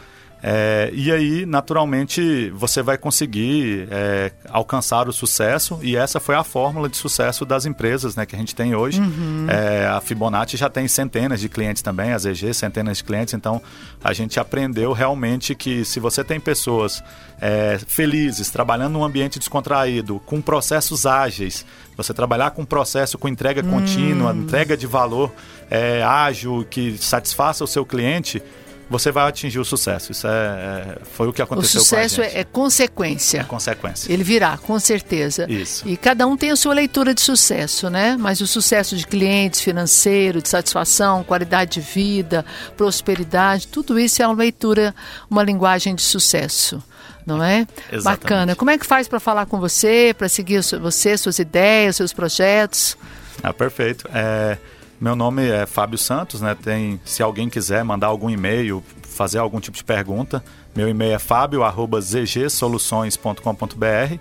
É, 0.43 0.91
e 0.93 1.11
aí, 1.11 1.45
naturalmente, 1.45 2.51
você 2.51 2.83
vai 2.83 2.97
conseguir 2.97 3.89
é, 3.91 4.31
alcançar 4.49 5.09
o 5.09 5.13
sucesso, 5.13 5.79
e 5.83 5.97
essa 5.97 6.21
foi 6.21 6.37
a 6.37 6.45
fórmula 6.45 6.89
de 6.89 6.97
sucesso 6.97 7.45
das 7.45 7.67
empresas 7.67 8.15
né, 8.15 8.25
que 8.25 8.37
a 8.37 8.39
gente 8.39 8.55
tem 8.55 8.75
hoje. 8.75 9.01
Uhum. 9.01 9.47
É, 9.49 9.87
a 9.87 10.01
Fibonacci 10.01 10.57
já 10.57 10.69
tem 10.69 10.87
centenas 10.87 11.41
de 11.41 11.49
clientes 11.49 11.83
também, 11.83 12.13
a 12.13 12.19
ZG 12.19 12.55
centenas 12.55 12.99
de 12.99 13.05
clientes, 13.05 13.35
então 13.35 13.61
a 14.03 14.13
gente 14.13 14.39
aprendeu 14.39 14.93
realmente 14.93 15.55
que 15.55 15.85
se 15.85 15.99
você 15.99 16.23
tem 16.23 16.39
pessoas 16.39 17.03
é, 17.41 17.79
felizes, 17.87 18.51
trabalhando 18.51 18.93
num 18.93 19.05
ambiente 19.05 19.39
descontraído, 19.39 20.21
com 20.25 20.41
processos 20.41 21.05
ágeis, 21.05 21.67
você 21.97 22.15
trabalhar 22.15 22.53
com 22.53 22.65
processo 22.65 23.19
com 23.19 23.27
entrega 23.29 23.61
hum. 23.65 23.71
contínua, 23.71 24.33
entrega 24.33 24.77
de 24.77 24.87
valor 24.87 25.33
é, 25.69 26.03
ágil, 26.03 26.65
que 26.71 26.97
satisfaça 26.97 27.65
o 27.65 27.67
seu 27.67 27.85
cliente, 27.85 28.41
você 28.89 29.11
vai 29.11 29.29
atingir 29.29 29.59
o 29.59 29.65
sucesso. 29.65 30.13
Isso 30.13 30.27
é, 30.27 30.31
é 30.31 30.99
foi 31.13 31.29
o 31.29 31.33
que 31.33 31.43
aconteceu 31.43 31.81
o 31.81 31.85
sucesso 31.85 32.17
com 32.17 32.23
a 32.23 32.25
gente. 32.25 32.37
É, 32.37 32.41
é 32.41 32.45
consequência. 32.45 33.41
É 33.41 33.45
consequência. 33.45 34.13
Ele 34.13 34.25
virá, 34.25 34.57
com 34.59 34.79
certeza. 34.79 35.51
Isso. 35.51 35.87
E 35.87 35.97
cada 35.97 36.27
um 36.27 36.37
tem 36.37 36.51
a 36.51 36.57
sua 36.57 36.75
leitura 36.75 37.15
de 37.15 37.21
sucesso, 37.21 37.91
né? 37.91 38.17
Mas 38.19 38.41
o 38.41 38.47
sucesso 38.47 38.97
de 38.97 39.07
clientes, 39.07 39.61
financeiro, 39.61 40.41
de 40.41 40.49
satisfação, 40.49 41.23
qualidade 41.23 41.73
de 41.73 41.81
vida, 41.81 42.45
prosperidade, 42.77 43.69
tudo 43.69 43.99
isso 43.99 44.23
é 44.23 44.27
uma 44.27 44.37
leitura, 44.37 44.95
uma 45.31 45.43
linguagem 45.43 45.95
de 45.95 46.03
sucesso 46.03 46.83
não 47.27 47.45
é? 47.45 47.67
Exatamente. 47.93 48.23
Bacana. 48.23 48.57
Como 48.57 48.71
é 48.71 48.79
que 48.79 48.87
faz 48.87 49.07
para 49.07 49.21
falar 49.21 49.45
com 49.45 49.61
você, 49.61 50.15
para 50.17 50.31
seguir 50.31 50.63
você, 50.81 51.15
suas 51.19 51.39
ideias, 51.39 51.97
seus 51.97 52.11
projetos? 52.11 52.97
Ah, 53.43 53.53
perfeito. 53.53 54.09
É, 54.15 54.57
meu 55.01 55.15
nome 55.15 55.49
é 55.49 55.65
Fábio 55.67 55.99
Santos, 55.99 56.41
né? 56.41 56.55
Tem, 56.55 57.01
se 57.05 57.23
alguém 57.23 57.49
quiser 57.49 57.85
mandar 57.85 58.09
algum 58.09 58.29
e-mail, 58.29 58.83
fazer 59.03 59.39
algum 59.39 59.61
tipo 59.61 59.77
de 59.77 59.85
pergunta, 59.85 60.43
meu 60.75 60.89
e-mail 60.89 61.15
é 61.15 61.19
fabio@zgsoluções.com.br. 61.19 64.19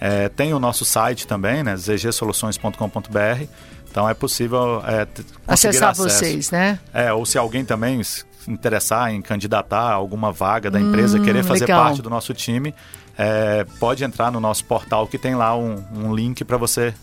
É, 0.00 0.28
tem 0.28 0.52
o 0.52 0.58
nosso 0.58 0.84
site 0.84 1.26
também, 1.26 1.62
né? 1.62 1.74
zgsoluções.com.br. 1.76 3.46
Então 3.88 4.06
é 4.08 4.14
possível 4.14 4.82
é, 4.86 5.06
acessar 5.46 5.90
acesso. 5.90 6.08
vocês, 6.08 6.50
né? 6.50 6.80
É, 6.92 7.12
ou 7.12 7.24
se 7.26 7.38
alguém 7.38 7.64
também 7.64 8.02
se 8.02 8.24
interessar 8.48 9.12
em 9.12 9.22
candidatar 9.22 9.92
alguma 9.92 10.32
vaga 10.32 10.68
da 10.70 10.80
empresa, 10.80 11.18
hum, 11.18 11.22
querer 11.22 11.44
fazer 11.44 11.66
legal. 11.66 11.84
parte 11.84 12.02
do 12.02 12.10
nosso 12.10 12.34
time, 12.34 12.74
é, 13.16 13.64
pode 13.78 14.02
entrar 14.02 14.32
no 14.32 14.40
nosso 14.40 14.64
portal 14.64 15.06
que 15.06 15.18
tem 15.18 15.34
lá 15.34 15.54
um, 15.56 15.84
um 15.94 16.14
link 16.14 16.42
para 16.44 16.56
você 16.56 16.94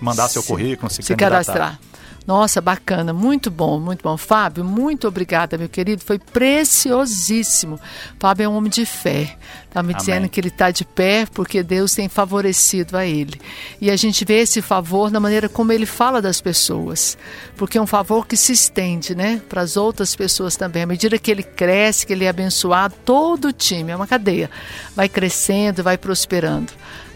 mandar 0.00 0.28
seu 0.28 0.42
currículo, 0.42 0.90
se, 0.90 1.02
se 1.02 1.14
cadastrar. 1.14 1.78
Nossa, 2.26 2.60
bacana, 2.60 3.12
muito 3.12 3.50
bom, 3.50 3.80
muito 3.80 4.02
bom. 4.02 4.16
Fábio, 4.16 4.64
muito 4.64 5.08
obrigada, 5.08 5.58
meu 5.58 5.68
querido, 5.68 6.04
foi 6.04 6.18
preciosíssimo. 6.18 7.80
Fábio 8.18 8.44
é 8.44 8.48
um 8.48 8.56
homem 8.56 8.70
de 8.70 8.86
fé. 8.86 9.36
Está 9.66 9.82
me 9.82 9.92
Amém. 9.92 9.96
dizendo 9.96 10.28
que 10.28 10.38
ele 10.38 10.48
está 10.48 10.70
de 10.70 10.84
pé 10.84 11.26
porque 11.32 11.62
Deus 11.62 11.94
tem 11.94 12.08
favorecido 12.08 12.96
a 12.96 13.06
ele. 13.06 13.40
E 13.80 13.90
a 13.90 13.96
gente 13.96 14.24
vê 14.24 14.40
esse 14.40 14.60
favor 14.62 15.10
na 15.10 15.18
maneira 15.18 15.48
como 15.48 15.72
ele 15.72 15.86
fala 15.86 16.22
das 16.22 16.40
pessoas, 16.40 17.16
porque 17.56 17.78
é 17.78 17.80
um 17.80 17.86
favor 17.86 18.26
que 18.26 18.36
se 18.36 18.52
estende, 18.52 19.14
né, 19.14 19.40
para 19.48 19.62
as 19.62 19.76
outras 19.76 20.14
pessoas 20.14 20.56
também. 20.56 20.82
À 20.82 20.86
medida 20.86 21.18
que 21.18 21.30
ele 21.30 21.42
cresce, 21.42 22.06
que 22.06 22.12
ele 22.12 22.26
é 22.26 22.28
abençoado, 22.28 22.94
todo 23.04 23.48
o 23.48 23.52
time, 23.52 23.90
é 23.90 23.96
uma 23.96 24.06
cadeia, 24.06 24.50
vai 24.94 25.08
crescendo, 25.08 25.82
vai 25.82 25.98
prosperando. 25.98 26.72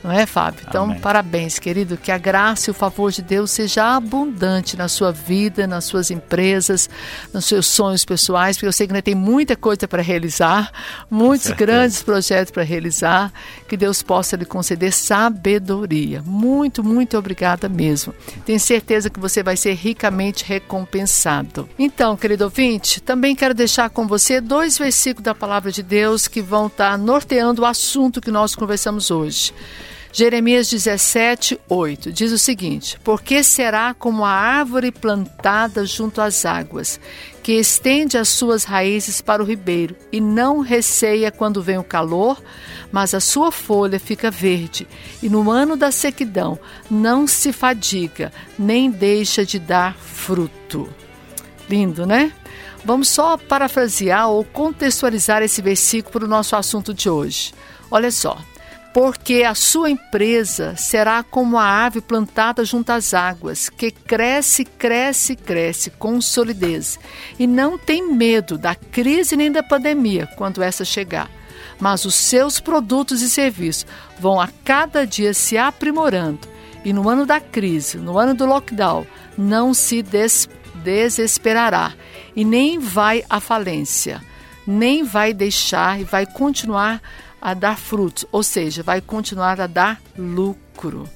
Não 0.06 0.12
é, 0.12 0.24
Fábio? 0.24 0.64
Então, 0.68 0.84
Amém. 0.84 1.00
parabéns, 1.00 1.58
querido. 1.58 1.96
Que 1.96 2.12
a 2.12 2.18
graça 2.18 2.70
e 2.70 2.72
o 2.72 2.74
favor 2.74 3.10
de 3.10 3.20
Deus 3.22 3.50
seja 3.50 3.96
abundante 3.96 4.76
na 4.76 4.86
sua 4.86 5.10
vida, 5.10 5.66
nas 5.66 5.84
suas 5.84 6.12
empresas, 6.12 6.88
nos 7.34 7.44
seus 7.44 7.66
sonhos 7.66 8.04
pessoais, 8.04 8.56
porque 8.56 8.68
eu 8.68 8.72
sei 8.72 8.86
que 8.86 8.92
ainda 8.92 9.02
tem 9.02 9.16
muita 9.16 9.56
coisa 9.56 9.88
para 9.88 10.00
realizar, 10.02 10.70
muitos 11.10 11.50
grandes 11.50 12.04
projetos 12.04 12.52
para 12.52 12.62
realizar. 12.62 13.32
Que 13.66 13.76
Deus 13.76 14.00
possa 14.00 14.36
lhe 14.36 14.44
conceder 14.44 14.92
sabedoria. 14.92 16.22
Muito, 16.24 16.84
muito 16.84 17.18
obrigada 17.18 17.68
mesmo. 17.68 18.14
Tenho 18.44 18.60
certeza 18.60 19.10
que 19.10 19.18
você 19.18 19.42
vai 19.42 19.56
ser 19.56 19.74
ricamente 19.74 20.44
recompensado. 20.44 21.68
Então, 21.76 22.16
querido 22.16 22.44
ouvinte, 22.44 23.00
também 23.00 23.34
quero 23.34 23.54
deixar 23.54 23.90
com 23.90 24.06
você 24.06 24.40
dois 24.40 24.78
versículos 24.78 25.24
da 25.24 25.34
palavra 25.34 25.72
de 25.72 25.82
Deus 25.82 26.28
que 26.28 26.40
vão 26.40 26.68
estar 26.68 26.96
norteando 26.96 27.62
o 27.62 27.66
assunto 27.66 28.20
que 28.20 28.30
nós 28.30 28.54
conversamos 28.54 29.10
hoje. 29.10 29.52
Jeremias 30.18 30.70
17, 30.70 31.60
8 31.68 32.10
diz 32.10 32.32
o 32.32 32.38
seguinte: 32.38 32.98
Porque 33.04 33.44
será 33.44 33.92
como 33.92 34.24
a 34.24 34.30
árvore 34.30 34.90
plantada 34.90 35.84
junto 35.84 36.22
às 36.22 36.46
águas, 36.46 36.98
que 37.42 37.52
estende 37.52 38.16
as 38.16 38.30
suas 38.30 38.64
raízes 38.64 39.20
para 39.20 39.42
o 39.42 39.46
ribeiro 39.46 39.94
e 40.10 40.18
não 40.18 40.60
receia 40.60 41.30
quando 41.30 41.62
vem 41.62 41.76
o 41.76 41.84
calor, 41.84 42.42
mas 42.90 43.12
a 43.12 43.20
sua 43.20 43.52
folha 43.52 44.00
fica 44.00 44.30
verde, 44.30 44.88
e 45.22 45.28
no 45.28 45.50
ano 45.50 45.76
da 45.76 45.90
sequidão 45.90 46.58
não 46.90 47.26
se 47.26 47.52
fadiga, 47.52 48.32
nem 48.58 48.90
deixa 48.90 49.44
de 49.44 49.58
dar 49.58 49.94
fruto. 49.98 50.88
Lindo, 51.68 52.06
né? 52.06 52.32
Vamos 52.86 53.10
só 53.10 53.36
parafrasear 53.36 54.30
ou 54.30 54.42
contextualizar 54.44 55.42
esse 55.42 55.60
versículo 55.60 56.12
para 56.12 56.24
o 56.24 56.28
nosso 56.28 56.56
assunto 56.56 56.94
de 56.94 57.10
hoje. 57.10 57.52
Olha 57.90 58.10
só, 58.10 58.38
porque 58.96 59.42
a 59.42 59.54
sua 59.54 59.90
empresa 59.90 60.74
será 60.74 61.22
como 61.22 61.58
a 61.58 61.84
ave 61.84 62.00
plantada 62.00 62.64
junto 62.64 62.88
às 62.88 63.12
águas, 63.12 63.68
que 63.68 63.90
cresce, 63.90 64.64
cresce, 64.64 65.36
cresce 65.36 65.90
com 65.90 66.18
solidez, 66.18 66.98
e 67.38 67.46
não 67.46 67.76
tem 67.76 68.10
medo 68.10 68.56
da 68.56 68.74
crise 68.74 69.36
nem 69.36 69.52
da 69.52 69.62
pandemia 69.62 70.26
quando 70.34 70.62
essa 70.62 70.82
chegar. 70.82 71.30
Mas 71.78 72.06
os 72.06 72.14
seus 72.14 72.58
produtos 72.58 73.20
e 73.20 73.28
serviços 73.28 73.84
vão 74.18 74.40
a 74.40 74.48
cada 74.64 75.06
dia 75.06 75.34
se 75.34 75.58
aprimorando, 75.58 76.48
e 76.82 76.90
no 76.90 77.06
ano 77.06 77.26
da 77.26 77.38
crise, 77.38 77.98
no 77.98 78.16
ano 78.16 78.32
do 78.32 78.46
lockdown, 78.46 79.06
não 79.36 79.74
se 79.74 80.02
des 80.02 80.48
desesperará 80.76 81.92
e 82.34 82.46
nem 82.46 82.78
vai 82.78 83.22
à 83.28 83.40
falência, 83.40 84.22
nem 84.66 85.04
vai 85.04 85.34
deixar 85.34 86.00
e 86.00 86.04
vai 86.04 86.24
continuar 86.24 87.02
a 87.40 87.54
dar 87.54 87.78
frutos, 87.78 88.24
ou 88.32 88.42
seja, 88.42 88.82
vai 88.82 89.00
continuar 89.00 89.60
a 89.60 89.66
dar 89.66 90.00
lucro. 90.16 91.08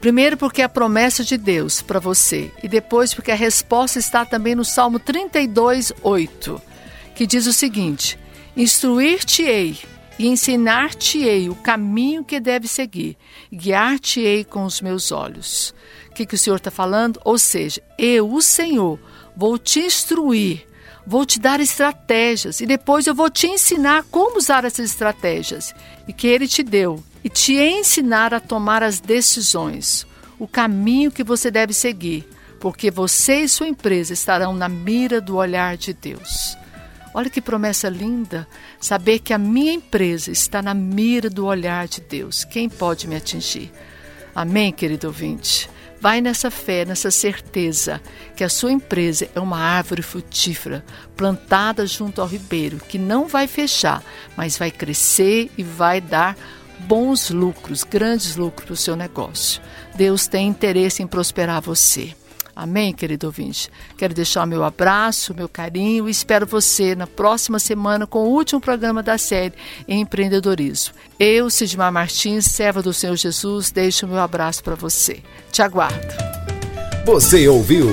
Primeiro, 0.00 0.36
porque 0.36 0.60
é 0.60 0.64
a 0.64 0.68
promessa 0.68 1.24
de 1.24 1.36
Deus 1.36 1.80
para 1.80 1.98
você, 1.98 2.50
e 2.62 2.68
depois, 2.68 3.14
porque 3.14 3.30
a 3.30 3.34
resposta 3.34 3.98
está 3.98 4.24
também 4.24 4.54
no 4.54 4.64
Salmo 4.64 4.98
32, 4.98 5.92
8, 6.02 6.60
que 7.14 7.26
diz 7.26 7.46
o 7.46 7.52
seguinte: 7.52 8.18
Instruir-te-ei 8.56 9.78
e 10.18 10.28
ensinar-te-ei 10.28 11.48
o 11.48 11.54
caminho 11.54 12.22
que 12.22 12.38
deve 12.38 12.68
seguir, 12.68 13.16
guiar-te-ei 13.52 14.44
com 14.44 14.64
os 14.64 14.80
meus 14.80 15.10
olhos. 15.10 15.74
O 16.10 16.14
que, 16.14 16.26
que 16.26 16.34
o 16.34 16.38
Senhor 16.38 16.56
está 16.56 16.70
falando? 16.70 17.20
Ou 17.24 17.38
seja, 17.38 17.82
eu, 17.98 18.32
o 18.32 18.40
Senhor, 18.40 19.00
vou 19.34 19.58
te 19.58 19.80
instruir 19.80 20.66
vou 21.06 21.26
te 21.26 21.38
dar 21.38 21.60
estratégias 21.60 22.60
e 22.60 22.66
depois 22.66 23.06
eu 23.06 23.14
vou 23.14 23.30
te 23.30 23.46
ensinar 23.46 24.04
como 24.10 24.38
usar 24.38 24.64
essas 24.64 24.90
estratégias 24.90 25.74
e 26.08 26.12
que 26.12 26.26
ele 26.26 26.48
te 26.48 26.62
deu 26.62 27.02
e 27.22 27.28
te 27.28 27.54
ensinar 27.54 28.34
a 28.34 28.40
tomar 28.40 28.82
as 28.82 29.00
decisões, 29.00 30.06
o 30.38 30.46
caminho 30.46 31.10
que 31.10 31.24
você 31.24 31.50
deve 31.50 31.72
seguir, 31.72 32.28
porque 32.60 32.90
você 32.90 33.40
e 33.40 33.48
sua 33.48 33.68
empresa 33.68 34.12
estarão 34.12 34.54
na 34.54 34.68
mira 34.68 35.20
do 35.20 35.36
olhar 35.36 35.76
de 35.76 35.92
Deus. 35.92 36.56
Olha 37.14 37.30
que 37.30 37.40
promessa 37.40 37.88
linda, 37.88 38.46
saber 38.80 39.20
que 39.20 39.32
a 39.32 39.38
minha 39.38 39.72
empresa 39.72 40.32
está 40.32 40.60
na 40.60 40.74
mira 40.74 41.30
do 41.30 41.46
olhar 41.46 41.86
de 41.86 42.00
Deus. 42.00 42.44
Quem 42.44 42.68
pode 42.68 43.06
me 43.06 43.14
atingir? 43.14 43.70
Amém, 44.34 44.72
querido 44.72 45.06
ouvinte? 45.06 45.70
Vai 46.04 46.20
nessa 46.20 46.50
fé, 46.50 46.84
nessa 46.84 47.10
certeza 47.10 47.98
que 48.36 48.44
a 48.44 48.48
sua 48.50 48.70
empresa 48.70 49.26
é 49.34 49.40
uma 49.40 49.58
árvore 49.58 50.02
frutífera 50.02 50.84
plantada 51.16 51.86
junto 51.86 52.20
ao 52.20 52.26
ribeiro, 52.26 52.76
que 52.76 52.98
não 52.98 53.26
vai 53.26 53.46
fechar, 53.46 54.04
mas 54.36 54.58
vai 54.58 54.70
crescer 54.70 55.50
e 55.56 55.62
vai 55.62 56.02
dar 56.02 56.36
bons 56.80 57.30
lucros, 57.30 57.84
grandes 57.84 58.36
lucros 58.36 58.66
para 58.66 58.72
o 58.74 58.76
seu 58.76 58.94
negócio. 58.94 59.62
Deus 59.94 60.26
tem 60.26 60.46
interesse 60.46 61.02
em 61.02 61.06
prosperar 61.06 61.62
você. 61.62 62.14
Amém, 62.56 62.92
querido 62.92 63.26
ouvinte? 63.26 63.68
Quero 63.96 64.14
deixar 64.14 64.46
meu 64.46 64.62
abraço, 64.62 65.34
meu 65.34 65.48
carinho 65.48 66.08
e 66.08 66.10
espero 66.10 66.46
você 66.46 66.94
na 66.94 67.06
próxima 67.06 67.58
semana 67.58 68.06
com 68.06 68.20
o 68.20 68.30
último 68.30 68.60
programa 68.60 69.02
da 69.02 69.18
série 69.18 69.54
Empreendedorismo. 69.88 70.94
Eu, 71.18 71.50
Sidmar 71.50 71.92
Martins, 71.92 72.44
serva 72.46 72.82
do 72.82 72.92
Senhor 72.92 73.16
Jesus, 73.16 73.70
deixo 73.70 74.06
o 74.06 74.08
meu 74.08 74.20
abraço 74.20 74.62
para 74.62 74.74
você. 74.74 75.20
Te 75.50 75.62
aguardo. 75.62 76.14
Você 77.04 77.48
ouviu 77.48 77.88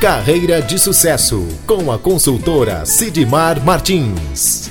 Carreira 0.00 0.62
de 0.62 0.78
Sucesso 0.78 1.46
com 1.66 1.90
a 1.90 1.98
consultora 1.98 2.86
Sidmar 2.86 3.64
Martins. 3.64 4.70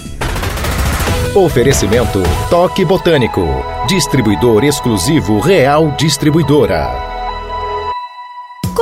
Oferecimento 1.36 2.22
Toque 2.50 2.86
Botânico, 2.86 3.42
distribuidor 3.88 4.64
exclusivo 4.64 5.40
Real 5.40 5.92
Distribuidora. 5.98 7.13